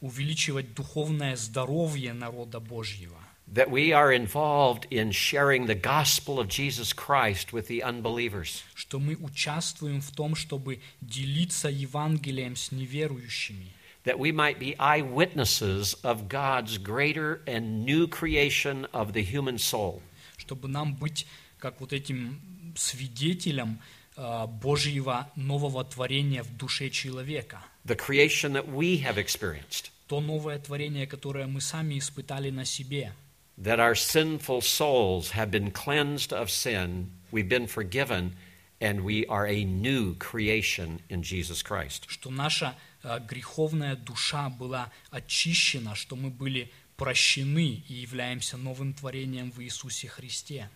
увеличивать 0.00 0.74
духовное 0.74 1.36
здоровье 1.36 2.12
народа 2.12 2.60
Божьего, 2.60 3.16
That 3.52 3.70
we 3.70 3.92
are 3.92 4.10
involved 4.12 4.86
in 4.90 5.10
sharing 5.12 5.66
the 5.66 5.74
gospel 5.74 6.38
of 6.40 6.48
Jesus 6.48 6.92
Christ 6.94 7.52
with 7.52 7.66
the 7.68 7.82
unbelievers. 7.82 8.62
что 8.74 8.98
мы 8.98 9.14
участвуем 9.16 10.00
в 10.00 10.10
том, 10.12 10.34
чтобы 10.34 10.80
делиться 11.00 11.68
Евангелием 11.68 12.56
с 12.56 12.72
неверующими, 12.72 13.72
That 14.04 14.18
we 14.18 14.32
might 14.32 14.58
be 14.58 14.74
eyewitnesses 14.78 15.94
of 16.02 16.28
God's 16.28 16.78
greater 16.78 17.42
and 17.46 17.84
new 17.84 18.08
creation 18.08 18.86
of 18.92 19.12
the 19.12 19.22
human 19.22 19.58
soul. 19.58 20.02
чтобы 20.36 20.68
нам 20.68 20.94
быть 20.94 21.26
как 21.58 21.80
вот 21.80 21.92
этим 21.92 22.40
свидетелем 22.74 23.78
а, 23.80 24.01
Божьего 24.16 25.30
нового 25.36 25.84
творения 25.84 26.42
в 26.42 26.56
душе 26.56 26.90
человека. 26.90 27.62
The 27.84 27.96
creation 27.96 28.52
that 28.52 28.68
we 28.68 29.02
have 29.02 29.16
experienced. 29.16 29.90
То 30.06 30.20
новое 30.20 30.58
творение, 30.58 31.06
которое 31.06 31.46
мы 31.46 31.60
сами 31.60 31.98
испытали 31.98 32.50
на 32.50 32.64
себе, 32.64 33.12
that 33.58 33.78
our 33.78 33.94
sinful 33.94 34.60
souls 34.60 35.30
have 35.30 35.50
been 35.50 35.70
cleansed 35.70 36.32
of 36.32 36.50
sin, 36.50 37.10
we've 37.30 37.48
been 37.48 37.66
forgiven, 37.66 38.32
and 38.80 39.04
we 39.04 39.24
are 39.26 39.46
a 39.46 39.64
new 39.64 40.14
creation 40.14 41.00
in 41.08 41.22
Jesus 41.22 41.62
Christ. 41.62 42.04
что 42.08 42.30
наша 42.30 42.74
а, 43.02 43.18
греховная 43.18 43.96
душа 43.96 44.48
была 44.50 44.90
очищена, 45.10 45.94
что 45.94 46.16
мы 46.16 46.30
были 46.30 46.70
прощены 46.96 47.82
и 47.88 47.94
являемся 47.94 48.56
новым 48.56 48.92
творением 48.92 49.50
в 49.50 49.60
Иисусе 49.62 50.08
Христе. 50.08 50.68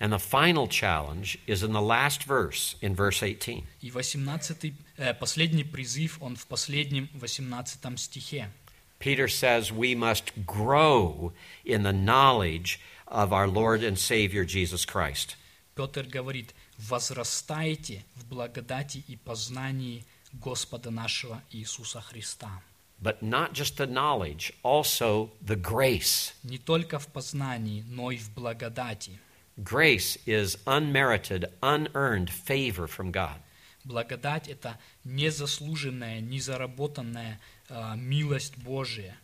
And 0.00 0.12
the 0.12 0.18
final 0.18 0.66
challenge 0.66 1.38
is 1.46 1.62
in 1.62 1.72
the 1.72 1.80
last 1.80 2.24
verse, 2.24 2.74
in 2.82 2.94
verse 2.94 3.22
18. 3.22 3.64
И 3.80 3.90
18, 3.90 4.74
э, 4.96 5.14
последний 5.14 5.64
призыв, 5.64 6.18
он 6.20 6.36
в 6.36 6.46
последнем 6.46 7.08
18 7.14 7.98
стихе. 7.98 8.50
Peter 8.98 9.28
says 9.28 9.70
we 9.70 9.94
must 9.94 10.46
grow 10.46 11.32
in 11.64 11.82
the 11.82 11.92
knowledge 11.92 12.80
of 13.06 13.32
our 13.32 13.46
Lord 13.46 13.82
and 13.82 13.98
Savior 13.98 14.44
Jesus 14.44 14.84
Christ. 14.84 15.36
Петр 15.74 16.04
говорит, 16.04 16.54
возрастайте 16.78 18.04
в 18.14 18.26
благодати 18.26 19.04
и 19.08 19.16
познании 19.16 20.04
Господа 20.32 20.90
нашего 20.90 21.42
Иисуса 21.50 22.00
Христа. 22.00 22.62
But 23.00 23.22
not 23.22 23.52
just 23.52 23.76
the 23.76 23.86
knowledge, 23.86 24.52
also 24.62 25.30
the 25.44 25.56
grace. 25.56 26.32
Не 26.42 26.58
только 26.58 26.98
в 26.98 27.08
познании, 27.08 27.84
но 27.88 28.10
и 28.10 28.16
в 28.16 28.32
благодати. 28.32 29.18
Grace 29.62 30.18
is 30.26 30.58
unmerited, 30.66 31.46
unearned 31.62 32.28
favor 32.28 32.88
from 32.88 33.12
God. 33.12 33.40
Благодать – 33.84 34.48
это 34.48 34.78
незаслуженная, 35.04 36.20
незаработанная 36.20 37.38
э, 37.68 37.96
милость 37.96 38.56
Божия. 38.56 39.16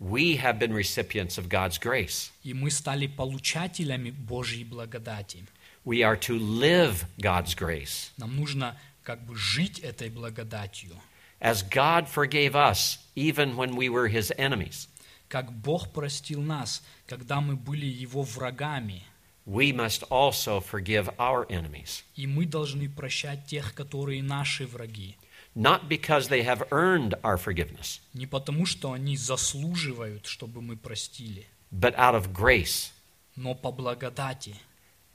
We 0.00 0.36
have 0.36 0.58
been 0.58 0.74
recipients 0.74 1.38
of 1.38 1.48
God's 1.48 1.78
grace. 1.78 2.30
И 2.42 2.52
мы 2.52 2.70
стали 2.70 3.06
получателями 3.06 4.10
Божьей 4.10 4.64
благодати. 4.64 5.44
We 5.84 6.02
are 6.02 6.16
to 6.16 6.38
live 6.38 7.06
God's 7.18 7.54
grace. 7.54 8.10
Нам 8.18 8.36
нужно 8.36 8.76
как 9.02 9.24
бы 9.24 9.36
жить 9.36 9.78
этой 9.78 10.10
благодатью. 10.10 10.96
As 11.40 11.62
God 11.62 12.08
forgave 12.08 12.54
us 12.54 12.98
even 13.14 13.56
when 13.56 13.76
we 13.76 13.88
were 13.88 14.08
his 14.08 14.32
enemies, 14.36 14.88
Как 15.28 15.52
Бог 15.52 15.92
простил 15.92 16.42
нас, 16.42 16.82
когда 17.06 17.40
мы 17.40 17.56
были 17.56 17.86
Его 17.86 18.22
врагами, 18.22 19.02
we 19.48 19.72
must 19.72 20.02
also 20.10 20.60
forgive 20.60 21.10
our 21.18 21.46
enemies. 21.50 22.02
и 22.16 22.26
мы 22.26 22.46
должны 22.46 22.88
прощать 22.88 23.46
тех, 23.46 23.74
которые 23.74 24.22
наши 24.22 24.66
враги. 24.66 25.16
Not 25.54 25.88
because 25.88 26.28
they 26.28 26.42
have 26.42 26.66
earned 26.72 27.14
our 27.22 27.36
forgiveness, 27.36 28.00
Не 28.12 28.26
потому, 28.26 28.66
что 28.66 28.92
они 28.92 29.16
заслуживают, 29.16 30.26
чтобы 30.26 30.60
мы 30.62 30.76
простили, 30.76 31.46
but 31.70 31.94
out 31.96 32.14
of 32.14 32.32
grace 32.32 32.90
но 33.36 33.54
по 33.54 33.70
благодати, 33.72 34.54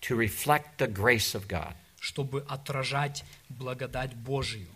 to 0.01 0.15
reflect 0.15 0.77
the 0.77 0.87
grace 0.87 1.33
of 1.35 1.47
God. 1.47 1.73
чтобы 1.99 2.45
отражать 2.47 3.25
благодать 3.49 4.13
Божию. 4.15 4.67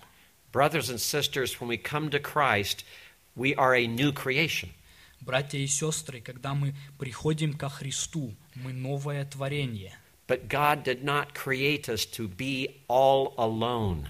Brothers 0.52 0.90
and 0.90 1.00
sisters, 1.00 1.60
when 1.62 1.68
we 1.70 1.78
come 1.78 2.10
to 2.10 2.20
Christ, 2.20 2.84
we 3.36 3.56
are 3.56 3.74
a 3.74 3.88
new 3.88 4.12
creation. 4.12 4.72
Братья 5.22 5.58
и 5.58 5.68
сестры, 5.68 6.20
когда 6.20 6.54
мы 6.54 6.76
приходим 7.00 7.54
ко 7.54 7.70
Христу, 7.70 8.36
мы 8.56 8.74
новое 8.74 9.24
творение. 9.26 9.98
But 10.28 10.48
God 10.48 10.84
did 10.84 11.04
not 11.04 11.34
create 11.34 11.88
us 11.90 12.06
to 12.18 12.28
be 12.28 12.82
all 12.88 13.34
alone. 13.38 14.08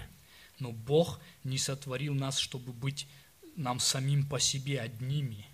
Но 0.58 0.72
Бог 0.72 1.20
не 1.42 1.58
сотворил 1.58 2.14
нас, 2.14 2.38
чтобы 2.38 2.72
быть 2.72 3.06
нам 3.56 3.78
самим 3.80 4.24
по 4.24 4.40
себе 4.40 4.80
одними. 4.80 5.46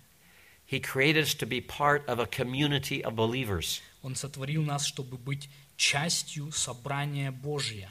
He 0.71 0.79
created 0.79 1.25
us 1.25 1.33
to 1.35 1.45
be 1.45 1.59
part 1.59 2.07
of 2.07 2.19
a 2.19 2.25
community 2.25 3.03
of 3.03 3.15
believers. 3.15 3.81
Он 4.01 4.15
сотворил 4.15 4.63
нас, 4.63 4.85
чтобы 4.85 5.17
быть 5.17 5.49
частью 5.75 6.51
собрания 6.51 7.31
Божия. 7.31 7.89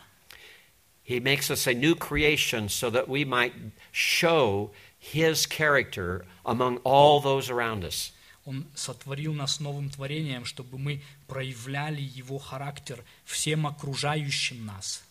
He 1.05 1.21
makes 1.21 1.51
us 1.51 1.67
a 1.67 1.75
new 1.75 1.95
creation 1.95 2.69
so 2.69 2.89
that 2.91 3.09
we 3.09 3.25
might 3.25 3.53
show 3.93 4.71
His 5.05 5.47
character 5.47 6.25
among 6.45 6.79
all 6.85 7.21
those 7.21 7.51
around 7.51 7.85
us. 7.85 8.13
Он 8.45 8.67
сотворил 8.75 9.35
нас 9.35 9.61
новым 9.61 9.91
творением, 9.91 10.45
чтобы 10.45 10.79
мы 10.79 11.03
проявляли 11.27 12.01
Его 12.01 12.39
характер 12.39 13.05
всем 13.25 13.67
окружающим 13.67 14.67
нас. 14.67 15.03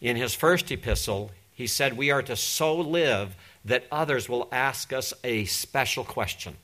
In 0.00 0.16
his 0.16 0.34
first 0.34 0.70
epistle, 0.70 1.30
he 1.56 1.66
said 1.66 1.96
we 1.96 2.10
are 2.10 2.22
to 2.22 2.36
so 2.36 2.74
live 2.74 3.36
that 3.64 3.84
others 3.90 4.28
will 4.28 4.48
ask 4.52 4.92
us 4.92 5.14
a 5.22 5.44
special 5.46 6.04
question. 6.04 6.56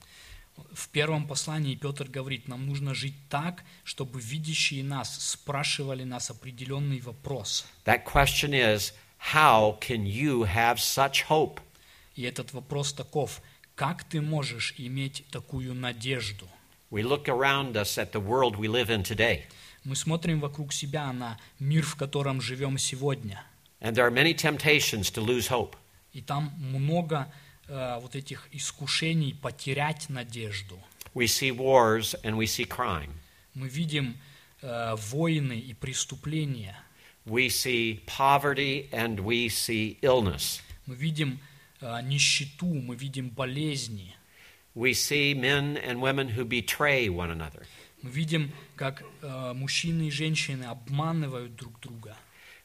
В 0.74 0.88
первом 0.90 1.26
послании 1.26 1.74
Петр 1.74 2.06
говорит, 2.06 2.48
нам 2.48 2.66
нужно 2.66 2.92
жить 2.94 3.14
так, 3.30 3.64
чтобы 3.82 4.20
видящие 4.20 4.84
нас 4.84 5.30
спрашивали 5.30 6.04
нас 6.04 6.30
определенный 6.30 7.00
вопрос. 7.00 7.64
That 7.86 8.04
question 8.04 8.52
is, 8.52 8.92
how 9.32 9.78
can 9.80 10.04
you 10.04 10.44
have 10.44 10.78
such 10.78 11.22
hope? 11.22 11.60
И 12.15 12.23
этот 12.23 12.53
вопрос 12.53 12.93
таков, 12.93 13.41
как 13.75 14.03
ты 14.05 14.21
можешь 14.21 14.73
иметь 14.77 15.25
такую 15.31 15.73
надежду? 15.73 16.47
We 16.91 17.03
look 17.03 17.27
around 17.27 17.73
us 17.75 17.97
at 17.97 18.11
the 18.13 18.21
world 18.21 18.55
we 18.55 18.67
live 18.67 18.89
in 18.89 19.03
today, 19.03 19.43
Мы 19.83 19.95
смотрим 19.95 20.39
вокруг 20.39 20.73
себя 20.73 21.11
на 21.13 21.37
мир, 21.59 21.85
в 21.85 21.95
котором 21.95 22.41
живем 22.41 22.77
сегодня. 22.77 23.43
and 23.81 23.95
there 23.95 24.05
are 24.05 24.11
many 24.11 24.33
temptations 24.33 25.11
to 25.11 25.21
lose 25.21 25.47
hope. 25.49 25.75
И 26.13 26.21
там 26.21 26.53
много 26.57 27.27
э, 27.67 27.99
вот 28.01 28.15
этих 28.15 28.47
искушений 28.51 29.35
потерять 29.35 30.09
надежду. 30.09 30.79
We 31.13 31.25
see 31.27 31.51
wars 31.51 32.15
and 32.23 32.37
we 32.37 32.45
see 32.45 32.65
crime. 32.65 33.11
Мы 33.53 33.67
видим 33.67 34.17
э, 34.61 34.95
войны 35.11 35.59
и 35.59 35.73
преступления. 35.73 36.77
We 37.25 37.47
see 37.49 38.01
poverty 38.05 38.89
and 38.91 39.19
we 39.19 39.47
see 39.49 39.99
illness. 40.01 40.61
Мы 40.85 40.95
видим 40.95 41.33
э, 41.33 41.54
нищету, 42.01 42.65
мы 42.65 42.95
видим 42.95 43.29
болезни. 43.29 44.15
We 44.75 44.93
see 44.93 45.33
men 45.33 45.77
and 45.77 46.01
women 46.01 46.35
who 46.35 46.43
betray 46.43 47.07
one 47.07 47.31
another. 47.31 47.65
Мы 48.01 48.09
видим, 48.11 48.51
как 48.75 49.03
э, 49.21 49.53
мужчины 49.53 50.09
и 50.09 50.11
женщины 50.11 50.65
обманывают 50.65 51.55
друг 51.55 51.79
друга. 51.79 52.17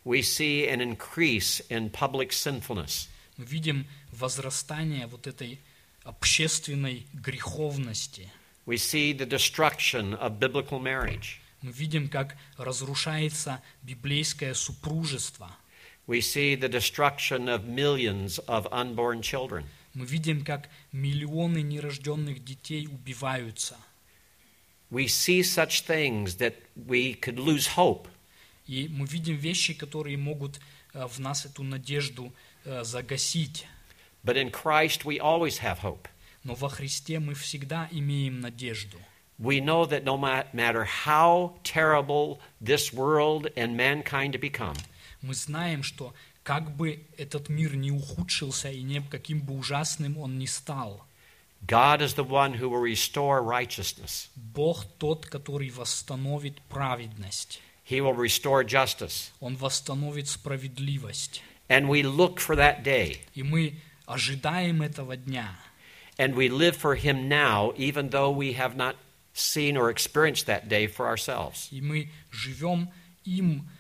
We 0.05 0.23
see 0.23 0.68
an 0.68 0.81
increase 0.81 1.62
in 1.68 1.91
public 1.91 2.31
sinfulness. 2.31 3.09
Мы 3.37 3.45
видим 3.45 3.87
возрастание 4.12 5.07
вот 5.07 5.27
этой 5.27 5.61
общественной 6.05 7.07
греховности. 7.12 8.31
We 8.66 8.77
see 8.77 9.12
the 9.12 9.27
destruction 9.27 10.14
of 10.14 10.39
biblical 10.39 10.81
marriage. 10.81 11.41
Мы 11.62 11.73
видим, 11.73 12.09
как 12.09 12.37
разрушается 12.57 13.62
библейское 13.83 14.55
супружество. 14.55 15.51
We 16.10 16.22
see 16.22 16.56
the 16.56 16.70
destruction 16.70 17.50
of 17.50 17.66
millions 17.66 18.39
of 18.48 18.68
unborn 18.72 19.22
children. 19.22 19.66
Мы 19.93 20.06
видим, 20.06 20.43
как 20.43 20.70
миллионы 20.91 21.62
нерожденных 21.62 22.43
детей 22.43 22.88
убиваются. 22.88 23.78
We 24.91 25.08
see 25.08 25.41
such 25.41 25.82
things 25.86 26.36
that 26.38 26.56
we 26.76 27.14
could 27.14 27.39
lose 27.39 27.76
hope. 27.76 28.08
И 28.68 28.88
мы 28.89 29.08
видим 29.08 29.36
вещи, 29.36 29.74
которые 29.74 30.18
могут 30.18 30.60
э, 30.93 31.06
в 31.08 31.20
нас 31.20 31.46
эту 31.46 31.64
надежду 31.64 32.34
э, 32.66 32.84
загасить. 32.84 33.66
But 34.24 34.38
in 34.38 34.52
Christ, 34.52 35.06
we 35.06 35.20
always 35.20 35.60
have 35.60 35.80
hope. 35.80 36.08
Но 36.43 36.56
во 36.56 36.70
Христе 36.70 37.20
мы 37.20 37.34
всегда 37.34 37.88
имеем 37.91 38.39
надежду. 38.39 39.00
We 39.38 39.60
know 39.60 39.86
that 39.86 40.04
no 40.04 40.18
ma- 40.18 40.46
matter 40.54 40.86
how 40.86 41.56
terrible 41.64 42.39
this 42.62 42.93
world 42.93 43.48
and 43.58 43.76
mankind 43.76 44.39
become, 44.39 44.78
Мы 45.23 45.35
знаем, 45.35 45.83
что 45.83 46.14
как 46.43 46.77
бы 46.77 47.05
этот 47.18 47.49
мир 47.49 47.77
не 47.77 47.91
ухудшился 47.91 48.71
и 48.71 48.83
не 48.83 49.01
каким 49.03 49.41
бы 49.41 49.55
ужасным 49.55 50.18
он 50.18 50.39
ни 50.39 50.47
стал, 50.47 51.05
God 51.66 52.01
is 52.01 52.14
the 52.14 52.25
one 52.25 52.55
who 52.55 52.71
will 52.71 52.81
restore 52.81 53.43
righteousness. 53.43 54.31
Бог 54.35 54.85
тот, 54.99 55.27
который 55.27 55.68
восстановит 55.71 56.61
праведность. 56.62 57.61
He 57.85 58.01
will 58.01 58.14
restore 58.14 58.64
justice. 58.64 59.31
Он 59.41 59.57
восстановит 59.57 60.29
справедливость. 60.29 61.43
And 61.68 61.89
we 61.89 62.03
look 62.03 62.39
for 62.41 62.57
that 62.57 62.83
day. 62.83 63.18
И 63.35 63.43
мы 63.43 63.79
ожидаем 64.07 64.83
этого 64.83 65.16
дня. 65.16 65.55
And 66.16 66.35
we 66.35 66.49
live 66.49 66.77
for 66.77 66.95
Him 66.97 67.29
now, 67.29 67.73
even 67.77 68.11
though 68.11 68.31
we 68.31 68.55
have 68.55 68.75
not 68.75 68.97
seen 69.33 69.77
or 69.77 69.91
experienced 69.91 70.47
that 70.47 70.68
day 70.68 70.87
for 70.87 71.07
ourselves. 71.07 71.68
И 71.71 71.81
мы 71.81 72.11
живем 72.31 72.91
им, 73.25 73.61
э, 73.62 73.80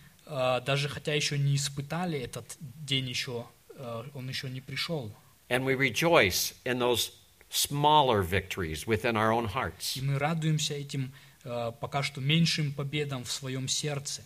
даже 0.64 0.88
хотя 0.88 1.12
еще 1.14 1.38
не 1.38 1.56
испытали 1.56 2.18
этот 2.18 2.56
день 2.58 3.08
еще, 3.08 3.46
э, 3.74 4.04
он 4.14 4.28
еще 4.28 4.48
не 4.48 4.60
пришел. 4.60 5.12
And 5.48 5.64
we 5.64 5.74
rejoice 5.74 6.54
in 6.64 6.78
those 6.78 7.10
smaller 7.50 8.22
victories 8.22 8.86
within 8.86 9.16
our 9.16 9.32
own 9.32 9.46
hearts. 9.46 9.96
И 9.96 10.02
мы 10.02 10.18
радуемся 10.18 10.74
этим 10.74 11.12
э, 11.44 11.72
пока 11.80 12.02
что 12.02 12.20
меньшим 12.20 12.72
победам 12.72 13.24
в 13.24 13.32
своем 13.32 13.66
сердце. 13.66 14.22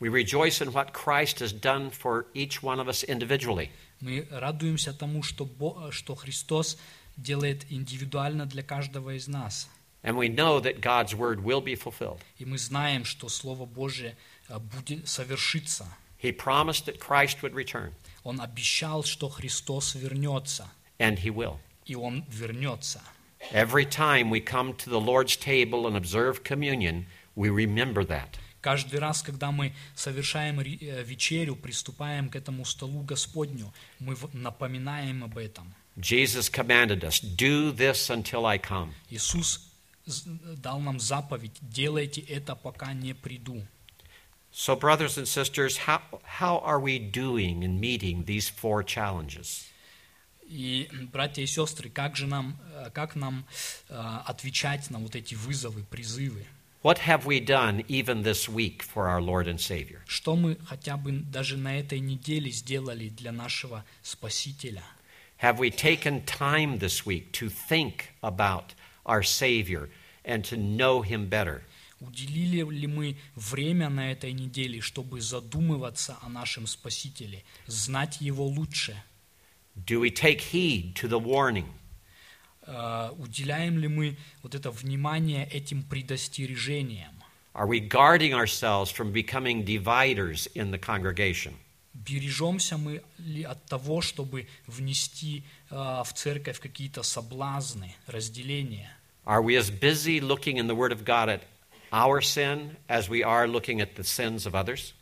We 0.00 0.08
rejoice 0.08 0.60
in 0.60 0.72
what 0.72 0.92
Christ 0.92 1.38
has 1.38 1.52
done 1.52 1.90
for 1.90 2.26
each 2.34 2.60
one 2.60 2.80
of 2.80 2.88
us 2.88 3.04
individually. 3.04 3.70
Мы 4.00 4.26
радуемся 4.32 4.92
тому, 4.92 5.22
что, 5.22 5.48
что 5.92 6.16
Христос 6.16 6.76
делает 7.16 7.70
индивидуально 7.70 8.46
для 8.46 8.64
каждого 8.64 9.16
из 9.16 9.28
нас. 9.28 9.68
And 10.02 10.16
we 10.16 10.28
know 10.28 10.58
that 10.58 10.80
God's 10.80 11.14
word 11.14 11.44
will 11.44 11.60
be 11.60 11.76
fulfilled. 11.76 12.18
И 12.38 12.44
мы 12.44 12.58
знаем, 12.58 13.04
что 13.04 13.28
Слово 13.28 13.66
Божие 13.66 14.10
э, 14.10 14.31
будет 14.58 15.08
совершиться. 15.08 15.86
He 16.22 16.32
promised 16.32 16.86
that 16.86 16.98
Christ 16.98 17.42
would 17.42 17.54
return, 17.54 17.92
Он 18.24 18.40
обещал, 18.40 19.02
что 19.04 19.28
Христос 19.28 19.94
вернется. 19.94 20.68
and 20.98 21.18
He 21.18 21.30
will. 21.30 21.58
И 21.86 21.94
Он 21.96 22.24
вернется. 22.28 23.00
Every 23.52 23.84
time 23.84 24.30
we 24.30 24.40
come 24.40 24.72
to 24.74 24.88
the 24.88 25.00
Lord's 25.00 25.36
table 25.36 25.86
and 25.88 25.96
observe 25.96 26.44
communion, 26.44 27.06
we 27.34 27.48
remember 27.50 28.04
that. 28.04 28.38
Каждый 28.60 29.00
раз, 29.00 29.22
когда 29.22 29.50
мы 29.50 29.74
совершаем 29.96 30.60
э, 30.60 31.02
вечерю, 31.02 31.56
приступаем 31.56 32.28
к 32.28 32.36
этому 32.36 32.64
столу 32.64 33.02
Господню, 33.02 33.72
мы 33.98 34.16
напоминаем 34.32 35.24
об 35.24 35.36
этом. 35.36 35.74
Jesus 35.96 36.48
commanded 36.48 37.02
us, 37.02 37.20
Do 37.20 37.72
this 37.72 38.08
until 38.08 38.46
I 38.46 38.58
come. 38.58 38.92
Иисус 39.10 39.68
дал 40.06 40.78
нам 40.78 41.00
заповедь, 41.00 41.58
делайте 41.60 42.20
это, 42.20 42.54
пока 42.54 42.92
не 42.92 43.14
приду. 43.14 43.66
So, 44.51 44.75
brothers 44.75 45.17
and 45.17 45.27
sisters, 45.27 45.77
how, 45.77 46.01
how 46.23 46.57
are 46.59 46.79
we 46.79 46.97
doing 46.97 47.63
in 47.63 47.79
meeting 47.79 48.23
these 48.25 48.49
four 48.49 48.83
challenges? 48.83 49.65
И, 50.49 50.89
братья 51.11 51.43
и 51.43 51.45
сестры, 51.45 51.89
как 51.89 52.15
же 52.15 52.25
нам, 52.25 52.57
э, 52.73 52.89
как 52.93 53.15
нам 53.15 53.45
э, 53.89 54.19
отвечать 54.25 54.89
на 54.89 54.99
вот 54.99 55.15
эти 55.15 55.35
вызовы, 55.35 55.83
призывы? 55.83 56.45
What 56.83 56.99
have 56.99 57.25
we 57.25 57.39
done 57.39 57.83
even 57.87 58.23
this 58.23 58.47
week 58.47 58.81
for 58.81 59.09
our 59.09 59.21
Lord 59.21 59.47
and 59.47 59.59
Savior? 59.59 60.01
Что 60.07 60.35
мы 60.35 60.57
хотя 60.65 60.95
бы 60.95 61.11
даже 61.11 61.57
на 61.57 61.77
этой 61.77 61.99
неделе 61.99 62.49
сделали 62.49 63.09
для 63.09 63.31
нашего 63.31 63.83
Спасителя? 64.01 64.83
Have 65.41 65.59
we 65.59 65.69
taken 65.69 66.23
time 66.25 66.79
this 66.79 67.05
week 67.05 67.31
to 67.33 67.49
think 67.49 68.13
about 68.21 68.73
our 69.05 69.21
Savior 69.21 69.89
and 70.23 70.43
to 70.45 70.55
know 70.55 71.01
Him 71.01 71.27
better? 71.27 71.63
Уделили 72.02 72.68
ли 72.68 72.86
мы 72.88 73.16
время 73.36 73.88
на 73.88 74.10
этой 74.10 74.32
неделе, 74.32 74.80
чтобы 74.80 75.20
задумываться 75.20 76.18
о 76.20 76.28
нашем 76.28 76.66
Спасителе, 76.66 77.44
знать 77.66 78.20
Его 78.20 78.44
лучше? 78.44 79.00
Do 79.76 80.00
we 80.00 80.10
take 80.10 80.40
heed 80.52 80.94
to 80.94 81.08
the 81.08 81.20
warning? 81.20 81.66
Э, 82.66 83.12
Уделяем 83.16 83.78
ли 83.78 83.86
мы 83.86 84.16
вот 84.42 84.56
это 84.56 84.72
внимание 84.72 85.48
этим 85.48 85.84
предостережениям? 85.84 87.14
Are 87.54 87.68
we 87.68 87.78
guarding 87.78 88.34
ourselves 88.34 88.90
from 88.90 89.12
becoming 89.12 89.64
dividers 89.64 90.48
in 90.54 90.72
the 90.72 90.80
congregation? 90.80 91.54
Бережемся 91.94 92.78
мы 92.78 93.02
ли 93.18 93.44
от 93.44 93.64
того, 93.66 94.00
чтобы 94.00 94.48
внести 94.66 95.44
э, 95.70 95.74
в 95.76 96.12
церковь 96.14 96.58
какие-то 96.58 97.04
соблазны, 97.04 97.94
разделения? 98.08 98.90
Are 99.24 99.40
we 99.40 99.56
as 99.56 99.70
busy 99.70 100.20
looking 100.20 100.56
in 100.56 100.66
the 100.66 100.74
Word 100.74 100.90
of 100.90 101.04
God 101.04 101.28
at 101.28 101.42
our 101.91 102.21
sin 102.21 102.77
as 102.87 103.09
we 103.09 103.23
are 103.23 103.47
looking 103.47 103.81
at 103.81 103.95
the 103.95 104.03
sins 104.03 104.45
of 104.45 104.55
others? 104.55 104.93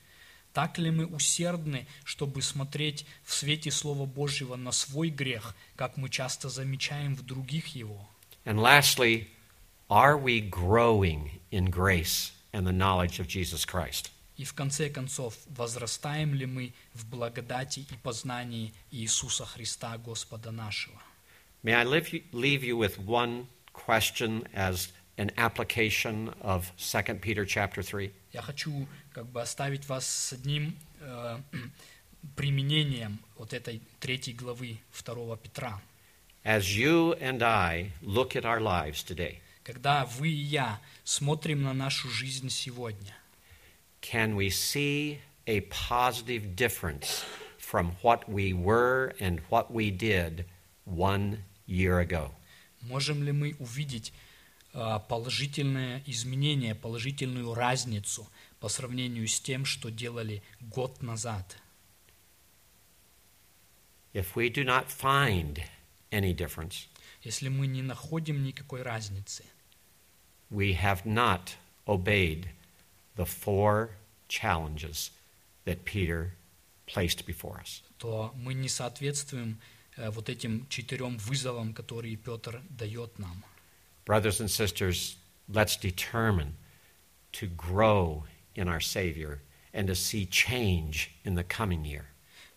Так 0.54 0.78
ли 0.78 0.90
мы 0.90 1.06
усердны, 1.06 1.86
чтобы 2.06 2.42
смотреть 2.42 3.06
в 3.24 3.34
свете 3.34 3.72
Слова 3.72 4.06
Божьего 4.06 4.56
на 4.56 4.72
свой 4.72 5.10
грех, 5.10 5.54
как 5.76 5.98
мы 5.98 6.10
часто 6.10 6.48
замечаем 6.48 7.16
в 7.16 7.24
других 7.24 7.76
его? 7.76 8.08
And 8.46 8.60
lastly, 8.62 9.28
are 9.90 10.18
we 10.18 10.40
growing 10.40 11.42
in 11.52 11.70
grace 11.70 12.32
and 12.54 12.66
the 12.66 12.72
knowledge 12.72 13.20
of 13.20 13.28
Jesus 13.28 13.66
Christ? 13.66 14.12
И 14.38 14.44
в 14.44 14.54
конце 14.54 14.90
концов, 14.90 15.36
возрастаем 15.48 16.34
ли 16.34 16.46
мы 16.46 16.74
в 16.94 17.06
благодати 17.10 17.80
и 17.80 17.96
познании 18.04 18.74
Иисуса 18.92 19.46
Христа, 19.46 19.98
Господа 19.98 20.52
нашего? 20.52 21.02
May 21.64 21.74
I 21.74 21.84
leave 21.84 22.14
you, 22.14 22.24
leave 22.32 22.64
you 22.64 22.78
with 22.78 23.00
one 23.00 23.48
question 23.74 24.48
as 24.54 24.90
an 25.20 25.32
application 25.38 26.34
of 26.42 26.72
2 26.78 27.20
Peter 27.22 27.46
chapter 27.46 27.82
3? 27.82 28.12
Я 28.34 28.42
хочу 28.42 28.88
как 29.14 29.28
бы 29.28 29.42
оставить 29.42 29.88
вас 29.88 30.06
с 30.08 30.34
одним 30.34 30.76
э, 31.00 31.40
применением 32.36 33.20
вот 33.38 33.54
этой 33.54 33.82
третьей 34.00 34.34
главы 34.34 34.80
2 35.04 35.38
Петра. 35.38 35.82
As 36.44 36.78
you 36.78 37.14
and 37.20 37.42
I 37.42 37.92
look 38.02 38.36
at 38.36 38.46
our 38.46 38.60
lives 38.60 39.04
today, 39.04 39.40
Когда 39.64 40.06
вы 40.06 40.30
и 40.30 40.32
я 40.32 40.80
смотрим 41.04 41.64
на 41.64 41.74
нашу 41.74 42.10
жизнь 42.10 42.50
сегодня, 42.50 43.16
can 44.02 44.36
we 44.36 44.50
see 44.50 45.20
a 45.48 45.62
positive 45.62 46.56
difference 46.56 47.24
from 47.58 47.94
what 48.04 48.30
we 48.30 48.54
were 48.54 49.16
and 49.20 49.42
what 49.50 49.72
we 49.72 49.90
did 49.90 50.46
one 50.86 51.40
year 51.68 52.00
ago? 52.00 52.32
можем 52.82 53.24
ли 53.24 53.32
мы 53.32 53.56
увидеть 53.58 54.12
э, 54.12 54.29
положительное 54.73 56.03
изменение, 56.07 56.75
положительную 56.75 57.55
разницу 57.55 58.29
по 58.61 58.69
сравнению 58.69 59.27
с 59.27 59.41
тем, 59.41 59.65
что 59.65 59.91
делали 59.91 60.43
год 60.61 61.03
назад? 61.03 61.57
If 64.13 64.35
we 64.35 64.49
do 64.49 64.65
not 64.65 64.89
find 64.89 65.63
any 66.11 66.35
difference, 66.35 66.89
Если 67.23 67.49
мы 67.49 67.67
не 67.67 67.83
находим 67.83 68.43
никакой 68.43 68.83
разницы, 68.83 69.45
we 70.51 70.73
have 70.81 71.05
not 71.05 71.57
obeyed 71.87 72.49
the 73.17 73.27
four 73.27 73.91
challenges 74.29 75.11
that 75.65 75.85
Peter 75.85 76.33
placed 76.87 77.27
before 77.27 77.61
us. 77.61 77.83
то 77.99 78.33
мы 78.35 78.55
не 78.55 78.69
соответствуем 78.69 79.61
э, 79.97 80.11
вот 80.11 80.29
этим 80.29 80.67
четырем 80.69 81.19
вызовам, 81.19 81.75
которые 81.75 82.17
Петр 82.17 82.63
дает 82.71 83.19
нам. 83.19 83.45
Brothers 84.10 84.40
and 84.40 84.50
sisters, 84.50 85.18
let's 85.48 85.76
determine 85.78 86.56
to 87.34 87.48
grow 87.48 88.24
in 88.56 88.68
our 88.68 88.80
Savior 88.80 89.42
and 89.74 89.88
to 89.88 89.96
see 89.96 90.26
change 90.26 91.12
in 91.24 91.36
the 91.36 91.44
coming 91.44 91.86
year. 91.86 92.06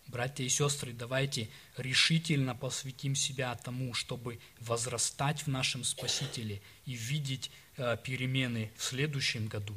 Братья 0.07 0.43
и 0.43 0.49
сестры, 0.49 0.91
давайте 0.91 1.49
решительно 1.77 2.55
посвятим 2.55 3.13
себя 3.13 3.53
тому, 3.55 3.93
чтобы 3.93 4.39
возрастать 4.59 5.43
в 5.43 5.47
нашем 5.47 5.83
Спасителе 5.83 6.61
и 6.85 6.93
видеть 6.93 7.51
э, 7.77 7.95
перемены 8.03 8.71
в 8.75 8.83
следующем 8.83 9.47
году. 9.47 9.75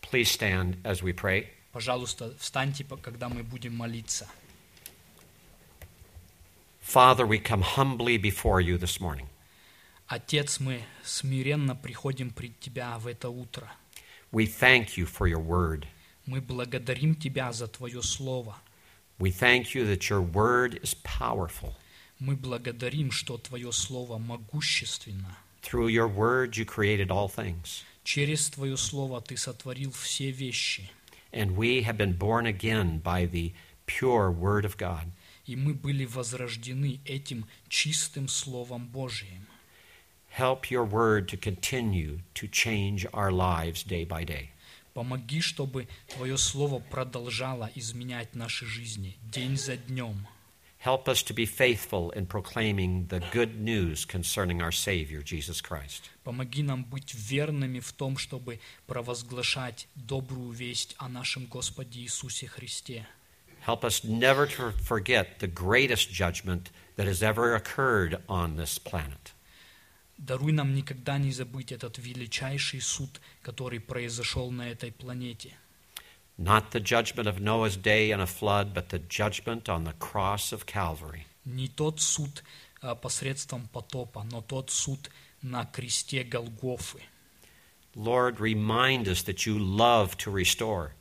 Please 0.00 0.30
stand 0.30 0.80
as 0.82 1.02
we 1.02 1.12
pray. 1.12 1.48
Пожалуйста, 1.72 2.34
встаньте, 2.38 2.84
по- 2.84 2.96
когда 2.96 3.28
мы 3.28 3.42
будем 3.42 3.74
молиться. 3.74 4.26
Father, 6.80 7.26
we 7.26 7.38
come 7.38 7.60
humbly 7.60 8.16
before 8.16 8.60
you 8.60 8.78
this 8.78 8.98
morning. 8.98 9.28
Отец, 10.11 10.59
мы 10.59 10.81
смиренно 11.05 11.73
приходим 11.73 12.31
пред 12.31 12.59
Тебя 12.59 12.99
в 12.99 13.07
это 13.07 13.29
утро. 13.29 13.71
We 14.33 14.45
thank 14.45 14.97
you 14.97 15.05
for 15.05 15.25
your 15.25 15.39
word. 15.41 15.85
Мы 16.25 16.41
благодарим 16.41 17.15
Тебя 17.15 17.53
за 17.53 17.69
Твое 17.69 18.01
Слово. 18.01 18.57
We 19.19 19.31
thank 19.31 19.73
you 19.73 19.85
that 19.85 20.09
your 20.09 20.19
word 20.19 20.81
is 20.83 20.93
powerful. 20.93 21.75
Мы 22.19 22.35
благодарим, 22.35 23.11
что 23.11 23.37
Твое 23.37 23.71
Слово 23.71 24.17
могущественно. 24.17 25.37
Through 25.61 25.87
your 25.87 26.09
word, 26.09 26.57
you 26.57 26.65
created 26.65 27.07
all 27.09 27.29
things. 27.29 27.85
Через 28.03 28.49
Твое 28.49 28.75
Слово 28.75 29.21
Ты 29.21 29.37
сотворил 29.37 29.93
все 29.93 30.29
вещи. 30.29 30.91
And 31.31 31.55
we 31.55 31.83
have 31.83 31.95
been 31.95 32.17
born 32.17 32.45
again 32.45 33.01
by 33.01 33.25
the 33.25 33.53
pure 33.85 34.29
word 34.29 34.65
of 34.65 34.75
God. 34.75 35.05
И 35.45 35.55
мы 35.55 35.73
были 35.73 36.03
возрождены 36.03 36.99
этим 37.05 37.45
чистым 37.69 38.27
Словом 38.27 38.87
Божиим. 38.87 39.47
Help 40.30 40.70
your 40.70 40.84
word 40.84 41.28
to 41.28 41.36
continue 41.36 42.18
to 42.34 42.46
change 42.46 43.06
our 43.14 43.32
lives 43.32 43.82
day 43.82 44.04
by 44.04 44.24
day. 44.24 44.50
Помоги, 44.92 45.40
чтобы 45.40 45.88
Твое 46.08 46.36
Слово 46.38 46.78
продолжало 46.78 47.70
изменять 47.74 48.34
наши 48.34 48.66
жизни 48.66 49.16
день 49.30 49.56
за 49.56 49.76
днем. 49.76 50.26
Help 50.84 51.08
us 51.08 51.22
to 51.22 51.34
be 51.34 51.46
faithful 51.46 52.10
in 52.10 52.26
proclaiming 52.26 53.06
the 53.08 53.20
good 53.32 53.60
news 53.60 54.04
concerning 54.04 54.62
our 54.62 54.70
Savior, 54.70 55.20
Jesus 55.22 55.60
Christ. 55.60 56.10
Помоги 56.22 56.62
нам 56.62 56.84
быть 56.84 57.14
верными 57.14 57.80
в 57.80 57.92
том, 57.92 58.16
чтобы 58.16 58.60
провозглашать 58.86 59.88
добрую 59.94 60.52
весть 60.52 60.94
о 60.98 61.08
нашем 61.08 61.46
Господе 61.46 62.00
Иисусе 62.00 62.46
Христе. 62.46 63.06
Help 63.66 63.84
us 63.84 64.04
never 64.04 64.46
to 64.46 64.70
forget 64.80 65.40
the 65.40 65.48
greatest 65.48 66.12
judgment 66.12 66.70
that 66.96 67.06
has 67.06 67.22
ever 67.22 67.54
occurred 67.54 68.22
on 68.28 68.56
this 68.56 68.78
planet. 68.78 69.32
Даруй 70.21 70.51
нам 70.51 70.75
никогда 70.75 71.17
не 71.17 71.31
забыть 71.31 71.71
этот 71.71 71.97
величайший 71.97 72.79
суд, 72.79 73.19
который 73.41 73.79
произошел 73.79 74.51
на 74.51 74.69
этой 74.69 74.91
планете. 74.91 75.57
Not 76.37 76.69
the 76.71 76.79
judgment 76.79 77.25
of 77.25 77.39
Noah's 77.39 77.75
day 77.75 78.11
and 78.11 78.21
a 78.21 78.27
flood, 78.27 78.71
but 78.71 78.89
the 78.89 78.99
judgment 78.99 79.63
on 79.63 79.83
the 79.83 79.97
cross 79.97 80.53
of 80.53 80.67
Calvary. 80.67 81.25
Не 81.43 81.67
тот 81.67 82.01
суд 82.01 82.43
а, 82.81 82.93
посредством 82.93 83.67
потопа, 83.67 84.23
но 84.23 84.41
тот 84.41 84.69
суд 84.69 85.09
на 85.41 85.65
кресте 85.65 86.23
Голгофы. 86.23 87.01
Lord, 87.95 88.37
remind 88.37 89.07
us 89.07 89.23
that 89.23 89.47
you 89.47 89.57
love 89.57 90.17
to 90.17 90.31
restore 90.31 90.91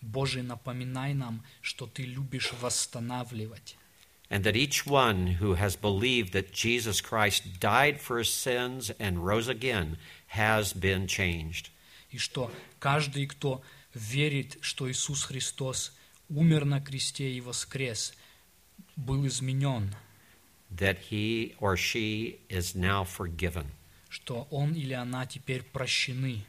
Боже, 0.00 0.44
напоминай 0.44 1.12
нам, 1.12 1.44
что 1.60 1.88
Ты 1.88 2.04
любишь 2.04 2.52
восстанавливать. 2.60 3.76
and 4.29 4.43
that 4.43 4.55
each 4.55 4.85
one 4.85 5.27
who 5.39 5.53
has 5.53 5.75
believed 5.75 6.33
that 6.33 6.51
Jesus 6.51 6.99
Christ 7.01 7.59
died 7.59 8.01
for 8.01 8.17
his 8.17 8.29
sins 8.29 8.91
and 8.99 9.25
rose 9.25 9.47
again 9.47 9.97
has 10.27 10.73
been 10.73 11.07
changed. 11.07 11.69
И 12.11 12.17
что 12.17 12.51
каждый, 12.79 13.27
кто 13.27 13.61
верит, 13.93 14.57
что 14.61 14.89
Иисус 14.89 15.23
Христос 15.23 15.93
умер 16.29 16.65
на 16.65 16.81
кресте 16.81 17.31
и 17.31 17.41
воскрес, 17.41 18.13
был 18.95 19.25
изменен, 19.27 19.93
that 20.71 20.97
he 21.11 21.55
or 21.59 21.75
she 21.77 22.39
is 22.49 22.75
now 22.75 23.03
forgiven. 23.03 23.67
что 24.09 24.47
он 24.49 24.73
или 24.73 24.93
она 24.93 25.25
теперь 25.25 25.61
прощены. 25.61 26.45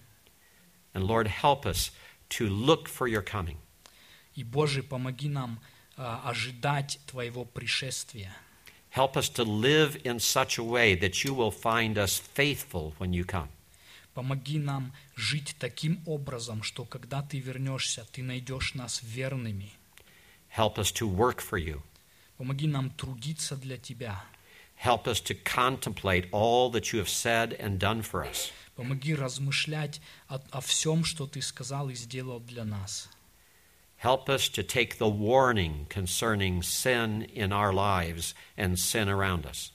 And 0.94 1.04
Lord, 1.04 1.26
help 1.26 1.66
us 1.66 1.90
to 2.30 2.48
look 2.48 2.88
for 2.88 3.06
your 3.08 3.22
coming. 3.22 3.58
И, 4.34 4.44
Боже, 4.44 4.82
помоги 4.82 5.28
нам 5.28 5.58
а, 5.60 5.69
ожидать 5.95 6.99
Твоего 7.05 7.45
пришествия. 7.45 8.35
Help 8.91 9.15
us 9.15 9.29
to 9.29 9.43
live 9.43 9.97
in 10.03 10.19
such 10.19 10.57
a 10.57 10.63
way 10.63 10.95
that 10.95 11.23
you 11.23 11.33
will 11.33 11.51
find 11.51 11.97
us 11.97 12.17
faithful 12.17 12.93
when 12.99 13.13
you 13.13 13.23
come. 13.23 13.47
Помоги 14.13 14.59
нам 14.59 14.91
жить 15.15 15.55
таким 15.57 16.01
образом, 16.05 16.63
что 16.63 16.83
когда 16.83 17.21
Ты 17.21 17.39
вернешься, 17.39 18.05
Ты 18.11 18.21
найдешь 18.21 18.73
нас 18.73 19.01
верными. 19.03 19.71
Help 20.57 20.77
us 20.77 20.91
to 20.91 21.07
work 21.07 21.41
for 21.41 21.57
you. 21.57 21.81
Помоги 22.37 22.67
нам 22.67 22.89
трудиться 22.89 23.55
для 23.55 23.77
Тебя. 23.77 24.21
Help 24.83 25.07
us 25.07 25.21
to 25.21 25.35
contemplate 25.35 26.27
all 26.31 26.69
that 26.71 26.91
you 26.91 26.99
have 26.99 27.07
said 27.07 27.55
and 27.59 27.79
done 27.79 28.01
for 28.01 28.25
us. 28.25 28.51
Помоги 28.75 29.15
размышлять 29.15 30.01
о, 30.27 30.41
о 30.51 30.59
всем, 30.59 31.05
что 31.05 31.27
Ты 31.27 31.41
сказал 31.41 31.89
и 31.89 31.95
сделал 31.95 32.41
для 32.41 32.65
нас. 32.65 33.09
Help 34.00 34.28
us 34.28 34.48
to 34.50 34.62
take 34.62 34.98
the 34.98 35.08
warning 35.08 35.86
concerning 35.88 36.62
sin 36.62 37.22
in 37.34 37.52
our 37.52 37.72
lives 37.72 38.34
and 38.56 38.78
sin 38.78 39.08
around 39.08 39.46
us. 39.46 39.72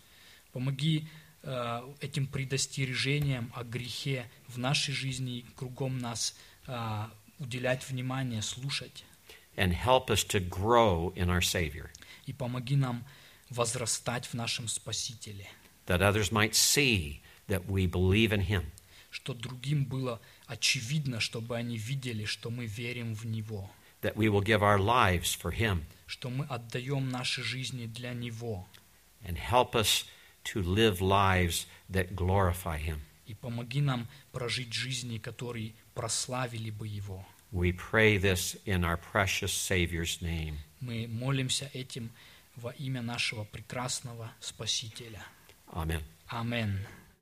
Помоги 0.53 1.07
э, 1.43 1.81
этим 2.01 2.27
предостережениям 2.27 3.51
о 3.55 3.63
грехе 3.63 4.29
в 4.47 4.57
нашей 4.57 4.93
жизни 4.93 5.39
и 5.39 5.45
кругом 5.55 5.97
нас 5.97 6.35
э, 6.67 7.05
уделять 7.39 7.87
внимание, 7.89 8.41
слушать. 8.41 9.03
And 9.57 9.73
help 9.73 10.09
us 10.09 10.23
to 10.25 10.39
grow 10.39 11.13
in 11.15 11.29
our 11.29 11.41
Savior, 11.41 11.89
И 12.25 12.33
помоги 12.33 12.75
нам 12.75 13.03
возрастать 13.49 14.25
в 14.27 14.33
нашем 14.33 14.67
Спасителе, 14.67 15.47
that 15.87 16.01
others 16.01 16.31
might 16.31 16.53
see 16.53 17.21
that 17.47 17.65
we 17.67 17.85
believe 17.85 18.31
in 18.31 18.41
Him. 18.41 18.65
что 19.09 19.33
другим 19.33 19.83
было 19.83 20.21
очевидно, 20.47 21.19
чтобы 21.19 21.57
они 21.57 21.77
видели, 21.77 22.25
что 22.25 22.49
мы 22.49 22.65
верим 22.65 23.13
в 23.13 23.25
Него, 23.25 23.69
that 24.05 24.15
we 24.15 24.27
will 24.29 24.41
give 24.41 24.61
our 24.61 24.79
lives 24.79 25.33
for 25.33 25.51
Him 25.51 25.85
что 26.07 26.29
мы 26.29 26.45
отдаем 26.45 27.09
наши 27.09 27.41
жизни 27.41 27.85
для 27.85 28.13
Него. 28.13 28.67
and 29.23 29.37
help 29.37 29.75
us 29.75 30.03
to 30.43 30.61
live 30.61 30.99
lives 31.01 31.65
that 31.89 32.15
glorify 32.15 32.77
Him. 32.77 32.99
И 33.27 33.33
помоги 33.33 33.79
нам 33.81 34.07
прожить 34.33 34.73
жизни, 34.73 35.17
которые 35.19 35.73
прославили 35.93 36.69
бы 36.69 36.87
Его. 36.87 37.25
We 37.53 37.71
pray 37.71 38.17
this 38.17 38.57
in 38.65 38.83
our 38.83 38.97
precious 38.97 39.53
Savior's 39.53 40.21
name. 40.21 40.57
Мы 40.81 41.07
молимся 41.07 41.69
этим 41.73 42.09
во 42.57 42.71
имя 42.71 43.01
нашего 43.01 43.45
прекрасного 43.45 44.31
Спасителя. 44.41 45.23
Amen. 45.73 46.01
Аминь. 46.27 46.77